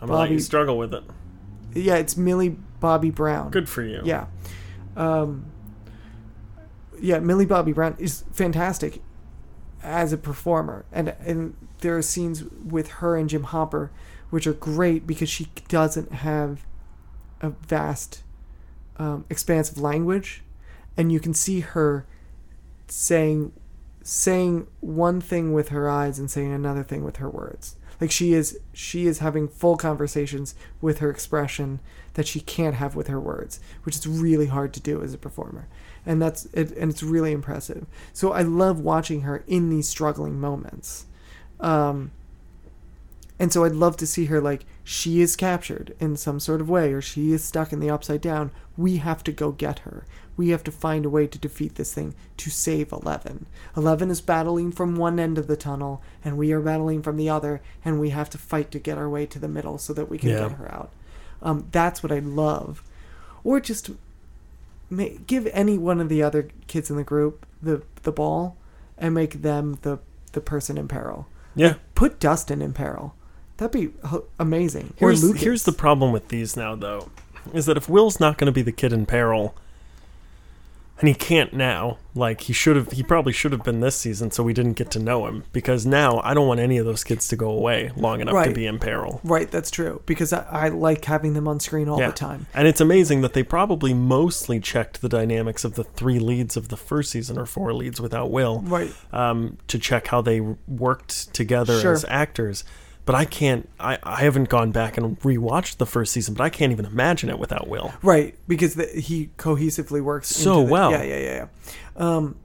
I'm 0.00 0.08
gonna 0.08 0.20
let 0.20 0.30
you 0.30 0.38
struggle 0.38 0.76
with 0.78 0.92
it. 0.94 1.02
yeah, 1.74 1.96
it's 1.96 2.16
Millie 2.16 2.56
Bobby 2.80 3.10
Brown. 3.10 3.50
Good 3.50 3.68
for 3.68 3.82
you. 3.82 4.00
Yeah. 4.04 4.26
Um, 4.96 5.46
yeah, 7.00 7.18
Millie 7.20 7.46
Bobby 7.46 7.72
Brown 7.72 7.96
is 7.98 8.24
fantastic 8.32 9.00
as 9.84 10.12
a 10.12 10.16
performer, 10.16 10.84
and 10.90 11.14
and 11.20 11.54
there 11.80 11.96
are 11.96 12.02
scenes 12.02 12.42
with 12.44 12.88
her 12.88 13.16
and 13.16 13.28
Jim 13.28 13.44
Hopper 13.44 13.90
which 14.34 14.48
are 14.48 14.52
great 14.52 15.06
because 15.06 15.28
she 15.28 15.46
doesn't 15.68 16.10
have 16.10 16.66
a 17.40 17.50
vast, 17.50 18.24
um, 18.96 19.24
expansive 19.30 19.78
language, 19.78 20.42
and 20.96 21.12
you 21.12 21.20
can 21.20 21.32
see 21.32 21.60
her 21.60 22.04
saying 22.88 23.52
saying 24.02 24.66
one 24.80 25.20
thing 25.20 25.52
with 25.52 25.68
her 25.68 25.88
eyes 25.88 26.18
and 26.18 26.28
saying 26.28 26.52
another 26.52 26.82
thing 26.82 27.04
with 27.04 27.18
her 27.18 27.30
words. 27.30 27.76
Like 28.00 28.10
she 28.10 28.34
is 28.34 28.58
she 28.72 29.06
is 29.06 29.20
having 29.20 29.46
full 29.46 29.76
conversations 29.76 30.56
with 30.80 30.98
her 30.98 31.10
expression 31.10 31.78
that 32.14 32.26
she 32.26 32.40
can't 32.40 32.74
have 32.74 32.96
with 32.96 33.06
her 33.06 33.20
words, 33.20 33.60
which 33.84 33.94
is 33.94 34.04
really 34.04 34.46
hard 34.46 34.74
to 34.74 34.80
do 34.80 35.00
as 35.00 35.14
a 35.14 35.18
performer. 35.18 35.68
And 36.06 36.20
that's 36.20 36.46
it 36.52 36.70
and 36.76 36.90
it's 36.90 37.02
really 37.02 37.32
impressive. 37.32 37.86
So 38.12 38.32
I 38.32 38.42
love 38.42 38.80
watching 38.80 39.22
her 39.22 39.42
in 39.46 39.70
these 39.70 39.88
struggling 39.88 40.38
moments. 40.40 41.06
Um 41.60 42.10
and 43.38 43.52
so 43.52 43.64
I'd 43.64 43.72
love 43.72 43.96
to 43.96 44.06
see 44.06 44.26
her 44.26 44.40
like 44.40 44.64
she 44.84 45.20
is 45.20 45.34
captured 45.34 45.94
in 45.98 46.16
some 46.16 46.38
sort 46.38 46.60
of 46.60 46.70
way 46.70 46.92
or 46.92 47.00
she 47.00 47.32
is 47.32 47.42
stuck 47.42 47.72
in 47.72 47.80
the 47.80 47.90
upside 47.90 48.20
down. 48.20 48.52
We 48.76 48.98
have 48.98 49.24
to 49.24 49.32
go 49.32 49.50
get 49.50 49.80
her. 49.80 50.04
We 50.36 50.50
have 50.50 50.62
to 50.64 50.70
find 50.72 51.04
a 51.04 51.10
way 51.10 51.26
to 51.26 51.38
defeat 51.38 51.74
this 51.76 51.92
thing 51.94 52.14
to 52.38 52.50
save 52.50 52.92
Eleven. 52.92 53.46
Eleven 53.76 54.10
is 54.10 54.20
battling 54.20 54.70
from 54.72 54.96
one 54.96 55.18
end 55.18 55.36
of 55.38 55.46
the 55.46 55.56
tunnel 55.56 56.02
and 56.24 56.36
we 56.36 56.52
are 56.52 56.60
battling 56.60 57.02
from 57.02 57.16
the 57.16 57.28
other 57.28 57.60
and 57.84 57.98
we 57.98 58.10
have 58.10 58.30
to 58.30 58.38
fight 58.38 58.70
to 58.72 58.78
get 58.78 58.98
our 58.98 59.08
way 59.08 59.26
to 59.26 59.38
the 59.38 59.48
middle 59.48 59.78
so 59.78 59.92
that 59.94 60.08
we 60.10 60.18
can 60.18 60.30
Yeah. 60.30 60.48
get 60.48 60.52
her 60.58 60.72
out. 60.72 60.90
Um, 61.42 61.66
that's 61.72 62.02
what 62.02 62.12
I 62.12 62.20
love. 62.20 62.82
Or 63.42 63.58
just 63.60 63.90
ma- 64.90 65.08
give 65.26 65.46
any 65.52 65.78
one 65.78 66.00
of 66.00 66.08
the 66.08 66.22
other 66.22 66.48
kids 66.66 66.90
in 66.90 66.96
the 66.96 67.04
group 67.04 67.46
the 67.62 67.82
the 68.02 68.12
ball 68.12 68.56
and 68.98 69.14
make 69.14 69.42
them 69.42 69.78
the 69.82 69.98
the 70.32 70.40
person 70.40 70.76
in 70.76 70.88
peril. 70.88 71.26
Yeah. 71.56 71.74
Put 71.94 72.18
Dustin 72.20 72.60
in 72.60 72.72
peril. 72.72 73.14
That'd 73.56 73.72
be 73.72 73.94
amazing. 74.38 74.94
Here's, 74.96 75.22
or 75.22 75.28
Lucas. 75.28 75.42
here's 75.42 75.62
the 75.62 75.72
problem 75.72 76.10
with 76.10 76.28
these 76.28 76.56
now, 76.56 76.74
though, 76.74 77.08
is 77.52 77.66
that 77.66 77.76
if 77.76 77.88
Will's 77.88 78.18
not 78.18 78.36
going 78.36 78.46
to 78.46 78.52
be 78.52 78.62
the 78.62 78.72
kid 78.72 78.92
in 78.92 79.06
peril, 79.06 79.54
and 81.00 81.08
he 81.08 81.14
can't 81.14 81.52
now, 81.52 81.98
like 82.14 82.42
he 82.42 82.52
should 82.52 82.76
have, 82.76 82.92
he 82.92 83.02
probably 83.02 83.32
should 83.32 83.50
have 83.52 83.64
been 83.64 83.80
this 83.80 83.96
season, 83.96 84.30
so 84.30 84.42
we 84.44 84.52
didn't 84.52 84.74
get 84.74 84.90
to 84.92 84.98
know 85.00 85.26
him. 85.26 85.42
Because 85.52 85.84
now 85.84 86.20
I 86.22 86.34
don't 86.34 86.46
want 86.46 86.60
any 86.60 86.78
of 86.78 86.86
those 86.86 87.02
kids 87.02 87.26
to 87.28 87.36
go 87.36 87.50
away 87.50 87.90
long 87.96 88.20
enough 88.20 88.44
to 88.44 88.52
be 88.52 88.66
in 88.66 88.78
peril. 88.78 89.20
right. 89.24 89.50
That's 89.50 89.70
true 89.70 90.02
because 90.06 90.32
I, 90.32 90.46
I 90.50 90.68
like 90.68 91.04
having 91.04 91.34
them 91.34 91.48
on 91.48 91.58
screen 91.60 91.88
all 91.88 91.98
Yeah. 91.98 92.08
the 92.08 92.12
time. 92.14 92.46
And 92.54 92.68
it's 92.68 92.80
amazing 92.80 93.22
that 93.22 93.32
they 93.32 93.42
probably 93.42 93.92
mostly 93.92 94.60
checked 94.60 95.00
the 95.02 95.08
dynamics 95.08 95.64
of 95.64 95.74
the 95.74 95.84
three 95.84 96.18
leads 96.20 96.56
of 96.56 96.68
the 96.68 96.76
first 96.76 97.10
season 97.10 97.38
or 97.38 97.46
four 97.46 97.72
leads 97.74 98.00
without 98.00 98.30
Will 98.30 98.60
Right. 98.64 98.92
um, 99.12 99.58
to 99.68 99.78
check 99.78 100.06
how 100.06 100.22
they 100.22 100.40
worked 100.68 101.34
together 101.34 101.80
Sure. 101.80 101.92
as 101.92 102.04
actors. 102.08 102.62
But 103.06 103.14
I 103.14 103.26
can't. 103.26 103.68
I, 103.78 103.98
I 104.02 104.22
haven't 104.22 104.48
gone 104.48 104.72
back 104.72 104.96
and 104.96 105.20
rewatched 105.20 105.76
the 105.76 105.84
first 105.86 106.12
season, 106.12 106.32
but 106.34 106.42
I 106.42 106.48
can't 106.48 106.72
even 106.72 106.86
imagine 106.86 107.28
it 107.28 107.38
without 107.38 107.68
Will. 107.68 107.92
Right, 108.02 108.34
because 108.48 108.74
the, 108.76 108.86
he 108.86 109.28
cohesively 109.36 110.00
works 110.00 110.28
So 110.28 110.64
the- 110.64 110.72
well. 110.72 110.90
Yeah, 110.90 111.02
yeah, 111.02 111.18
yeah, 111.18 111.34
yeah. 111.34 111.46
Um, 111.96 112.36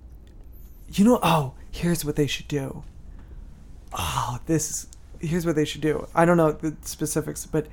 you 0.92 1.06
know, 1.06 1.20
oh, 1.24 1.54
here's 1.72 2.04
what 2.04 2.18
they 2.18 2.28
should 2.28 2.48
do. 2.50 2.84
Oh, 3.94 4.40
this 4.48 4.88
here's 5.22 5.46
what 5.46 5.56
they 5.56 5.66
should 5.66 5.82
do. 5.82 6.08
I 6.14 6.26
don't 6.26 6.38
know 6.38 6.52
the 6.52 6.76
specifics, 6.82 7.46
but 7.46 7.68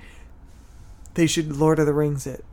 they 1.15 1.27
should 1.27 1.57
Lord 1.57 1.79
of 1.79 1.87
the 1.87 1.93
Rings 1.93 2.27
it. 2.27 2.45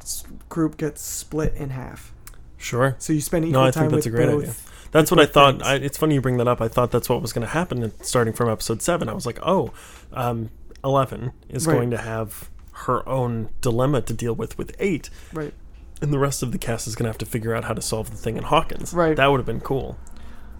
S- 0.00 0.24
Group 0.48 0.76
gets 0.76 1.02
split 1.02 1.54
in 1.54 1.70
half, 1.70 2.12
Sure. 2.56 2.94
so 2.98 3.12
you 3.12 3.20
spend 3.20 3.46
equal 3.46 3.62
No, 3.62 3.66
I 3.66 3.70
time 3.70 3.90
think 3.90 3.92
that's 3.94 4.06
with 4.06 4.14
a 4.14 4.16
great 4.16 4.26
both. 4.26 4.42
idea. 4.42 4.54
That's 4.94 5.10
what 5.10 5.18
I 5.18 5.26
thought. 5.26 5.60
I, 5.62 5.74
it's 5.74 5.98
funny 5.98 6.14
you 6.14 6.20
bring 6.20 6.36
that 6.36 6.46
up. 6.46 6.60
I 6.60 6.68
thought 6.68 6.92
that's 6.92 7.08
what 7.08 7.20
was 7.20 7.32
going 7.32 7.44
to 7.46 7.52
happen 7.52 7.92
starting 8.00 8.32
from 8.32 8.48
episode 8.48 8.80
seven. 8.80 9.08
I 9.08 9.12
was 9.12 9.26
like, 9.26 9.40
oh, 9.42 9.72
um, 10.12 10.50
Eleven 10.84 11.32
is 11.48 11.66
Right. 11.66 11.74
going 11.74 11.90
to 11.90 11.98
have 11.98 12.48
her 12.86 13.06
own 13.08 13.48
dilemma 13.60 14.02
to 14.02 14.12
deal 14.14 14.34
with 14.34 14.56
with 14.56 14.74
eight, 14.78 15.10
Right. 15.32 15.52
and 16.00 16.12
the 16.12 16.18
rest 16.18 16.44
of 16.44 16.52
the 16.52 16.58
cast 16.58 16.86
is 16.86 16.94
going 16.94 17.04
to 17.06 17.08
have 17.08 17.18
to 17.18 17.26
figure 17.26 17.54
out 17.56 17.64
how 17.64 17.74
to 17.74 17.82
solve 17.82 18.10
the 18.12 18.16
thing 18.16 18.36
in 18.36 18.44
Hawkins. 18.44 18.94
Right. 18.94 19.16
That 19.16 19.26
would 19.32 19.38
have 19.38 19.46
been 19.46 19.60
cool. 19.60 19.98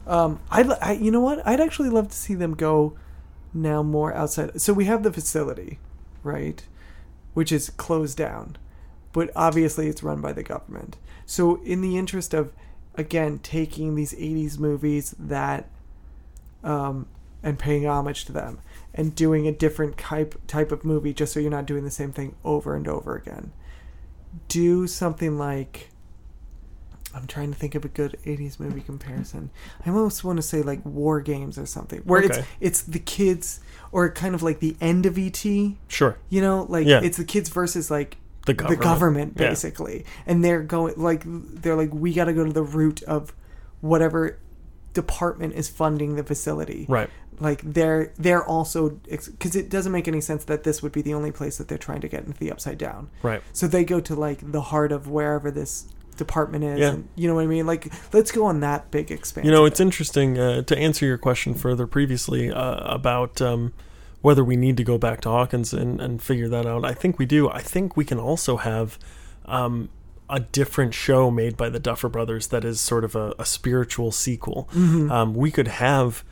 Um, 0.06 0.40
I'd, 0.50 0.68
I, 0.82 0.92
you 1.00 1.10
know 1.12 1.20
what? 1.20 1.46
I'd 1.46 1.60
actually 1.60 1.90
love 1.90 2.08
to 2.08 2.16
see 2.16 2.34
them 2.34 2.54
go 2.54 2.96
now 3.54 3.82
more 3.84 4.12
outside. 4.12 4.60
So 4.60 4.72
we 4.72 4.86
have 4.86 5.04
the 5.04 5.12
facility, 5.12 5.78
right, 6.24 6.62
which 7.34 7.52
is 7.52 7.70
closed 7.70 8.18
down, 8.18 8.56
but 9.12 9.30
obviously 9.36 9.86
it's 9.86 10.02
run 10.02 10.20
by 10.20 10.32
the 10.32 10.42
government. 10.42 10.96
So 11.24 11.62
in 11.62 11.80
the 11.82 11.96
interest 11.96 12.34
of, 12.34 12.52
again, 12.96 13.38
taking 13.40 13.94
these 13.94 14.12
'80s 14.14 14.58
movies 14.58 15.14
that, 15.18 15.68
um, 16.62 17.06
and 17.42 17.58
paying 17.58 17.86
homage 17.86 18.24
to 18.26 18.32
them, 18.32 18.58
and 18.94 19.14
doing 19.14 19.46
a 19.46 19.52
different 19.52 19.98
type 19.98 20.34
type 20.46 20.72
of 20.72 20.84
movie, 20.84 21.12
just 21.12 21.32
so 21.32 21.40
you're 21.40 21.50
not 21.50 21.66
doing 21.66 21.84
the 21.84 21.90
same 21.90 22.12
thing 22.12 22.34
over 22.44 22.74
and 22.74 22.88
over 22.88 23.14
again. 23.16 23.52
Do 24.48 24.86
something 24.86 25.38
like. 25.38 25.90
I'm 27.14 27.28
trying 27.28 27.52
to 27.52 27.56
think 27.58 27.76
of 27.76 27.84
a 27.84 27.88
good 27.88 28.18
'80s 28.24 28.58
movie 28.58 28.80
comparison. 28.80 29.50
I 29.86 29.90
almost 29.90 30.24
want 30.24 30.36
to 30.38 30.42
say 30.42 30.62
like 30.62 30.84
War 30.84 31.20
Games 31.20 31.56
or 31.58 31.64
something, 31.66 32.00
where 32.00 32.24
Okay. 32.24 32.38
it's 32.38 32.48
it's 32.60 32.82
the 32.82 32.98
kids, 32.98 33.60
or 33.92 34.10
kind 34.10 34.34
of 34.34 34.42
like 34.42 34.58
the 34.58 34.76
end 34.80 35.06
of 35.06 35.16
ET. 35.16 35.44
Sure. 35.86 36.16
You 36.28 36.40
know, 36.40 36.66
like 36.68 36.86
Yeah. 36.88 37.00
it's 37.04 37.16
the 37.16 37.24
kids 37.24 37.50
versus 37.50 37.88
like 37.88 38.16
The 38.46 38.54
government. 38.54 38.78
the 38.80 38.84
government 38.84 39.32
Yeah. 39.38 39.48
basically, 39.48 40.04
and 40.26 40.44
they're 40.44 40.62
going 40.62 40.94
like 40.96 41.22
they're 41.26 41.76
like 41.76 41.92
we 41.92 42.12
got 42.12 42.24
to 42.26 42.32
go 42.32 42.44
to 42.44 42.52
the 42.52 42.62
root 42.62 43.02
of 43.04 43.32
whatever 43.80 44.38
department 44.92 45.54
is 45.54 45.68
funding 45.68 46.14
the 46.16 46.22
facility 46.22 46.86
Right. 46.88 47.10
like 47.40 47.60
they're 47.64 48.12
they're 48.16 48.44
also 48.44 48.90
because 49.10 49.56
it 49.56 49.68
doesn't 49.68 49.90
make 49.90 50.06
any 50.06 50.20
sense 50.20 50.44
that 50.44 50.62
this 50.62 50.82
would 50.82 50.92
be 50.92 51.02
the 51.02 51.14
only 51.14 51.32
place 51.32 51.58
that 51.58 51.66
they're 51.68 51.78
trying 51.78 52.00
to 52.02 52.08
get 52.08 52.24
into 52.24 52.38
the 52.38 52.52
upside 52.52 52.78
down 52.78 53.10
Right. 53.22 53.42
so 53.52 53.66
they 53.66 53.84
go 53.84 53.98
to 54.00 54.14
like 54.14 54.52
the 54.52 54.60
heart 54.60 54.92
of 54.92 55.08
wherever 55.08 55.50
this 55.50 55.86
department 56.16 56.62
is 56.62 56.78
Yeah. 56.78 56.90
and, 56.90 57.08
you 57.16 57.26
know 57.26 57.34
what 57.34 57.42
i 57.42 57.46
mean 57.48 57.66
like 57.66 57.92
let's 58.12 58.30
go 58.30 58.44
on 58.46 58.60
that 58.60 58.92
big 58.92 59.10
expansion 59.10 59.50
You 59.50 59.56
know, 59.56 59.64
it's 59.64 59.80
interesting 59.80 60.38
uh, 60.38 60.62
to 60.62 60.78
answer 60.78 61.04
your 61.06 61.18
question 61.18 61.54
further 61.54 61.88
previously 61.88 62.52
uh, 62.52 62.76
about 62.94 63.42
um, 63.42 63.72
whether 64.24 64.42
we 64.42 64.56
need 64.56 64.74
to 64.78 64.82
go 64.82 64.96
back 64.96 65.20
to 65.20 65.28
Hawkins 65.28 65.74
and, 65.74 66.00
and 66.00 66.22
figure 66.22 66.48
that 66.48 66.64
out. 66.64 66.82
I 66.82 66.94
think 66.94 67.18
we 67.18 67.26
do. 67.26 67.50
I 67.50 67.60
think 67.60 67.94
we 67.94 68.06
can 68.06 68.18
also 68.18 68.56
have 68.56 68.98
um, 69.44 69.90
a 70.30 70.40
different 70.40 70.94
show 70.94 71.30
made 71.30 71.58
by 71.58 71.68
the 71.68 71.78
Duffer 71.78 72.08
Brothers 72.08 72.46
that 72.46 72.64
is 72.64 72.80
sort 72.80 73.04
of 73.04 73.14
a, 73.14 73.34
a 73.38 73.44
spiritual 73.44 74.12
sequel. 74.12 74.66
Mm-hmm. 74.72 75.12
Um, 75.12 75.34
we 75.34 75.50
could 75.50 75.68
have 75.68 76.24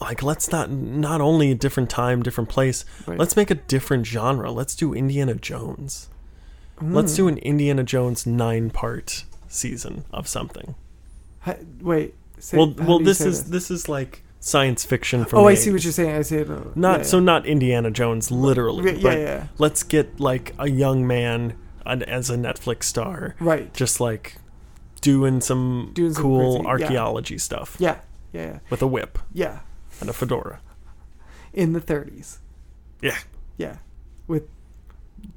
like 0.00 0.24
let's 0.24 0.50
not 0.50 0.72
not 0.72 1.20
only 1.20 1.52
a 1.52 1.54
different 1.54 1.88
time, 1.88 2.20
different 2.24 2.50
place. 2.50 2.84
Right. 3.06 3.16
Let's 3.16 3.36
make 3.36 3.52
a 3.52 3.54
different 3.54 4.06
genre. 4.06 4.50
Let's 4.50 4.74
do 4.74 4.92
Indiana 4.92 5.34
Jones. 5.34 6.08
Let's 6.82 7.12
Hmm. 7.12 7.16
do 7.16 7.28
an 7.28 7.38
Indiana 7.38 7.84
Jones 7.84 8.26
nine 8.26 8.70
part 8.70 9.24
season 9.46 10.04
of 10.12 10.26
something. 10.26 10.74
Wait. 11.80 12.14
Say, 12.40 12.56
well, 12.56 12.74
well, 12.76 12.98
this 12.98 13.20
is 13.20 13.50
this 13.50 13.70
is 13.70 13.88
like 13.88 14.24
science 14.40 14.84
fiction 14.84 15.24
from. 15.24 15.38
Oh, 15.40 15.46
I 15.48 15.54
see 15.54 15.70
what 15.70 15.84
you're 15.84 15.92
saying. 15.92 16.16
I 16.16 16.22
see 16.22 16.36
it. 16.38 16.50
uh, 16.50 16.60
Not 16.74 16.98
yeah, 17.00 17.02
so 17.04 17.18
yeah. 17.18 17.24
not 17.24 17.46
Indiana 17.46 17.90
Jones 17.90 18.30
literally, 18.30 18.84
Yeah, 18.86 18.92
yeah, 18.96 19.02
but 19.02 19.18
yeah. 19.18 19.46
let's 19.58 19.82
get 19.82 20.18
like 20.18 20.54
a 20.58 20.68
young 20.68 21.06
man 21.06 21.54
an, 21.86 22.02
as 22.04 22.30
a 22.30 22.36
Netflix 22.36 22.84
star, 22.84 23.36
Right. 23.40 23.72
just 23.74 24.00
like 24.00 24.36
doing 25.02 25.40
some 25.40 25.90
Doing 25.94 26.14
cool 26.14 26.60
yeah. 26.62 26.68
archaeology 26.68 27.38
stuff 27.38 27.76
Yeah. 27.78 27.98
Yeah. 28.32 28.42
Yeah. 28.42 28.58
with 28.70 28.82
a 28.82 28.86
whip 28.86 29.18
Yeah. 29.32 29.60
and 30.00 30.08
a 30.10 30.12
fedora. 30.12 30.60
In 31.52 31.72
the 31.72 31.80
30s. 31.80 32.38
Yeah, 33.02 33.16
Yeah. 33.58 33.76
With 34.26 34.44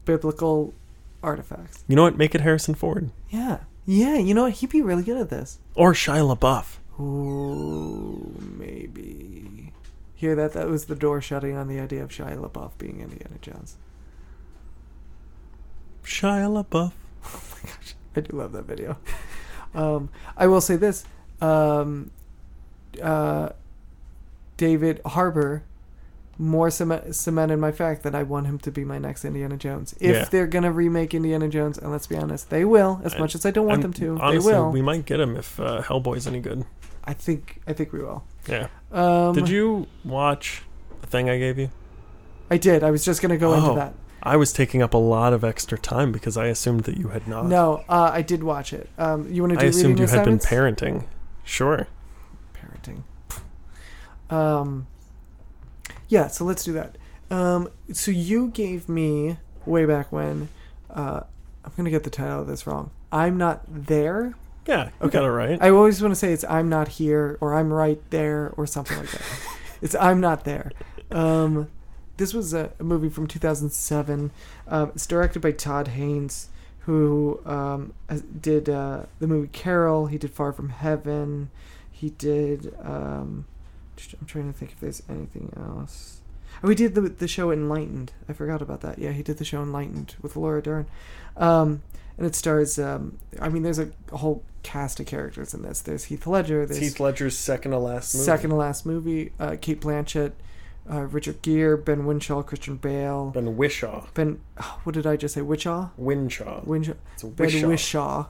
biblical 0.06 0.74
artifacts. 1.22 1.84
you 1.88 1.96
know 1.96 2.04
what? 2.04 2.18
Make 2.18 2.36
it 2.36 2.42
Harrison 2.42 2.76
Ford 2.76 3.10
Yeah. 3.30 3.60
Yeah. 3.86 4.18
You 4.18 4.34
know 4.34 4.44
what? 4.44 4.54
He'd 4.54 4.70
be 4.70 4.82
really 4.82 5.04
good 5.04 5.18
at 5.18 5.30
this. 5.30 5.60
or 5.76 5.94
Shia 5.94 6.36
LaBeouf. 6.36 6.78
Ooh, 7.00 8.36
maybe. 8.58 9.74
Hear 10.16 10.36
that? 10.36 10.54
That 10.54 10.68
was 10.68 10.86
the 10.86 10.96
door 10.96 11.22
shutting 11.22 11.58
on 11.58 11.68
the 11.68 11.80
idea 11.80 12.04
of 12.04 12.10
Shia 12.10 12.38
LaBeouf 12.38 12.78
being 12.78 13.02
Indiana 13.02 13.36
Jones. 13.42 13.78
Shia 16.04 16.64
LaBeouf. 16.64 16.92
Oh 17.26 17.42
my 17.54 17.70
gosh, 17.70 17.96
I 18.18 18.20
do 18.20 18.36
love 18.36 18.52
that 18.52 18.66
video. 18.66 18.98
Um, 19.74 20.10
I 20.36 20.48
will 20.48 20.60
say 20.60 20.76
this: 20.76 21.06
um, 21.40 22.12
uh, 23.02 23.50
David 24.58 25.00
Harbour 25.06 25.64
more 26.38 26.70
cement, 26.72 27.16
cemented 27.16 27.58
my 27.58 27.72
fact 27.72 28.04
that 28.04 28.16
I 28.16 28.24
want 28.24 28.48
him 28.48 28.58
to 28.60 28.72
be 28.72 28.84
my 28.84 28.98
next 28.98 29.24
Indiana 29.26 29.56
Jones. 29.58 29.94
If 30.00 30.16
Yeah. 30.16 30.26
they're 30.26 30.48
gonna 30.48 30.72
remake 30.72 31.14
Indiana 31.14 31.48
Jones, 31.48 31.78
and 31.78 31.92
let's 31.92 32.08
be 32.08 32.16
honest, 32.18 32.50
they 32.50 32.66
will. 32.66 33.02
As 33.04 33.14
I- 33.16 33.20
much 33.20 33.36
as 33.36 33.46
I 33.46 33.52
don't 33.52 33.66
want 33.68 33.84
I'm- 33.84 33.92
them 33.92 33.94
to, 33.94 34.18
Honestly, 34.24 34.52
they 34.52 34.58
will. 34.60 34.72
we 34.72 34.82
might 34.82 35.06
get 35.06 35.20
him 35.20 35.36
if 35.36 35.60
uh, 35.60 35.82
Hellboy's 35.84 36.26
any 36.28 36.40
good. 36.40 36.66
I 37.06 37.14
think. 37.14 37.60
I 37.68 37.74
think 37.74 37.92
we 37.94 38.00
will. 38.00 38.24
Yeah. 38.48 38.68
Um, 38.92 39.34
Did 39.36 39.50
you 39.50 39.88
watch 40.06 40.64
the 41.02 41.08
thing 41.08 41.30
I 41.30 41.38
gave 41.38 41.58
you? 41.60 41.70
I 42.50 42.58
did. 42.58 42.84
I 42.84 42.92
was 42.92 43.04
just 43.06 43.22
gonna 43.22 43.38
go 43.38 43.52
Oh, 43.52 43.56
into 43.56 43.76
that. 43.76 43.94
I 44.26 44.38
was 44.38 44.54
taking 44.54 44.82
up 44.82 44.94
a 44.94 44.98
lot 44.98 45.34
of 45.34 45.44
extra 45.44 45.78
time 45.78 46.12
because 46.14 46.38
I 46.38 46.46
assumed 46.48 46.86
that 46.86 46.96
you 46.98 47.10
had 47.10 47.28
not. 47.28 47.46
No, 47.46 47.84
uh, 47.90 48.10
I 48.14 48.22
did 48.22 48.42
watch 48.42 48.72
it. 48.72 48.90
Um, 48.98 49.28
you 49.30 49.42
want 49.44 49.54
to 49.54 49.60
do 49.60 49.66
I 49.66 49.70
assumed 49.70 50.00
you 50.00 50.08
had 50.08 50.24
been 50.24 50.40
parenting. 50.40 51.04
Sure. 51.44 51.88
parenting. 52.56 53.04
Um, 54.30 54.88
yeah, 56.14 56.28
so 56.28 56.46
let's 56.46 56.64
do 56.64 56.74
that. 56.74 56.98
Um, 57.32 57.70
so 57.92 58.12
you 58.12 58.50
gave 58.50 58.88
me 58.88 59.38
way 59.66 59.86
back 59.86 60.12
when. 60.12 60.50
Uh, 60.90 61.22
I'm 61.66 61.72
gonna 61.76 61.90
get 61.90 62.04
the 62.04 62.10
title 62.12 62.42
of 62.42 62.48
this 62.48 62.68
wrong. 62.68 62.92
I'm 63.12 63.36
not 63.38 63.62
there. 63.68 64.36
Yeah, 64.68 64.86
you 64.86 65.08
Okay. 65.08 65.18
got 65.20 65.26
it 65.26 65.32
right. 65.32 65.58
I 65.62 65.70
always 65.72 66.02
want 66.02 66.12
to 66.12 66.16
say 66.16 66.32
it's 66.32 66.44
I'm 66.46 66.70
not 66.70 66.88
here 66.88 67.38
or 67.42 67.56
I'm 67.56 67.74
right 67.74 68.00
there 68.12 68.54
or 68.58 68.68
something 68.68 68.96
like 68.98 69.10
that. 69.12 69.22
it's 69.82 69.96
I'm 69.96 70.20
not 70.22 70.44
there. 70.46 70.72
Um, 71.12 71.70
this 72.18 72.34
was 72.34 72.54
a, 72.54 72.72
a 72.80 72.84
movie 72.84 73.10
from 73.10 73.26
2007. 73.28 74.32
Um, 74.68 74.92
it's 74.94 75.08
directed 75.08 75.42
by 75.42 75.52
Todd 75.52 75.88
Haynes, 75.90 76.50
who 76.82 77.42
um, 77.46 77.94
did 78.40 78.70
uh, 78.70 79.04
the 79.20 79.26
movie 79.28 79.50
Carol. 79.52 80.06
He 80.08 80.18
did 80.20 80.32
Far 80.32 80.54
From 80.54 80.70
Heaven. 80.70 81.50
He 81.92 82.12
did. 82.12 82.74
Um, 82.84 83.46
I'm 84.20 84.28
trying 84.28 84.52
to 84.52 84.58
think 84.58 84.72
if 84.72 84.80
there's 84.80 85.04
anything 85.10 85.54
else. 85.58 86.22
Oh, 86.64 86.70
he 86.70 86.76
did 86.76 86.96
the 86.96 87.02
the 87.02 87.28
show 87.28 87.52
Enlightened. 87.52 88.14
I 88.30 88.34
forgot 88.34 88.62
about 88.62 88.82
that. 88.82 89.00
Yeah, 89.00 89.12
he 89.12 89.24
did 89.24 89.38
the 89.38 89.46
show 89.46 89.62
Enlightened 89.62 90.16
with 90.22 90.36
Laura 90.36 90.62
Dern. 90.62 90.88
Um, 91.36 91.82
and 92.18 92.28
it 92.28 92.36
stars. 92.36 92.78
Um, 92.78 93.18
I 93.42 93.50
mean, 93.50 93.64
there's 93.64 93.80
a, 93.80 93.92
a 94.12 94.18
whole 94.18 94.44
cast 94.62 95.00
of 95.00 95.06
characters 95.06 95.54
in 95.54 95.62
this. 95.62 95.82
There's 95.82 96.06
Heath 96.06 96.28
Ledger. 96.28 96.66
There's 96.66 96.80
Heath 96.80 97.00
Ledger's 97.00 97.38
second 97.38 97.72
to 97.72 97.80
last 97.80 98.14
movie. 98.14 98.26
second 98.26 98.50
to 98.52 98.56
last 98.56 98.86
movie. 98.86 99.32
Uh, 99.40 99.56
Cate 99.60 99.82
Blanchett, 99.82 100.34
uh, 100.90 101.02
Richard 101.02 101.42
Gere, 101.42 101.76
Ben 101.76 102.06
Winshaw, 102.06 102.44
Christian 102.44 102.78
Bale. 102.78 103.32
Ben 103.32 103.58
Whishaw. 103.58 104.14
Ben, 104.14 104.40
oh, 104.62 104.80
what 104.84 104.94
did 104.94 105.08
I 105.08 105.16
just 105.16 105.34
say? 105.34 105.42
Whishaw. 105.42 105.90
Winshaw. 105.98 106.64
Winshaw. 106.66 106.96
It's 107.14 107.24
a 107.24 107.28
Ben 107.28 107.50
Whishaw. 107.50 107.68
Whishaw. 107.68 108.28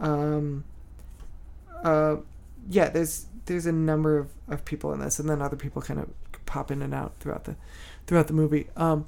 Um, 0.00 0.64
uh, 1.82 2.16
yeah, 2.68 2.88
there's 2.88 3.26
there's 3.46 3.66
a 3.66 3.72
number 3.72 4.18
of, 4.18 4.28
of 4.48 4.64
people 4.64 4.92
in 4.92 5.00
this, 5.00 5.18
and 5.18 5.28
then 5.28 5.42
other 5.42 5.56
people 5.56 5.82
kind 5.82 6.00
of 6.00 6.08
pop 6.46 6.70
in 6.70 6.82
and 6.82 6.92
out 6.92 7.14
throughout 7.20 7.44
the 7.44 7.56
throughout 8.06 8.26
the 8.26 8.32
movie. 8.32 8.68
Um, 8.76 9.06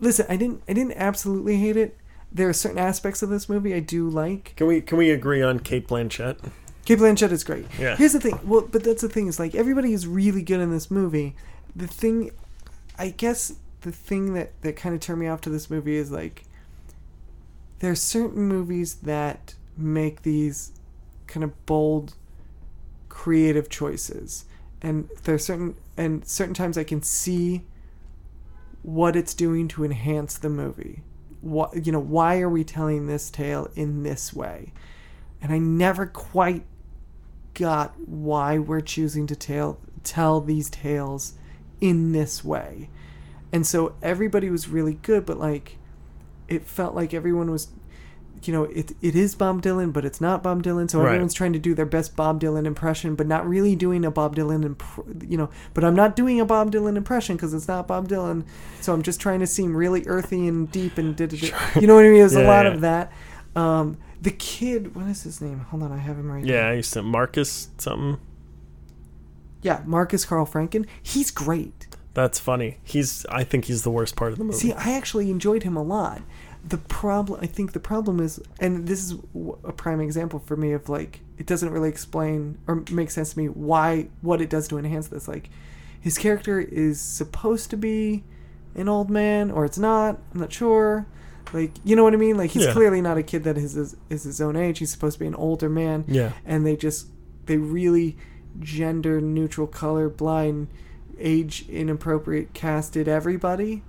listen, 0.00 0.26
I 0.28 0.36
didn't 0.36 0.62
I 0.68 0.72
didn't 0.72 0.94
absolutely 0.96 1.56
hate 1.56 1.76
it. 1.76 1.96
There 2.30 2.48
are 2.48 2.54
certain 2.54 2.78
aspects 2.78 3.22
of 3.22 3.28
this 3.28 3.48
movie 3.48 3.74
I 3.74 3.80
do 3.80 4.08
like. 4.08 4.54
Can 4.56 4.66
we 4.66 4.80
can 4.80 4.98
we 4.98 5.10
agree 5.10 5.42
on 5.42 5.60
Cate 5.60 5.86
Blanchett? 5.88 6.38
Cate 6.84 6.98
Blanchett 6.98 7.30
is 7.30 7.44
great. 7.44 7.66
Yeah. 7.78 7.96
Here's 7.96 8.12
the 8.12 8.20
thing. 8.20 8.38
Well, 8.42 8.62
but 8.62 8.84
that's 8.84 9.02
the 9.02 9.08
thing 9.08 9.26
is 9.26 9.38
like 9.38 9.54
everybody 9.54 9.92
is 9.92 10.06
really 10.06 10.42
good 10.42 10.60
in 10.60 10.70
this 10.70 10.90
movie. 10.90 11.36
The 11.74 11.86
thing, 11.86 12.32
I 12.98 13.10
guess, 13.10 13.54
the 13.82 13.92
thing 13.92 14.34
that 14.34 14.60
that 14.62 14.76
kind 14.76 14.94
of 14.94 15.00
turned 15.00 15.20
me 15.20 15.28
off 15.28 15.40
to 15.42 15.50
this 15.50 15.70
movie 15.70 15.96
is 15.96 16.10
like 16.10 16.44
there 17.78 17.90
are 17.90 17.96
certain 17.96 18.48
movies 18.48 18.94
that 18.96 19.54
make 19.76 20.22
these 20.22 20.72
kind 21.32 21.44
of 21.44 21.66
bold, 21.66 22.14
creative 23.08 23.68
choices, 23.68 24.44
and 24.80 25.08
there 25.24 25.34
are 25.34 25.38
certain 25.38 25.74
and 25.96 26.26
certain 26.26 26.54
times 26.54 26.76
I 26.76 26.84
can 26.84 27.02
see 27.02 27.62
what 28.82 29.16
it's 29.16 29.34
doing 29.34 29.68
to 29.68 29.84
enhance 29.84 30.38
the 30.38 30.48
movie. 30.48 31.02
What 31.40 31.86
you 31.86 31.92
know? 31.92 32.00
Why 32.00 32.40
are 32.40 32.48
we 32.48 32.64
telling 32.64 33.06
this 33.06 33.30
tale 33.30 33.68
in 33.74 34.02
this 34.02 34.32
way? 34.32 34.72
and 35.42 35.52
I 35.52 35.58
never 35.58 36.06
quite 36.06 36.64
got 37.54 37.98
why 38.08 38.58
we're 38.58 38.80
choosing 38.80 39.26
to 39.26 39.36
tell 39.36 39.78
tell 40.04 40.40
these 40.40 40.70
tales 40.70 41.34
in 41.80 42.12
this 42.12 42.42
way. 42.44 42.88
And 43.52 43.66
so 43.66 43.94
everybody 44.00 44.48
was 44.48 44.68
really 44.68 44.94
good, 44.94 45.26
but 45.26 45.38
like 45.38 45.78
it 46.48 46.64
felt 46.64 46.94
like 46.94 47.12
everyone 47.12 47.50
was 47.50 47.68
you 48.46 48.52
know, 48.52 48.64
it 48.64 48.92
it 49.00 49.14
is 49.14 49.34
Bob 49.34 49.62
Dylan, 49.62 49.92
but 49.92 50.04
it's 50.04 50.20
not 50.20 50.42
Bob 50.42 50.62
Dylan. 50.62 50.90
So 50.90 50.98
Right. 50.98 51.06
everyone's 51.08 51.34
trying 51.34 51.52
to 51.52 51.58
do 51.58 51.74
their 51.74 51.86
best 51.86 52.16
Bob 52.16 52.40
Dylan 52.40 52.64
impression, 52.66 53.14
but 53.14 53.26
not 53.26 53.48
really 53.48 53.76
doing 53.76 54.04
a 54.04 54.10
Bob 54.10 54.34
Dylan, 54.36 54.64
imp- 54.64 55.26
you 55.28 55.36
know. 55.36 55.48
But 55.74 55.84
I'm 55.84 55.94
not 55.94 56.16
doing 56.16 56.40
a 56.40 56.44
Bob 56.44 56.72
Dylan 56.72 56.96
impression 56.96 57.36
because 57.36 57.54
it's 57.54 57.68
not 57.68 57.86
Bob 57.86 58.08
Dylan. 58.08 58.44
So 58.80 58.92
I'm 58.92 59.02
just 59.02 59.20
trying 59.20 59.40
to 59.40 59.46
seem 59.46 59.76
really 59.76 60.04
earthy 60.06 60.48
and 60.48 60.70
deep 60.70 60.98
and 60.98 61.14
did 61.16 61.32
You 61.40 61.86
know 61.86 61.94
what 61.94 62.04
I 62.04 62.08
mean? 62.08 62.18
There's 62.18 62.34
a 62.34 62.42
lot 62.44 62.66
yeah. 62.66 62.72
of 62.72 62.80
that. 62.82 63.12
Um, 63.54 63.98
the 64.20 64.30
kid, 64.30 64.94
what 64.94 65.06
is 65.06 65.22
his 65.24 65.40
name? 65.40 65.60
Hold 65.70 65.82
on, 65.82 65.92
I 65.92 65.98
have 65.98 66.16
him 66.16 66.30
right. 66.30 66.44
Yeah, 66.44 66.62
here. 66.62 66.70
I 66.70 66.72
used 66.74 66.92
to 66.94 67.02
Marcus 67.02 67.68
something. 67.78 68.18
yeah, 69.62 69.82
Marcus 69.84 70.24
Carl 70.24 70.46
Franklin. 70.46 70.86
He's 71.02 71.30
great. 71.30 71.86
That's 72.14 72.38
funny. 72.38 72.78
He's 72.82 73.24
I 73.30 73.42
think 73.44 73.66
he's 73.66 73.82
the 73.84 73.90
worst 73.90 74.16
part 74.16 74.32
of 74.32 74.38
the 74.38 74.44
movie. 74.44 74.58
See, 74.58 74.72
I 74.72 74.92
actually 74.92 75.30
enjoyed 75.30 75.62
him 75.62 75.76
a 75.76 75.82
lot. 75.82 76.20
The 76.64 76.78
problem, 76.78 77.40
I 77.42 77.46
think, 77.46 77.72
the 77.72 77.80
problem 77.80 78.20
is, 78.20 78.40
and 78.60 78.86
this 78.86 79.02
is 79.04 79.14
a 79.64 79.72
prime 79.72 80.00
example 80.00 80.38
for 80.38 80.56
me 80.56 80.72
of 80.72 80.88
like, 80.88 81.20
it 81.36 81.46
doesn't 81.46 81.70
really 81.70 81.88
explain 81.88 82.58
or 82.68 82.84
make 82.92 83.10
sense 83.10 83.32
to 83.32 83.38
me 83.38 83.46
why 83.48 84.08
what 84.20 84.40
it 84.40 84.48
does 84.48 84.68
to 84.68 84.78
enhance 84.78 85.08
this. 85.08 85.26
Like, 85.26 85.50
his 86.00 86.16
character 86.18 86.60
is 86.60 87.00
supposed 87.00 87.70
to 87.70 87.76
be 87.76 88.22
an 88.76 88.88
old 88.88 89.10
man, 89.10 89.50
or 89.50 89.64
it's 89.64 89.78
not. 89.78 90.18
I'm 90.32 90.40
not 90.40 90.52
sure. 90.52 91.06
Like, 91.52 91.72
you 91.84 91.96
know 91.96 92.04
what 92.04 92.14
I 92.14 92.16
mean? 92.16 92.36
Like, 92.36 92.50
he's 92.52 92.64
Yeah. 92.66 92.72
clearly 92.72 93.00
not 93.02 93.18
a 93.18 93.22
kid 93.24 93.42
that 93.44 93.58
is 93.58 93.72
his, 93.72 93.96
is 94.08 94.22
his 94.22 94.40
own 94.40 94.54
age. 94.56 94.78
He's 94.78 94.90
supposed 94.92 95.14
to 95.14 95.20
be 95.20 95.26
an 95.26 95.34
older 95.34 95.68
man. 95.68 96.04
yeah. 96.08 96.32
and 96.46 96.64
they 96.64 96.76
just 96.76 97.08
they 97.46 97.56
really 97.56 98.16
gender 98.60 99.20
neutral 99.20 99.66
color 99.66 100.08
blind 100.08 100.68
age 101.18 101.66
inappropriate 101.68 102.52
casted 102.54 103.08
everybody 103.08 103.82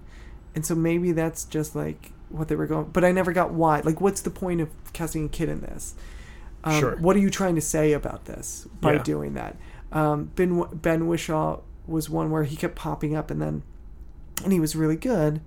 and 0.56 0.66
so 0.66 0.74
maybe 0.74 1.12
that's 1.12 1.44
just 1.46 1.76
like 1.76 2.13
what 2.34 2.48
they 2.48 2.56
were 2.56 2.68
going 2.68 2.86
but 2.92 3.04
i 3.06 3.12
never 3.12 3.32
got 3.32 3.52
why 3.54 3.80
like 3.82 4.02
what's 4.02 4.22
the 4.22 4.30
point 4.30 4.60
of 4.62 4.70
casting 4.94 5.26
a 5.26 5.30
kid 5.30 5.48
in 5.50 5.62
this 5.62 5.96
um, 6.64 6.80
Sure. 6.80 6.96
what 6.98 7.16
are 7.16 7.20
you 7.20 7.30
trying 7.30 7.56
to 7.56 7.62
say 7.62 7.94
about 7.94 8.26
this 8.26 8.68
by 8.82 8.94
Yeah. 8.94 9.04
doing 9.04 9.34
that 9.36 9.56
um, 9.92 10.32
ben, 10.36 10.64
ben 10.74 11.08
whishaw 11.08 11.60
was 11.86 12.10
one 12.10 12.32
where 12.32 12.44
he 12.46 12.56
kept 12.56 12.76
popping 12.76 13.16
up 13.16 13.30
and 13.30 13.42
then 13.42 13.64
and 14.44 14.52
he 14.52 14.60
was 14.60 14.76
really 14.76 14.96
good 14.96 15.42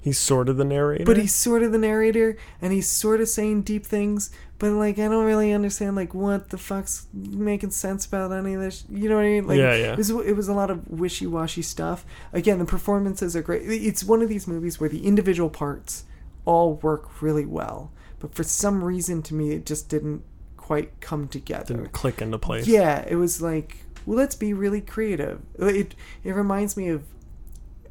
He's 0.00 0.18
sort 0.18 0.50
of 0.50 0.58
the 0.58 0.64
narrator. 0.64 1.04
but 1.04 1.16
he's 1.16 1.34
sort 1.34 1.62
of 1.62 1.72
the 1.72 1.78
narrator 1.78 2.36
and 2.60 2.72
he's 2.74 2.90
sort 2.90 3.20
of 3.22 3.28
saying 3.28 3.62
deep 3.62 3.86
things 3.86 4.30
but 4.64 4.72
like 4.72 4.98
i 4.98 5.08
don't 5.08 5.24
really 5.24 5.52
understand 5.52 5.94
like 5.94 6.14
what 6.14 6.48
the 6.48 6.56
fuck's 6.56 7.06
making 7.12 7.70
sense 7.70 8.06
about 8.06 8.32
any 8.32 8.54
of 8.54 8.60
this 8.60 8.84
you 8.88 9.08
know 9.08 9.16
what 9.16 9.24
i 9.24 9.28
mean 9.28 9.46
like 9.46 9.58
Yeah, 9.58 9.74
yeah. 9.74 9.92
It, 9.92 9.98
was, 9.98 10.10
it 10.10 10.34
was 10.34 10.48
a 10.48 10.54
lot 10.54 10.70
of 10.70 10.88
wishy-washy 10.88 11.62
stuff 11.62 12.06
again 12.32 12.58
the 12.58 12.64
performances 12.64 13.36
are 13.36 13.42
great 13.42 13.62
it's 13.64 14.02
one 14.02 14.22
of 14.22 14.28
these 14.28 14.46
movies 14.46 14.80
where 14.80 14.88
the 14.88 15.06
individual 15.06 15.50
parts 15.50 16.04
all 16.46 16.74
work 16.76 17.20
really 17.20 17.44
well 17.44 17.92
but 18.20 18.34
for 18.34 18.42
some 18.42 18.82
reason 18.82 19.22
to 19.22 19.34
me 19.34 19.52
it 19.52 19.66
just 19.66 19.88
didn't 19.88 20.22
quite 20.56 20.98
come 21.00 21.28
together 21.28 21.74
didn't 21.74 21.92
click 21.92 22.22
into 22.22 22.38
place. 22.38 22.66
yeah, 22.66 23.04
it 23.06 23.16
was 23.16 23.42
like 23.42 23.84
well, 24.06 24.18
let's 24.18 24.34
be 24.34 24.52
really 24.52 24.80
creative. 24.80 25.40
It 25.58 25.94
it 26.22 26.32
reminds 26.32 26.76
me 26.76 26.88
of, 26.88 27.04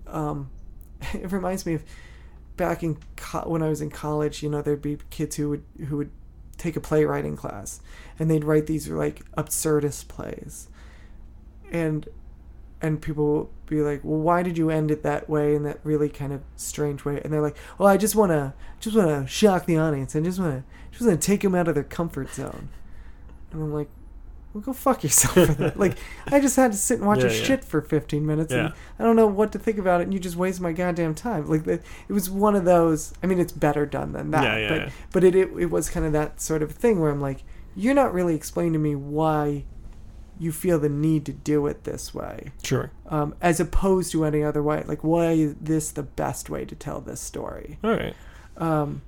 um, 0.07 0.49
it 1.13 1.31
reminds 1.31 1.65
me 1.65 1.75
of 1.75 1.83
back 2.55 2.83
in 2.83 2.97
co- 3.15 3.47
when 3.49 3.63
I 3.63 3.69
was 3.69 3.81
in 3.81 3.89
college. 3.89 4.43
You 4.43 4.49
know, 4.49 4.61
there'd 4.61 4.81
be 4.81 4.97
kids 5.09 5.35
who 5.35 5.49
would 5.49 5.63
who 5.87 5.97
would 5.97 6.11
take 6.63 6.75
a 6.75 6.81
playwriting 6.81 7.35
class, 7.35 7.81
and 8.17 8.31
they'd 8.31 8.43
write 8.43 8.67
these 8.67 8.87
like 8.87 9.23
absurdist 9.37 10.07
plays, 10.07 10.69
and 11.71 12.07
and 12.81 13.01
people 13.01 13.25
will 13.25 13.49
be 13.65 13.81
like, 13.81 14.01
"Well, 14.03 14.19
why 14.19 14.43
did 14.43 14.57
you 14.57 14.69
end 14.69 14.91
it 14.91 15.03
that 15.03 15.29
way 15.29 15.55
in 15.55 15.63
that 15.63 15.79
really 15.83 16.09
kind 16.09 16.33
of 16.33 16.41
strange 16.55 17.05
way?" 17.05 17.21
And 17.23 17.31
they're 17.33 17.41
like, 17.41 17.57
"Well, 17.77 17.87
I 17.87 17.97
just 17.97 18.15
want 18.15 18.31
to 18.31 18.53
just 18.79 18.95
want 18.95 19.09
to 19.09 19.27
shock 19.27 19.65
the 19.65 19.77
audience 19.77 20.15
and 20.15 20.25
just 20.25 20.39
want 20.39 20.63
to 20.63 20.63
just 20.91 21.05
want 21.05 21.21
to 21.21 21.25
take 21.25 21.41
them 21.41 21.55
out 21.55 21.67
of 21.67 21.75
their 21.75 21.83
comfort 21.83 22.33
zone." 22.33 22.69
And 23.51 23.61
I'm 23.61 23.73
like, 23.73 23.89
"Well, 24.53 24.61
go 24.61 24.73
fuck 24.73 25.03
yourself 25.03 25.33
for 25.33 25.45
that." 25.55 25.77
like, 25.79 25.97
I 26.27 26.39
just 26.39 26.55
had 26.55 26.71
to 26.71 26.77
sit 26.77 26.99
and 26.99 27.07
watch 27.07 27.19
Yeah, 27.19 27.25
your 27.25 27.33
yeah. 27.33 27.43
shit 27.43 27.63
for 27.65 27.81
15 27.81 28.25
minutes, 28.25 28.53
Yeah. 28.53 28.65
and 28.65 28.73
I 28.99 29.03
don't 29.03 29.15
know 29.15 29.27
what 29.27 29.51
to 29.53 29.59
think 29.59 29.77
about 29.77 30.01
it, 30.01 30.05
and 30.05 30.13
you 30.13 30.19
just 30.19 30.35
waste 30.35 30.61
my 30.61 30.71
goddamn 30.71 31.15
time. 31.15 31.47
Like, 31.49 31.65
it 31.67 31.83
was 32.09 32.29
one 32.29 32.55
of 32.55 32.65
those. 32.65 33.13
I 33.23 33.27
mean, 33.27 33.39
it's 33.39 33.51
better 33.53 33.85
done 33.85 34.13
than 34.13 34.31
that, 34.31 34.43
Yeah, 34.43 34.57
yeah, 34.57 34.69
but 34.69 34.77
yeah. 34.81 34.89
but 35.11 35.23
it, 35.23 35.35
it 35.35 35.49
it 35.57 35.69
was 35.71 35.89
kind 35.89 36.05
of 36.05 36.13
that 36.13 36.39
sort 36.41 36.61
of 36.63 36.71
thing 36.71 36.99
where 36.99 37.11
I'm 37.11 37.21
like, 37.21 37.43
"You're 37.75 37.93
not 37.95 38.13
really 38.13 38.35
explaining 38.35 38.73
to 38.73 38.79
me 38.79 38.95
why." 38.95 39.65
You 40.39 40.51
feel 40.51 40.79
the 40.79 40.89
need 40.89 41.27
to 41.27 41.31
do 41.31 41.67
it 41.67 41.83
this 41.83 42.11
way 42.11 42.51
Sure. 42.63 42.89
um, 43.07 43.35
as 43.39 43.59
opposed 43.59 44.11
to 44.13 44.25
any 44.25 44.43
other 44.43 44.63
way. 44.63 44.83
Like, 44.87 45.03
why 45.03 45.33
is 45.33 45.53
this 45.61 45.91
the 45.91 46.01
best 46.01 46.49
way 46.49 46.65
to 46.65 46.73
tell 46.75 47.01
this 47.01 47.21
story? 47.21 47.77
All 47.83 47.91
right. 47.91 48.15
Um, 48.57 49.03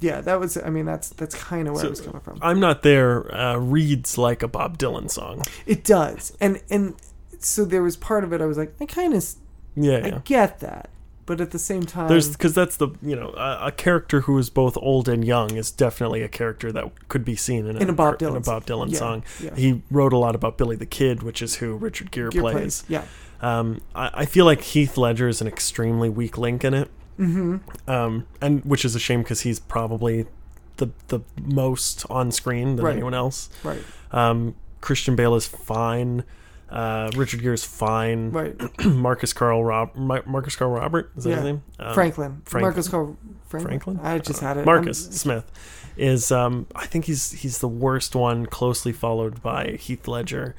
yeah, 0.00 0.20
that 0.20 0.38
was. 0.40 0.56
I 0.56 0.70
mean, 0.70 0.84
that's 0.86 1.10
that's 1.10 1.34
kind 1.34 1.68
of 1.68 1.74
where 1.74 1.86
I 1.86 1.88
was 1.88 2.00
coming 2.00 2.20
from. 2.20 2.38
I'm 2.42 2.60
not 2.60 2.82
there. 2.82 3.34
Uh, 3.34 3.56
reads 3.56 4.18
like 4.18 4.42
a 4.42 4.48
Bob 4.48 4.78
Dylan 4.78 5.10
song. 5.10 5.42
It 5.66 5.84
does, 5.84 6.36
and 6.40 6.60
and 6.70 6.94
so 7.38 7.64
there 7.64 7.82
was 7.82 7.96
part 7.96 8.24
of 8.24 8.32
it. 8.32 8.40
I 8.40 8.46
was 8.46 8.58
like, 8.58 8.74
I 8.80 8.86
kind 8.86 9.14
of, 9.14 9.24
Yeah, 9.74 10.00
I 10.04 10.06
yeah. 10.08 10.20
get 10.24 10.60
that, 10.60 10.90
but 11.26 11.40
at 11.40 11.50
the 11.50 11.58
same 11.58 11.84
time, 11.84 12.08
There's 12.08 12.30
because 12.32 12.54
that's 12.54 12.76
the 12.76 12.88
you 13.02 13.14
know 13.16 13.30
a, 13.36 13.66
a 13.68 13.72
character 13.72 14.22
who 14.22 14.36
is 14.38 14.50
both 14.50 14.76
old 14.78 15.08
and 15.08 15.24
young 15.24 15.56
is 15.56 15.70
definitely 15.70 16.22
a 16.22 16.28
character 16.28 16.72
that 16.72 17.08
could 17.08 17.24
be 17.24 17.36
seen 17.36 17.66
in 17.66 17.76
a, 17.76 17.80
In 17.80 17.90
a 17.90 17.92
Bob 17.92 18.20
in 18.20 18.28
a 18.28 18.30
Dylan 18.32 18.44
Bob 18.44 18.66
Dylan 18.66 18.90
yeah, 18.92 18.98
song. 18.98 19.24
yeah. 19.42 19.54
He 19.54 19.82
wrote 19.90 20.12
a 20.12 20.18
lot 20.18 20.34
about 20.34 20.56
Billy 20.58 20.76
the 20.76 20.86
Kid, 20.86 21.22
which 21.22 21.40
is 21.42 21.56
who 21.56 21.76
Richard 21.76 22.10
Gere, 22.10 22.30
Gear 22.30 22.42
plays. 22.42 22.84
Yeah. 22.88 23.04
Um, 23.40 23.80
I, 23.94 24.10
I 24.14 24.24
feel 24.24 24.44
like 24.46 24.62
Heath 24.62 24.96
Ledger 24.96 25.28
is 25.28 25.40
an 25.42 25.46
extremely 25.46 26.08
weak 26.08 26.38
link 26.38 26.64
in 26.64 26.72
it, 26.72 26.90
Mm-hmm. 27.18 27.90
um, 27.90 28.26
and 28.40 28.64
which 28.64 28.84
is 28.84 28.94
a 28.94 28.98
shame 28.98 29.22
because 29.22 29.40
he's 29.42 29.58
probably 29.58 30.26
the 30.76 30.88
the 31.08 31.20
most 31.42 32.04
on 32.10 32.30
screen 32.32 32.76
than 32.76 32.84
Right. 32.84 32.92
anyone 32.94 33.14
else. 33.14 33.48
Right. 33.64 33.82
Um, 34.12 34.54
Christian 34.80 35.16
Bale 35.16 35.34
is 35.34 35.46
fine. 35.46 36.24
Uh, 36.68 37.10
Richard 37.16 37.40
Gere 37.42 37.54
is 37.54 37.64
fine. 37.64 38.30
Right. 38.32 38.54
Marcus 38.84 39.32
Carl 39.32 39.64
Rob 39.64 39.94
Mar- 39.94 40.24
Marcus 40.26 40.56
Carl 40.56 40.70
Robert 40.72 41.12
is 41.16 41.24
that 41.24 41.36
his 41.36 41.44
name? 41.44 41.62
Um, 41.78 41.94
Franklin. 41.94 42.42
Franklin. 42.44 42.62
Marcus 42.62 42.88
Carl 42.88 43.16
Franklin. 43.48 43.80
Franklin. 43.80 44.00
I 44.02 44.18
just 44.18 44.40
had 44.40 44.56
it. 44.56 44.66
Marcus 44.66 45.04
I'm- 45.04 45.12
Smith 45.12 45.52
is 45.96 46.30
um 46.30 46.66
I 46.74 46.84
think 46.86 47.06
he's 47.06 47.32
he's 47.32 47.58
the 47.60 47.68
worst 47.68 48.14
one, 48.14 48.44
closely 48.46 48.92
followed 48.92 49.40
by 49.42 49.76
Heath 49.80 50.06
Ledger. 50.06 50.54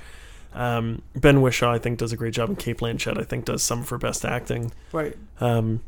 Um, 0.53 1.03
ben 1.15 1.41
Whishaw 1.41 1.69
I 1.75 1.77
think 1.77 1.99
does 1.99 2.11
a 2.11 2.17
great 2.17 2.33
job, 2.33 2.49
and 2.49 2.57
Cate 2.57 2.77
Blanchett 2.79 3.19
I 3.19 3.23
think 3.23 3.45
does 3.45 3.61
some 3.61 3.83
for 3.83 3.97
best 3.99 4.25
acting. 4.25 4.71
right. 4.91 5.15
Um, 5.39 5.81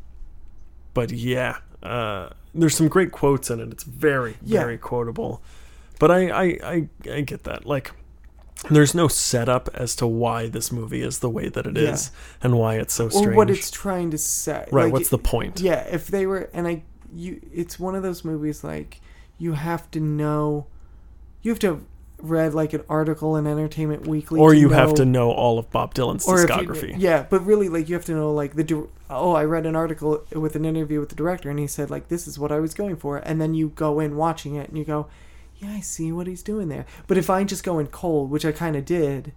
but 0.99 1.11
yeah, 1.11 1.57
uh, 1.81 2.29
there's 2.53 2.75
some 2.75 2.89
great 2.89 3.11
quotes 3.11 3.49
in 3.49 3.59
it. 3.61 3.69
It's 3.71 3.83
very 3.83 4.35
Yeah. 4.43 4.59
very 4.65 4.77
quotable. 4.77 5.41
But 5.99 6.09
I 6.11 6.19
I, 6.29 6.43
I 6.73 6.89
I 7.17 7.21
get 7.21 7.43
that 7.43 7.65
like. 7.65 7.91
There's 8.69 8.93
no 8.93 9.07
setup 9.07 9.69
as 9.73 9.95
to 9.95 10.05
why 10.05 10.49
this 10.49 10.69
movie 10.69 11.01
is 11.01 11.19
the 11.19 11.29
way 11.29 11.47
that 11.47 11.65
it 11.65 11.77
Yeah. 11.77 11.93
is 11.93 12.11
and 12.43 12.57
why 12.61 12.75
it's 12.75 12.93
so 12.93 13.07
strange. 13.07 13.27
Or 13.27 13.35
what 13.37 13.49
it's 13.49 13.71
trying 13.71 14.11
to 14.11 14.17
say. 14.17 14.65
right, 14.69 14.83
Like, 14.85 14.93
what's 14.93 15.07
the 15.09 15.17
point? 15.17 15.61
Yeah, 15.61 15.81
if 15.97 16.07
they 16.07 16.25
were, 16.25 16.49
and 16.53 16.67
I, 16.67 16.83
you, 17.15 17.39
it's 17.53 17.79
one 17.79 17.95
of 17.95 18.03
those 18.03 18.25
movies 18.25 18.61
like 18.61 18.99
you 19.37 19.53
have 19.53 19.89
to 19.91 20.01
know, 20.01 20.65
you 21.41 21.51
have 21.51 21.59
to 21.59 21.67
have 21.67 21.81
read 22.21 22.53
like 22.53 22.73
an 22.73 22.83
article 22.89 23.35
in 23.35 23.47
Entertainment 23.47 24.07
Weekly, 24.07 24.39
or 24.39 24.53
you 24.53 24.69
know, 24.69 24.75
have 24.75 24.93
to 24.95 25.05
know 25.05 25.31
all 25.31 25.57
of 25.59 25.69
Bob 25.71 25.93
Dylan's 25.93 26.27
or 26.27 26.41
you- 26.41 26.47
discography. 26.47 26.95
yeah, 26.97 27.25
but 27.29 27.45
really, 27.45 27.69
like 27.69 27.89
you 27.89 27.95
have 27.95 28.05
to 28.05 28.13
know 28.13 28.33
like 28.33 28.55
the. 28.55 28.87
Oh, 29.09 29.33
I 29.33 29.43
read 29.45 29.65
an 29.65 29.75
article 29.75 30.23
with 30.33 30.55
an 30.55 30.65
interview 30.65 30.99
with 30.99 31.09
the 31.09 31.15
director, 31.15 31.49
and 31.49 31.57
he 31.59 31.67
said 31.67 31.89
like 31.89 32.07
this 32.09 32.27
is 32.27 32.37
what 32.37 32.51
I 32.51 32.59
was 32.59 32.73
going 32.73 32.95
for, 32.95 33.17
and 33.17 33.41
then 33.41 33.53
you 33.53 33.69
go 33.69 33.99
in 33.99 34.15
watching 34.15 34.55
it, 34.55 34.69
and 34.69 34.77
you 34.77 34.85
go, 34.85 35.07
yeah, 35.57 35.71
I 35.71 35.79
see 35.79 36.11
what 36.11 36.27
he's 36.27 36.43
doing 36.43 36.67
there. 36.69 36.85
But 37.07 37.17
if 37.17 37.29
I 37.29 37.43
just 37.43 37.63
go 37.63 37.79
in 37.79 37.87
cold, 37.87 38.29
which 38.29 38.45
I 38.45 38.51
kind 38.51 38.75
of 38.75 38.85
did. 38.85 39.33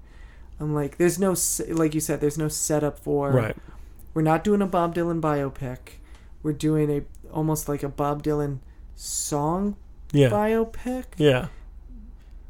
I'm 0.61 0.75
like, 0.75 0.97
there's 0.97 1.19
no, 1.19 1.35
like 1.75 1.93
you 1.93 2.01
said, 2.01 2.21
there's 2.21 2.39
no 2.39 2.47
setup 2.47 2.97
for. 2.99 3.33
Right. 3.33 3.57
We're 4.15 4.23
not 4.23 4.45
doing 4.45 4.63
a 4.63 4.67
Bob 4.67 4.95
Dylan 4.95 5.21
biopic. 5.21 5.79
We're 6.45 6.53
doing 6.53 6.89
a 6.89 7.03
almost 7.33 7.69
like 7.69 7.83
a 7.83 7.89
Bob 7.89 8.23
Dylan 8.23 8.59
song 8.95 9.77
Yeah. 10.13 10.29
biopic. 10.29 11.05
Yeah. 11.17 11.49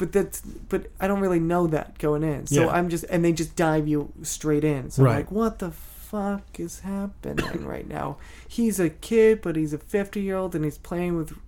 But 0.02 0.10
that's 0.10 0.40
but 0.40 0.86
I 0.98 1.06
don't 1.06 1.20
really 1.20 1.38
know 1.38 1.68
that 1.68 1.96
going 1.98 2.24
in. 2.24 2.48
So 2.48 2.62
Yeah. 2.64 2.70
I'm 2.72 2.88
just 2.88 3.04
and 3.08 3.24
they 3.24 3.30
just 3.32 3.54
dive 3.54 3.86
you 3.86 4.12
straight 4.22 4.64
in. 4.64 4.90
So 4.90 5.04
I'm 5.06 5.08
like, 5.18 5.30
what 5.30 5.60
the 5.60 5.70
fuck 5.70 6.58
is 6.58 6.80
happening 6.80 7.64
right 7.74 7.86
now? 7.88 8.16
He's 8.48 8.80
a 8.80 8.90
kid, 8.90 9.42
but 9.42 9.54
he's 9.54 9.72
a 9.72 9.78
50 9.78 10.20
year 10.20 10.34
old 10.36 10.56
and 10.56 10.64
he's 10.64 10.78
playing 10.78 11.16
with 11.16 11.38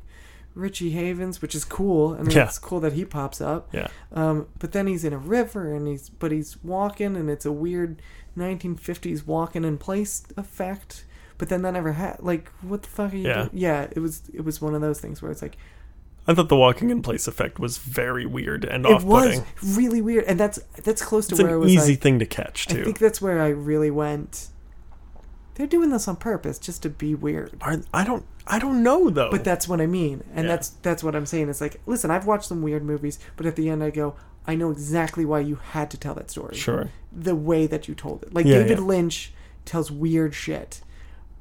Richie 0.55 0.91
Havens, 0.91 1.43
which 1.43 1.57
is 1.57 1.65
cool. 1.65 2.15
I 2.17 2.23
mean, 2.23 2.31
Yeah. 2.31 2.45
it's 2.45 2.61
cool 2.61 2.79
that 2.79 2.93
he 2.93 3.05
pops 3.05 3.41
up. 3.41 3.71
Yeah. 3.73 3.89
Um, 4.13 4.47
but 4.61 4.71
then 4.71 4.87
he's 4.87 5.03
in 5.05 5.13
a 5.13 5.19
river 5.19 5.75
and 5.75 5.89
he's 5.89 6.09
but 6.11 6.31
he's 6.31 6.63
walking 6.63 7.17
and 7.17 7.29
it's 7.29 7.45
a 7.45 7.51
weird 7.51 8.01
1950s 8.39 9.27
walking 9.27 9.65
in 9.65 9.79
place 9.79 10.23
effect. 10.37 11.05
But 11.39 11.49
then 11.49 11.63
that 11.63 11.73
never 11.73 11.95
had 11.95 12.19
like 12.21 12.51
what 12.63 12.85
the 12.85 12.89
fuck 12.89 13.13
are 13.13 13.17
you 13.17 13.27
Yeah. 13.27 13.35
doing? 13.35 13.51
Yeah, 13.55 13.89
it 13.91 13.99
was 13.99 14.23
it 14.33 14.45
was 14.45 14.63
one 14.63 14.77
of 14.77 14.81
those 14.81 15.01
things 15.01 15.21
where 15.21 15.33
it's 15.33 15.43
like 15.43 15.57
I 16.27 16.35
thought 16.35 16.49
the 16.49 16.57
walking 16.57 16.91
in 16.91 17.03
place 17.03 17.27
effect 17.29 17.59
was 17.59 17.77
very 17.79 18.25
weird 18.25 18.65
and 18.65 18.87
it 18.87 18.93
off-putting. 18.93 19.41
was 19.61 19.77
really 19.79 20.01
weird 20.01 20.25
and 20.25 20.41
that's 20.41 20.59
that's 20.83 21.03
close 21.03 21.27
to 21.29 21.35
It's 21.35 21.43
where 21.43 21.53
I 21.53 21.57
was. 21.57 21.67
It's 21.67 21.75
an 21.75 21.77
was 21.81 21.85
easy 21.85 21.93
like, 21.95 22.03
thing 22.03 22.19
to 22.21 22.27
catch 22.27 22.67
too. 22.67 22.81
I 22.81 22.85
think 22.85 22.99
that's 22.99 23.21
where 23.21 23.41
I 23.43 23.49
really 23.49 23.91
went. 23.91 24.49
They're 25.57 25.67
doing 25.69 25.91
this 25.91 26.09
on 26.09 26.17
purpose 26.17 26.59
just 26.59 26.83
to 26.83 26.91
be 26.91 27.15
weird. 27.15 27.57
Are, 27.61 27.81
I 27.93 28.05
don't. 28.05 28.25
I 28.47 28.59
don't 28.59 28.83
know 28.83 29.09
though. 29.09 29.31
But 29.31 29.45
that's 29.45 29.69
what 29.69 29.81
I 29.81 29.87
mean, 29.87 30.25
and 30.35 30.47
Yeah. 30.47 30.53
that's 30.57 30.71
that's 30.71 31.05
what 31.05 31.15
I'm 31.15 31.27
saying. 31.27 31.49
It's 31.49 31.61
like, 31.61 31.81
listen, 31.87 32.11
I've 32.11 32.27
watched 32.27 32.47
some 32.47 32.61
weird 32.63 32.83
movies, 32.85 33.19
but 33.37 33.47
at 33.47 33.55
the 33.57 33.69
end, 33.69 33.83
I 33.85 33.91
go, 33.91 34.17
I 34.47 34.55
know 34.57 34.71
exactly 34.73 35.25
why 35.25 35.41
you 35.41 35.55
had 35.57 35.91
to 35.93 35.97
tell 35.97 36.15
that 36.15 36.31
story. 36.31 36.57
sure. 36.57 36.91
The 37.13 37.37
way 37.37 37.67
that 37.69 37.87
you 37.87 37.95
told 37.95 38.25
it, 38.25 38.35
like 38.35 38.47
Yeah, 38.47 38.59
David 38.59 38.79
yeah. 38.79 38.85
Lynch 38.85 39.33
tells 39.65 39.91
weird 39.93 40.35
shit, 40.35 40.81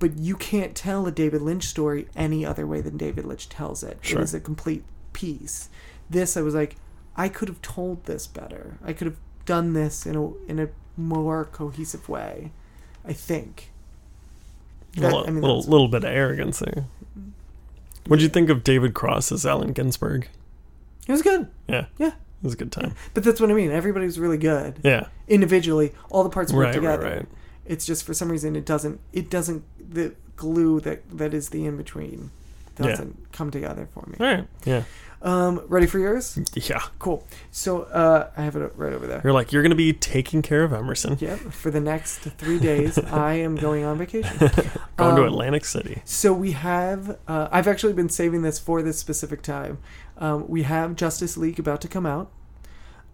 but 0.03 0.17
you 0.17 0.35
can't 0.35 0.75
tell 0.75 1.07
a 1.07 1.11
David 1.11 1.41
Lynch 1.41 1.63
story 1.63 2.09
any 2.13 2.45
other 2.45 2.67
way 2.67 2.81
than 2.81 2.97
David 2.97 3.23
Lynch 3.23 3.47
tells 3.47 3.83
it. 3.83 3.97
Sure. 4.01 4.19
It 4.19 4.23
is 4.25 4.33
a 4.33 4.39
complete 4.41 4.83
piece. 5.13 5.69
This, 6.09 6.35
I 6.35 6.41
was 6.41 6.53
like, 6.53 6.75
I 7.15 7.29
could 7.29 7.47
have 7.47 7.61
told 7.61 8.03
this 8.03 8.27
better. 8.27 8.77
I 8.83 8.91
could 8.91 9.05
have 9.07 9.15
done 9.45 9.71
this 9.71 10.05
in 10.05 10.17
a 10.17 10.27
in 10.51 10.59
a 10.59 10.67
more 10.97 11.45
cohesive 11.45 12.09
way. 12.09 12.51
I 13.05 13.13
think. 13.13 13.71
A 14.97 14.99
That- 14.99 15.05
little, 15.07 15.23
I 15.25 15.31
mean, 15.31 15.41
little, 15.41 15.61
little 15.61 15.87
bit 15.87 16.03
of 16.03 16.09
arrogance 16.11 16.59
there. 16.59 16.83
What'd 18.07 18.21
you 18.21 18.27
think 18.27 18.49
of 18.49 18.61
David 18.65 18.93
Cross 18.93 19.31
as 19.31 19.45
Allen 19.45 19.71
Ginsberg? 19.71 20.27
It 21.07 21.13
was 21.13 21.21
good. 21.21 21.47
Yeah, 21.69 21.85
Yeah. 21.97 22.07
it 22.09 22.13
was 22.43 22.55
a 22.55 22.57
good 22.57 22.73
time. 22.73 22.93
But 23.13 23.23
that's 23.23 23.39
what 23.39 23.49
I 23.49 23.53
mean. 23.53 23.71
Everybody 23.71 24.05
was 24.05 24.19
really 24.19 24.37
good. 24.37 24.79
Yeah, 24.83 25.07
Individually, 25.29 25.93
all 26.09 26.23
the 26.25 26.29
parts 26.29 26.51
work 26.51 26.65
right, 26.65 26.75
right, 26.75 26.75
together. 26.75 27.15
right. 27.19 27.25
It's 27.65 27.85
just 27.85 28.03
for 28.03 28.13
some 28.13 28.29
reason 28.29 28.57
it 28.57 28.65
doesn't 28.65 28.99
it 29.13 29.29
doesn't 29.29 29.63
the 29.93 30.15
glue 30.35 30.79
that 30.81 31.09
that 31.17 31.33
is 31.33 31.49
the 31.49 31.65
in 31.65 31.77
between 31.77 32.31
doesn't 32.75 33.31
come 33.31 33.51
together 33.51 33.87
for 33.93 34.03
me. 34.07 34.17
All 34.19 34.25
right. 34.25 34.47
Yeah, 34.65 34.83
Um 35.21 35.61
ready 35.67 35.85
for 35.85 35.99
yours? 35.99 36.39
yeah. 36.55 36.81
Cool. 36.97 37.23
So 37.51 37.83
uh 37.83 38.31
I 38.35 38.41
have 38.41 38.55
it 38.55 38.73
right 38.75 38.93
over 38.93 39.05
there. 39.05 39.21
You're 39.23 39.31
like 39.33 39.51
you're 39.51 39.61
gonna 39.61 39.75
be 39.75 39.93
taking 39.93 40.41
care 40.41 40.63
of 40.63 40.73
Emerson, 40.73 41.17
Yep, 41.19 41.39
for 41.53 41.69
the 41.69 41.79
next 41.79 42.19
3 42.19 42.59
days 42.59 42.97
I 43.29 43.33
am 43.35 43.55
going 43.55 43.83
on 43.85 43.99
vacation. 43.99 44.37
going 44.97 45.15
to 45.15 45.21
Um, 45.21 45.27
Atlantic 45.27 45.65
City. 45.65 46.01
So 46.03 46.33
we 46.33 46.51
have. 46.53 47.17
Uh, 47.27 47.47
I've 47.51 47.67
actually 47.67 47.93
been 47.93 48.09
saving 48.09 48.41
this 48.41 48.57
for 48.59 48.81
this 48.81 48.97
specific 48.97 49.43
time. 49.43 49.77
Um, 50.17 50.47
we 50.47 50.63
have 50.63 50.95
Justice 50.95 51.37
League 51.37 51.59
about 51.59 51.79
to 51.81 51.87
come 51.87 52.05
out. 52.07 52.31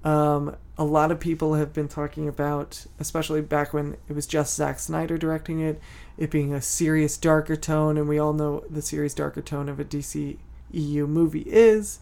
Um, 0.03 0.55
a 0.77 0.83
lot 0.85 1.11
of 1.11 1.19
people 1.19 1.55
have 1.55 1.73
been 1.73 1.89
talking 1.89 2.27
about, 2.27 2.85
especially 2.99 3.41
back 3.41 3.73
when 3.73 3.97
it 4.07 4.13
was 4.13 4.25
just 4.25 4.55
Zack 4.55 4.79
Snyder 4.79 5.17
directing 5.17 5.59
it, 5.59 5.81
it 6.17 6.31
being 6.31 6.53
a 6.53 6.61
serious, 6.61 7.17
darker 7.17 7.57
tone, 7.57 7.97
and 7.97 8.07
we 8.07 8.17
all 8.17 8.33
know 8.33 8.63
the 8.69 8.81
serious, 8.81 9.13
darker 9.13 9.41
tone 9.41 9.67
of 9.67 9.79
a 9.79 9.83
DC 9.83 10.37
EU 10.71 11.07
movie 11.07 11.43
is, 11.47 11.99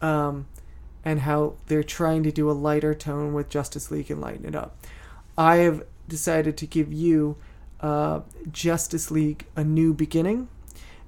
um, 0.00 0.46
and 1.04 1.20
how 1.20 1.54
they're 1.66 1.82
trying 1.82 2.22
to 2.22 2.30
do 2.30 2.48
a 2.50 2.52
lighter 2.52 2.94
tone 2.94 3.32
with 3.34 3.48
Justice 3.48 3.90
League 3.90 4.10
and 4.10 4.20
lighten 4.20 4.46
it 4.46 4.54
up. 4.54 4.76
I 5.36 5.56
have 5.56 5.84
decided 6.08 6.56
to 6.58 6.66
give 6.66 6.92
you 6.92 7.36
uh, 7.80 8.20
Justice 8.50 9.10
League: 9.10 9.46
A 9.56 9.64
New 9.64 9.92
Beginning. 9.92 10.48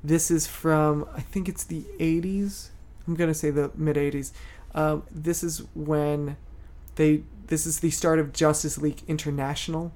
This 0.03 0.31
is 0.31 0.47
from 0.47 1.09
I 1.15 1.21
think 1.21 1.49
it's 1.49 1.65
the 1.65 1.85
'80s. 2.01 2.71
I'm 3.07 3.15
gonna 3.15 3.35
say 3.35 3.51
the 3.51 3.71
mid 3.77 3.97
'80s. 3.97 4.33
Um, 4.77 5.03
this 5.11 5.43
is 5.43 5.63
when 5.75 6.37
they 6.95 7.23
this 7.47 7.67
is 7.67 7.81
the 7.81 7.91
start 7.91 8.19
of 8.19 8.33
Justice 8.33 8.79
League 8.79 9.03
International, 9.09 9.93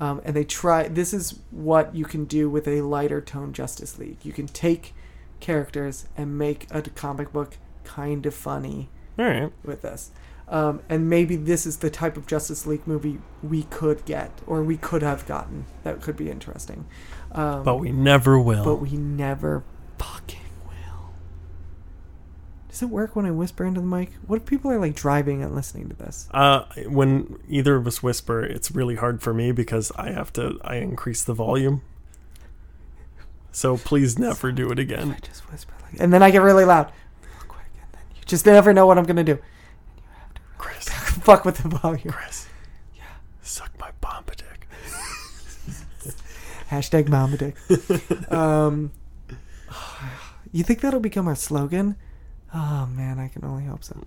um, 0.00 0.20
and 0.24 0.34
they 0.34 0.44
try. 0.44 0.88
This 0.88 1.12
is 1.12 1.40
what 1.50 1.94
you 1.94 2.04
can 2.04 2.24
do 2.24 2.48
with 2.48 2.66
a 2.68 2.80
lighter 2.82 3.20
tone 3.20 3.52
Justice 3.52 3.98
League. 3.98 4.18
You 4.22 4.32
can 4.32 4.46
take 4.46 4.94
characters 5.40 6.06
and 6.16 6.38
make 6.38 6.66
a 6.70 6.82
comic 6.82 7.32
book 7.32 7.56
kind 7.84 8.24
of 8.26 8.34
funny 8.34 8.88
All 9.18 9.24
right. 9.24 9.52
with 9.64 9.82
this. 9.82 10.10
Um, 10.48 10.80
and 10.88 11.08
maybe 11.08 11.36
this 11.36 11.64
is 11.64 11.76
the 11.78 11.90
type 11.90 12.16
of 12.16 12.26
Justice 12.26 12.66
League 12.66 12.86
movie 12.86 13.18
we 13.42 13.62
could 13.64 14.04
get, 14.04 14.32
or 14.46 14.62
we 14.64 14.76
could 14.76 15.02
have 15.02 15.26
gotten. 15.26 15.64
That 15.84 16.02
could 16.02 16.16
be 16.16 16.28
interesting. 16.28 16.86
Um, 17.32 17.62
But 17.62 17.76
we 17.76 17.92
never 17.92 18.38
will. 18.38 18.64
but 18.64 18.76
we 18.76 18.90
never. 18.96 19.62
Does 22.70 22.82
it 22.82 22.86
work 22.86 23.16
when 23.16 23.26
I 23.26 23.32
whisper 23.32 23.64
into 23.64 23.80
the 23.80 23.86
mic? 23.86 24.12
What 24.26 24.36
if 24.36 24.46
people 24.46 24.70
are 24.70 24.78
like 24.78 24.94
driving 24.94 25.42
and 25.42 25.54
listening 25.54 25.88
to 25.88 25.96
this? 25.96 26.28
Uh, 26.30 26.64
when 26.86 27.38
either 27.48 27.74
of 27.74 27.86
us 27.86 28.00
whisper, 28.00 28.42
it's 28.42 28.70
really 28.70 28.94
hard 28.94 29.20
for 29.22 29.34
me 29.34 29.50
because 29.50 29.90
I 29.96 30.12
have 30.12 30.32
to. 30.34 30.58
I 30.62 30.76
increase 30.76 31.24
the 31.24 31.34
volume. 31.34 31.82
So 33.50 33.76
please 33.76 34.18
never 34.18 34.52
do 34.52 34.70
it 34.70 34.78
again. 34.78 35.10
I 35.10 35.18
just 35.18 35.50
whisper 35.50 35.74
like, 35.82 36.00
and 36.00 36.12
then 36.12 36.22
I 36.22 36.30
get 36.30 36.42
really 36.42 36.64
loud, 36.64 36.92
real 37.22 37.48
quick, 37.48 37.66
and 37.82 37.92
then 37.92 38.02
you 38.16 38.22
just 38.24 38.46
never 38.46 38.72
know 38.72 38.86
what 38.86 38.96
I'm 38.96 39.04
gonna 39.04 39.24
do. 39.24 39.40
Chris, 40.56 40.88
Fuck 40.88 41.44
with 41.44 41.58
the 41.58 41.68
volume. 41.68 42.12
Chris. 42.12 42.46
Yeah. 42.96 43.02
Suck 43.42 43.72
my 43.80 43.90
bomba 44.00 44.36
dick. 44.36 44.68
Hashtag 46.70 47.08
Mama 47.08 47.36
Dick. 47.36 48.32
um, 48.32 48.92
you 50.52 50.62
think 50.62 50.80
that'll 50.80 51.00
become 51.00 51.26
our 51.26 51.34
slogan? 51.34 51.96
Oh 52.54 52.86
man, 52.86 53.18
I 53.18 53.28
can 53.28 53.44
only 53.44 53.64
hope 53.64 53.84
so. 53.84 54.04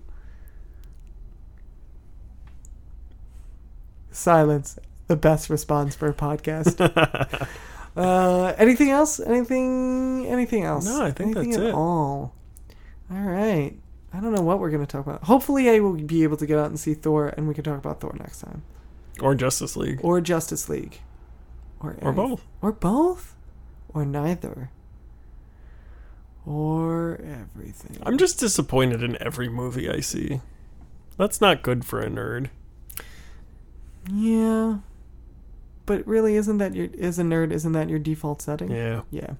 Silence, 4.10 4.78
the 5.08 5.16
best 5.16 5.50
response 5.50 5.94
for 5.96 6.08
a 6.08 6.14
podcast. 6.14 6.78
uh, 7.96 8.54
anything 8.58 8.90
else? 8.90 9.18
Anything? 9.20 10.26
Anything 10.26 10.62
else? 10.64 10.84
No, 10.86 11.02
I 11.04 11.10
think 11.10 11.36
anything 11.36 11.50
that's 11.50 11.62
at 11.62 11.68
it. 11.70 11.74
all. 11.74 12.34
All 13.10 13.20
right. 13.20 13.76
I 14.12 14.20
don't 14.20 14.32
know 14.32 14.42
what 14.42 14.60
we're 14.60 14.70
gonna 14.70 14.86
talk 14.86 15.06
about. 15.06 15.24
Hopefully, 15.24 15.68
I 15.68 15.80
will 15.80 15.94
be 15.94 16.22
able 16.22 16.36
to 16.36 16.46
get 16.46 16.58
out 16.58 16.66
and 16.66 16.78
see 16.78 16.94
Thor, 16.94 17.28
and 17.36 17.48
we 17.48 17.54
can 17.54 17.64
talk 17.64 17.78
about 17.78 18.00
Thor 18.00 18.14
next 18.18 18.40
time, 18.42 18.62
or 19.20 19.34
Justice 19.34 19.76
League. 19.76 19.98
or 20.04 20.20
Justice 20.20 20.68
League, 20.68 21.00
or 21.80 21.96
Or 22.00 22.12
both. 22.12 22.44
or 22.62 22.70
both, 22.70 23.34
or 23.88 24.04
neither, 24.04 24.70
or 26.46 27.20
everything. 27.22 27.98
I'm 28.02 28.18
just 28.18 28.38
disappointed 28.38 29.02
in 29.02 29.20
every 29.22 29.48
movie 29.48 29.88
I 29.88 30.00
see. 30.00 30.40
That's 31.16 31.40
not 31.40 31.62
good 31.62 31.84
for 31.84 32.00
a 32.00 32.08
nerd. 32.08 32.48
yeah, 34.12 34.78
but 35.86 36.06
really, 36.06 36.34
isn't 36.36 36.58
that 36.58 36.74
your 36.74 36.88
as 37.00 37.18
a 37.18 37.22
nerd? 37.22 37.52
Isn't 37.52 37.72
that 37.72 37.88
your 37.88 37.98
default 37.98 38.42
setting? 38.42 38.70
Yeah. 38.70 39.02
Yeah. 39.10 39.34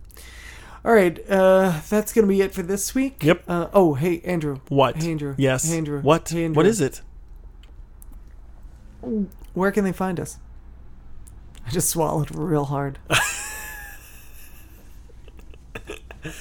All 0.84 0.92
right, 0.92 1.18
uh, 1.30 1.80
that's 1.88 2.12
gonna 2.12 2.26
be 2.26 2.42
it 2.42 2.52
for 2.52 2.62
this 2.62 2.94
week. 2.94 3.24
Yep. 3.24 3.44
Uh, 3.48 3.68
oh, 3.72 3.94
hey 3.94 4.20
Andrew. 4.20 4.60
What? 4.68 5.02
Hey 5.02 5.10
Andrew. 5.10 5.34
Yes. 5.38 5.68
Hey 5.68 5.78
Andrew. 5.78 6.00
What? 6.02 6.28
Hey, 6.28 6.44
Andrew. 6.44 6.56
What 6.56 6.66
is 6.66 6.80
it? 6.80 7.00
Where 9.54 9.72
can 9.72 9.84
they 9.84 9.92
find 9.92 10.20
us? 10.20 10.38
I 11.66 11.70
just 11.70 11.88
swallowed 11.88 12.34
real 12.34 12.66
hard. 12.66 12.98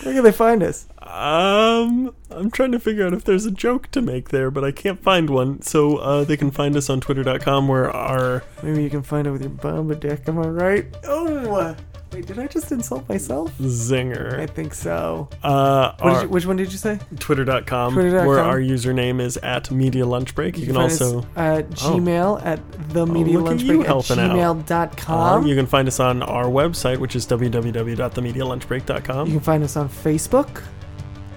Where 0.03 0.13
can 0.13 0.23
they 0.23 0.31
find 0.31 0.63
us? 0.63 0.87
Um, 0.99 2.15
I'm 2.29 2.49
trying 2.51 2.71
to 2.71 2.79
figure 2.79 3.05
out 3.05 3.13
if 3.13 3.25
there's 3.25 3.45
a 3.45 3.51
joke 3.51 3.91
to 3.91 4.01
make 4.01 4.29
there, 4.29 4.49
but 4.49 4.63
I 4.63 4.71
can't 4.71 5.01
find 5.01 5.29
one. 5.29 5.61
So 5.61 5.97
uh, 5.97 6.23
they 6.23 6.37
can 6.37 6.51
find 6.51 6.75
us 6.75 6.89
on 6.89 7.01
Twitter.com, 7.01 7.67
where 7.67 7.91
our 7.91 8.43
Maybe 8.61 8.83
you 8.83 8.89
can 8.89 9.03
find 9.03 9.27
it 9.27 9.31
with 9.31 9.41
your 9.41 9.49
bomba 9.49 9.95
dick. 9.95 10.27
Am 10.27 10.39
I 10.39 10.47
right? 10.47 10.85
Oh, 11.03 11.75
wait, 12.13 12.25
did 12.27 12.39
I 12.39 12.47
just 12.47 12.71
insult 12.71 13.07
myself? 13.09 13.51
Zinger. 13.59 14.39
I 14.39 14.45
think 14.45 14.73
so. 14.73 15.27
uh, 15.43 15.93
our 15.99 16.23
you, 16.23 16.29
which 16.29 16.45
one 16.45 16.55
did 16.57 16.71
you 16.71 16.77
say? 16.77 16.99
Twitter.com, 17.19 17.93
Twitter.com. 17.93 18.27
where 18.27 18.39
our 18.39 18.59
username 18.59 19.19
is 19.21 19.37
at 19.37 19.71
Media 19.71 20.05
Lunch 20.05 20.35
Break. 20.35 20.57
You, 20.57 20.65
can, 20.67 20.75
find 20.75 20.91
also 20.91 21.25
at 21.35 21.69
Gmail 21.71 22.45
at 22.45 22.59
the 22.89 23.05
media 23.05 23.37
look 23.39 23.45
at 23.45 23.49
lunch 23.49 23.61
you 23.63 23.77
break 23.77 23.89
at 23.89 23.95
gmail.com. 23.95 25.43
uh, 25.43 25.47
you 25.47 25.55
can 25.55 25.65
find 25.65 25.87
us 25.87 25.99
on 25.99 26.21
our 26.23 26.45
website, 26.45 26.97
which 26.99 27.15
is 27.15 27.25
www.themedialunchbreak.com. 27.27 29.27
You 29.27 29.33
can 29.33 29.41
find 29.41 29.63
us 29.63 29.75
on 29.75 29.89
Facebook. 29.89 30.63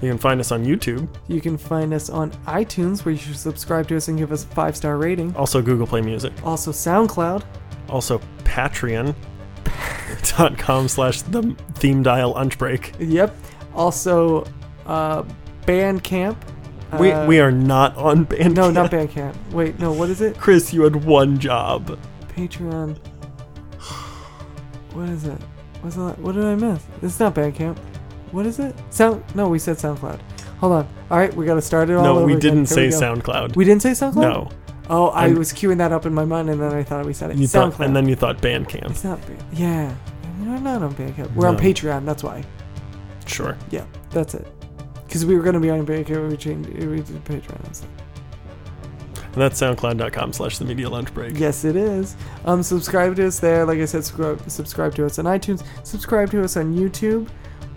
You 0.03 0.11
can 0.11 0.19
find 0.19 0.41
us 0.41 0.53
on 0.53 0.63
YouTube, 0.63 1.09
You 1.27 1.41
can 1.41 1.57
find 1.57 1.95
us 1.95 2.11
on 2.11 2.31
iTunes, 2.47 3.07
where 3.07 3.13
you 3.13 3.19
should 3.19 3.39
subscribe 3.39 3.89
to 3.89 3.97
us 3.97 4.09
and 4.09 4.19
give 4.19 4.31
us 4.31 4.45
a 4.45 4.49
five 4.49 4.77
star 4.77 4.99
rating. 4.99 5.35
also 5.37 5.63
Google 5.63 5.87
Play 5.87 6.03
Music, 6.03 6.35
Also, 6.45 6.71
SoundCloud. 6.71 7.43
also 7.89 8.21
Patreon. 8.45 9.15
Dot 10.37 10.57
com 10.59 10.89
slash 10.89 11.23
the 11.23 11.55
theme 11.75 12.03
dial 12.03 12.33
lunch 12.33 12.59
break. 12.59 12.93
Yep. 12.99 13.35
Also, 13.75 14.45
uh, 14.87 15.23
Bandcamp. 15.67 16.37
We, 17.01 17.11
Uh, 17.13 17.27
we 17.27 17.41
are 17.41 17.51
not 17.51 17.97
on 17.97 18.27
Bandcamp. 18.27 18.55
No, 18.55 18.71
not 18.71 18.91
Bandcamp. 18.91 19.35
Wait, 19.53 19.79
no, 19.79 19.93
what 19.93 20.09
is 20.09 20.21
it? 20.21 20.39
Chris, 20.39 20.73
you 20.73 20.83
had 20.83 21.05
one 21.05 21.39
job. 21.39 21.99
Patreon. 22.37 22.97
What 24.93 25.09
is 25.09 25.25
it? 25.25 25.39
What's 25.83 25.97
that? 25.97 26.19
What 26.19 26.35
did 26.37 26.45
I 26.45 26.55
miss? 26.55 26.83
It's 27.03 27.21
not 27.21 27.35
Bandcamp. 27.35 27.77
What 28.33 28.47
is 28.47 28.59
it? 28.59 28.75
Sound? 28.91 29.23
No, 29.35 29.49
we 29.49 29.59
said 29.59 29.77
SoundCloud. 29.77 30.21
Hold 30.59 30.73
on. 30.73 30.89
All 31.11 31.19
right, 31.19 31.35
we 31.35 31.45
got 31.45 31.55
to 31.57 31.63
start 31.63 31.91
it 31.91 31.95
all 31.95 32.03
No, 32.05 32.17
over 32.19 32.27
we 32.27 32.37
didn't 32.37 32.61
we 32.61 32.67
say 32.67 32.91
go. 32.91 32.99
SoundCloud. 33.01 33.57
We 33.57 33.65
didn't 33.65 33.83
say 33.83 33.91
SoundCloud. 33.91 34.15
no, 34.23 34.49
Oh, 34.89 35.09
I 35.09 35.27
And- 35.27 35.39
was 35.39 35.53
queuing 35.53 35.79
that 35.79 35.93
up 35.93 36.07
in 36.07 36.15
my 36.15 36.25
mind, 36.25 36.49
and 36.51 36.61
then 36.61 36.73
I 36.73 36.83
thought 36.83 37.05
we 37.07 37.13
said 37.13 37.31
it. 37.31 37.37
you 37.37 37.47
SoundCloud. 37.47 37.73
thought, 37.75 37.87
and 37.87 37.97
then 37.97 38.09
you 38.09 38.15
thought 38.15 38.41
Bandcamp. 38.41 38.91
it's 38.91 39.05
not. 39.05 39.19
Yeah, 39.53 39.93
we're 40.41 40.59
not 40.59 40.83
on 40.83 40.95
Bandcamp. 40.95 41.33
We're 41.35 41.49
on 41.49 41.57
No. 41.57 41.61
Patreon. 41.61 42.05
That's 42.05 42.23
why. 42.23 42.45
Sure. 43.27 43.57
Yeah, 43.71 43.85
that's 44.11 44.35
it. 44.35 44.47
Because 45.07 45.25
we 45.27 45.37
were 45.37 45.43
gonna 45.43 45.61
be 45.61 45.71
on 45.71 45.85
Bandcamp, 45.87 46.31
we 46.31 46.37
changed. 46.37 46.69
We 46.69 46.97
did 47.01 47.25
Patreon 47.25 47.65
instead. 47.67 47.89
And 49.33 49.43
that's 49.43 49.61
soundcloud.com 49.61 50.33
slash 50.33 50.57
the 50.59 50.65
media 50.65 50.89
lunch 50.89 51.13
break. 51.13 51.39
Yes, 51.39 51.65
it 51.65 51.77
is. 51.77 52.17
Um, 52.47 52.63
subscribe 52.63 53.17
to 53.17 53.27
us 53.27 53.39
there. 53.39 53.67
Like 53.67 53.79
I 53.81 53.85
said, 53.85 54.03
subscribe, 54.05 54.51
subscribe 54.51 54.95
to 54.95 55.05
us 55.05 55.19
on 55.19 55.27
iTunes. 55.27 55.63
Subscribe 55.83 56.31
to 56.31 56.43
us 56.43 56.57
on 56.57 56.75
YouTube. 56.75 57.27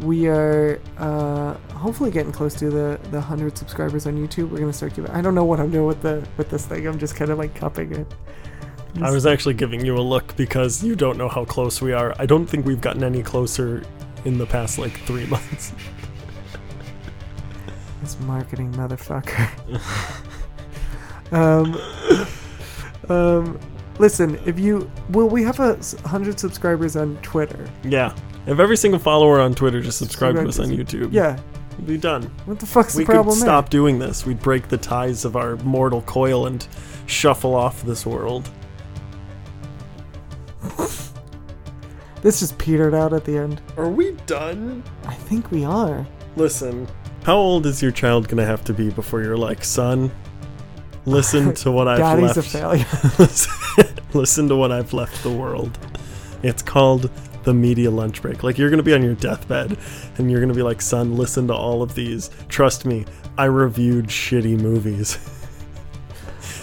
We 0.01 0.27
are 0.27 0.79
uh, 0.97 1.55
hopefully 1.73 2.11
getting 2.11 2.31
close 2.31 2.53
to 2.55 2.69
the 2.69 2.99
the 3.11 3.19
hundred 3.19 3.57
subscribers 3.57 4.07
on 4.07 4.15
YouTube. 4.15 4.49
We're 4.49 4.59
gonna 4.59 4.73
start 4.73 4.95
giving. 4.95 5.11
I 5.11 5.21
don't 5.21 5.35
know 5.35 5.45
what 5.45 5.59
I'm 5.59 5.71
doing 5.71 5.87
with 5.87 6.01
the 6.01 6.25
with 6.37 6.49
this 6.49 6.65
thing. 6.65 6.87
I'm 6.87 6.99
just 6.99 7.15
kind 7.15 7.31
of 7.31 7.37
like 7.37 7.53
cupping 7.55 7.93
it. 7.93 8.07
I 9.01 9.11
was 9.11 9.25
actually 9.25 9.53
giving 9.53 9.85
you 9.85 9.97
a 9.97 10.01
look 10.01 10.35
because 10.35 10.83
you 10.83 10.95
don't 10.95 11.17
know 11.17 11.29
how 11.29 11.45
close 11.45 11.81
we 11.81 11.93
are. 11.93 12.13
I 12.17 12.25
don't 12.25 12.45
think 12.45 12.65
we've 12.65 12.81
gotten 12.81 13.03
any 13.03 13.21
closer 13.21 13.83
in 14.25 14.37
the 14.37 14.45
past 14.45 14.77
like 14.77 14.99
three 15.01 15.25
months. 15.27 15.73
This 18.01 18.19
marketing 18.21 18.73
motherfucker. 18.73 19.49
um, 21.31 21.77
um, 23.09 23.59
listen, 23.99 24.39
if 24.45 24.59
you 24.59 24.89
will, 25.09 25.29
we 25.29 25.43
have 25.43 25.59
a 25.59 25.77
hundred 26.05 26.39
subscribers 26.39 26.95
on 26.95 27.17
Twitter. 27.17 27.69
Yeah. 27.83 28.15
If 28.47 28.59
every 28.59 28.77
single 28.77 28.99
follower 28.99 29.39
on 29.39 29.53
Twitter 29.53 29.81
just 29.81 29.97
subscribed 29.99 30.37
to 30.37 30.47
us 30.47 30.59
on 30.59 30.67
YouTube, 30.67 31.11
Yeah, 31.13 31.39
we'd 31.77 31.87
be 31.87 31.97
done. 31.97 32.23
what 32.45 32.59
the 32.59 32.65
fuck's 32.65 32.95
we 32.95 33.03
the 33.03 33.07
problem 33.11 33.35
We 33.35 33.41
could 33.41 33.45
stop 33.45 33.69
doing 33.69 33.99
this. 33.99 34.25
We'd 34.25 34.39
break 34.39 34.67
the 34.69 34.77
ties 34.77 35.25
of 35.25 35.35
our 35.35 35.55
mortal 35.57 36.01
coil 36.03 36.47
and 36.47 36.65
shuffle 37.05 37.55
off 37.55 37.83
this 37.83 38.05
world. 38.05 38.49
This 42.21 42.41
just 42.41 42.57
petered 42.57 42.93
out 42.93 43.13
at 43.13 43.23
the 43.23 43.37
end. 43.37 43.61
Are 43.77 43.87
we 43.87 44.11
done? 44.25 44.83
I 45.05 45.13
think 45.13 45.51
we 45.51 45.63
are. 45.63 46.05
Listen, 46.35 46.85
how 47.23 47.37
old 47.37 47.65
is 47.65 47.81
your 47.81 47.91
child 47.91 48.27
gonna 48.27 48.45
have 48.45 48.63
to 48.65 48.73
be 48.73 48.89
before 48.89 49.21
you're 49.21 49.37
like, 49.37 49.63
son? 49.63 50.11
Listen 51.05 51.53
to 51.63 51.71
what 51.71 51.87
I've 51.87 51.99
Daddy's 51.99 52.35
a 52.35 52.43
failure. 52.43 52.85
listen 54.13 54.49
to 54.49 54.55
what 54.57 54.69
I've 54.69 54.91
left 54.91 55.23
the 55.23 55.31
world. 55.31 55.77
It's 56.43 56.61
called 56.61 57.09
the 57.43 57.53
media 57.53 57.89
lunch 57.91 58.21
break. 58.21 58.43
Like 58.43 58.57
you're 58.57 58.69
gonna 58.69 58.83
be 58.83 58.93
on 58.93 59.03
your 59.03 59.15
deathbed, 59.15 59.77
and 60.17 60.29
you're 60.29 60.41
gonna 60.41 60.53
be 60.53 60.63
like, 60.63 60.81
son, 60.81 61.15
listen 61.15 61.47
to 61.47 61.53
all 61.53 61.81
of 61.81 61.95
these. 61.95 62.29
Trust 62.47 62.85
me, 62.85 63.05
I 63.37 63.45
reviewed 63.45 64.07
shitty 64.07 64.59
movies. 64.59 65.17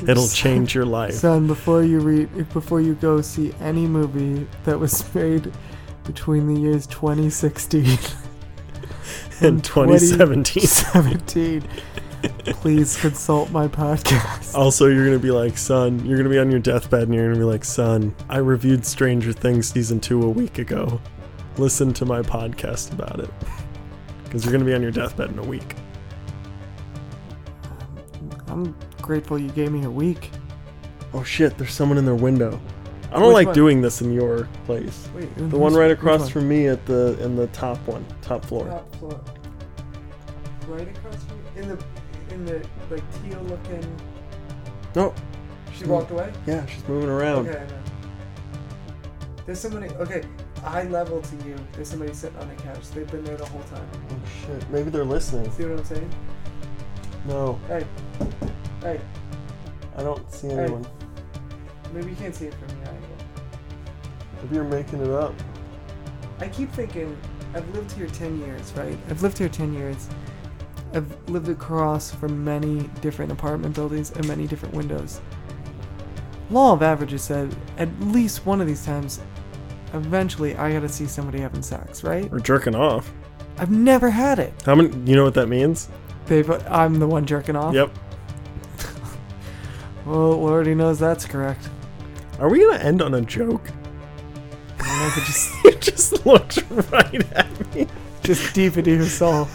It'll 0.07 0.29
change 0.29 0.75
your 0.75 0.85
life. 0.85 1.15
Son, 1.15 1.47
before 1.47 1.83
you 1.83 2.01
read, 2.01 2.49
before 2.53 2.81
you 2.81 2.95
go 2.95 3.21
see 3.21 3.55
any 3.61 3.87
movie 3.87 4.47
that 4.65 4.79
was 4.79 5.15
made 5.15 5.53
between 6.05 6.53
the 6.53 6.61
years 6.61 6.87
2016 6.87 7.85
and 9.41 9.65
2017. 9.65 10.63
2017, 10.63 11.63
please 12.47 12.97
consult 12.97 13.51
my 13.51 13.69
podcast. 13.69 14.55
Also, 14.55 14.87
you're 14.87 15.05
gonna 15.05 15.19
be 15.19 15.31
like, 15.31 15.57
son, 15.59 16.05
you're 16.07 16.17
gonna 16.17 16.31
be 16.31 16.39
on 16.39 16.51
your 16.51 16.61
deathbed 16.61 17.03
and 17.05 17.15
you're 17.15 17.27
gonna 17.29 17.39
be 17.39 17.45
like, 17.45 17.65
son, 17.65 18.15
I 18.29 18.39
reviewed 18.39 18.85
Stranger 18.85 19.33
Things 19.33 19.69
season 19.69 20.01
two 20.01 20.23
a 20.23 20.29
week 20.29 20.59
ago. 20.59 21.01
Listen 21.59 21.93
to 21.95 22.05
my 22.05 22.23
podcast 22.23 22.93
about 22.93 23.21
it. 23.21 23.31
Because 24.25 24.45
you're 24.45 24.53
gonna 24.53 24.65
be 24.65 24.75
on 24.75 24.83
your 24.83 24.91
deathbed 24.91 25.31
in 25.31 25.39
a 25.39 25.45
week. 25.45 25.75
Um, 28.49 28.75
I'm 28.77 29.03
grateful 29.03 29.39
you 29.39 29.51
gave 29.51 29.73
me 29.73 29.85
a 29.85 29.91
week. 29.91 30.31
Oh 31.13 31.23
shit! 31.23 31.57
There's 31.57 31.73
someone 31.73 31.99
in 31.99 32.05
their 32.05 32.15
window. 32.15 32.61
I 33.11 33.19
don't 33.21 33.29
Which 33.29 33.35
like 33.35 33.47
one? 33.47 33.55
doing 33.55 33.81
this 33.81 34.03
in 34.03 34.13
your 34.13 34.49
place. 34.67 35.09
Wait, 35.15 35.35
The 35.37 35.57
one 35.57 35.73
right 35.73 35.91
across 35.93 36.29
from 36.29 36.49
me 36.49 36.67
at 36.67 36.85
the 36.87 37.17
in 37.23 37.37
the 37.37 37.47
top 37.49 37.79
one, 37.87 38.05
top 38.21 38.45
floor. 38.45 38.67
Top 38.67 38.95
floor. 38.97 39.21
Right 40.67 40.89
across 40.89 41.23
from 41.25 41.26
in 41.57 41.69
the 41.69 41.85
in 42.31 42.45
the 42.45 42.67
like 42.91 43.03
teal 43.23 43.41
looking. 43.43 44.01
No, 44.95 45.15
She 45.77 45.85
walked 45.85 46.11
away. 46.11 46.33
yeah, 46.47 46.65
she's 46.67 46.87
moving 46.89 47.11
around. 47.11 47.49
Okay, 47.49 47.59
I 47.59 47.67
know. 47.67 47.79
There's 49.45 49.61
somebody. 49.61 49.89
Okay, 49.97 50.23
eye 50.65 50.85
level 50.85 51.21
to 51.23 51.37
you. 51.47 51.55
There's 51.73 51.89
somebody 51.89 52.13
sitting 52.15 52.39
on 52.39 52.49
the 52.49 52.55
couch. 52.63 52.91
They've 52.91 53.11
been 53.11 53.25
there 53.25 53.37
the 53.37 53.45
whole 53.47 53.63
time. 53.65 53.89
Oh 54.11 54.17
shit! 54.47 54.71
Maybe 54.71 54.91
they're 54.91 55.05
listening. 55.05 55.51
See 55.53 55.65
what 55.65 55.79
I'm 55.79 55.85
saying? 55.85 56.11
No, 57.27 57.59
Hey, 57.69 57.85
hey. 58.83 59.01
I 59.97 60.03
don't 60.03 60.31
see 60.33 60.49
Hey. 60.49 60.59
anyone. 60.65 60.87
Maybe 61.93 62.11
you 62.11 62.17
can't 62.17 62.35
see 62.35 62.47
it 62.47 62.55
from 62.55 62.69
the 62.69 62.89
angle. 62.91 63.09
Maybe 64.43 64.55
you're 64.55 64.65
making 64.65 65.01
it 65.03 65.11
up. 65.11 65.35
I 66.39 66.49
keep 66.49 66.71
thinking, 66.73 67.17
I've 67.55 67.69
lived 67.75 67.91
here 67.93 68.07
10 68.07 68.39
years, 68.41 68.73
right? 68.77 68.97
I've 69.11 69.23
lived 69.23 69.39
here 69.39 69.49
10 69.49 69.73
years. 69.73 70.09
I've 70.95 71.29
lived 71.29 71.49
across 71.49 72.11
from 72.11 72.45
many 72.45 72.89
different 73.01 73.33
apartment 73.33 73.75
buildings 73.75 74.13
and 74.13 74.27
many 74.27 74.47
different 74.47 74.75
windows. 74.75 75.21
Law 76.51 76.73
of 76.73 76.83
averages 76.83 77.23
said 77.23 77.55
at 77.79 77.89
least 78.01 78.47
one 78.47 78.61
of 78.61 78.67
these 78.67 78.85
times, 78.85 79.21
eventually 79.93 80.57
I 80.57 80.73
gotta 80.73 80.89
see 80.89 81.07
somebody 81.07 81.41
having 81.41 81.63
sex, 81.63 82.05
right? 82.05 82.33
Or 82.33 82.39
jerking 82.39 82.75
off. 82.75 83.13
I've 83.59 83.71
never 83.71 84.11
had 84.11 84.39
it. 84.39 84.53
How 84.65 84.75
many? 84.75 84.89
You 85.11 85.17
know 85.17 85.25
what 85.25 85.35
that 85.35 85.49
means? 85.49 85.89
I'm 86.31 86.99
the 86.99 87.07
one 87.07 87.27
jerking 87.27 87.57
off. 87.57 87.75
Yep. 87.75 87.91
Well, 90.05 90.41
Lordy 90.41 90.77
knows 90.77 91.01
that's 91.01 91.25
correct. 91.25 91.69
Are 92.39 92.49
we 92.49 92.61
gonna 92.61 92.79
end 92.79 93.03
on 93.03 93.15
a 93.15 93.21
joke? 93.23 93.69
I 94.79 94.87
don't 94.87 94.99
know 95.01 95.07
if 95.09 95.17
it 95.17 95.25
just, 95.25 95.81
just 96.13 96.27
looked 96.27 96.65
right 96.93 97.33
at 97.33 97.75
me. 97.75 97.89
just 98.23 98.55
deep 98.55 98.77
into 98.77 98.95
your 98.95 99.07
soul. 99.07 99.49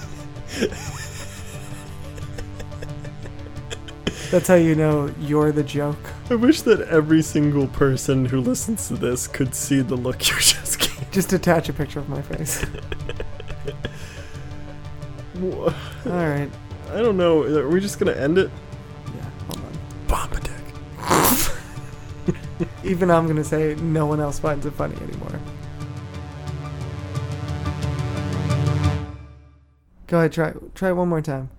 That's 4.31 4.47
how 4.47 4.55
you 4.55 4.73
know 4.75 5.13
you're 5.19 5.51
the 5.51 5.61
joke. 5.61 5.99
I 6.29 6.35
wish 6.35 6.61
that 6.61 6.79
every 6.83 7.21
single 7.21 7.67
person 7.67 8.23
who 8.23 8.39
listens 8.39 8.87
to 8.87 8.93
this 8.93 9.27
could 9.27 9.53
see 9.53 9.81
the 9.81 9.95
look 9.95 10.25
you 10.29 10.35
just 10.39 10.79
gave. 10.79 11.11
Just 11.11 11.33
attach 11.33 11.67
a 11.67 11.73
picture 11.73 11.99
of 11.99 12.07
my 12.07 12.21
face. 12.21 12.65
All 15.35 15.73
right. 16.05 16.49
I 16.91 17.01
don't 17.01 17.17
know. 17.17 17.43
Are 17.43 17.67
we 17.67 17.81
just 17.81 17.99
gonna 17.99 18.13
end 18.13 18.37
it? 18.37 18.49
Yeah, 19.13 19.29
hold 19.47 19.65
on. 19.65 19.73
Bomb 20.07 20.31
a 20.31 20.39
dick. 20.39 20.63
Even 22.85 23.11
I'm 23.11 23.27
gonna 23.27 23.43
say 23.43 23.75
no 23.75 24.05
one 24.05 24.21
else 24.21 24.39
finds 24.39 24.65
it 24.65 24.71
funny 24.71 24.95
anymore. 24.95 25.41
Go 30.07 30.19
ahead, 30.19 30.31
try 30.31 30.53
try 30.73 30.87
it 30.89 30.93
one 30.93 31.09
more 31.09 31.21
time. 31.21 31.49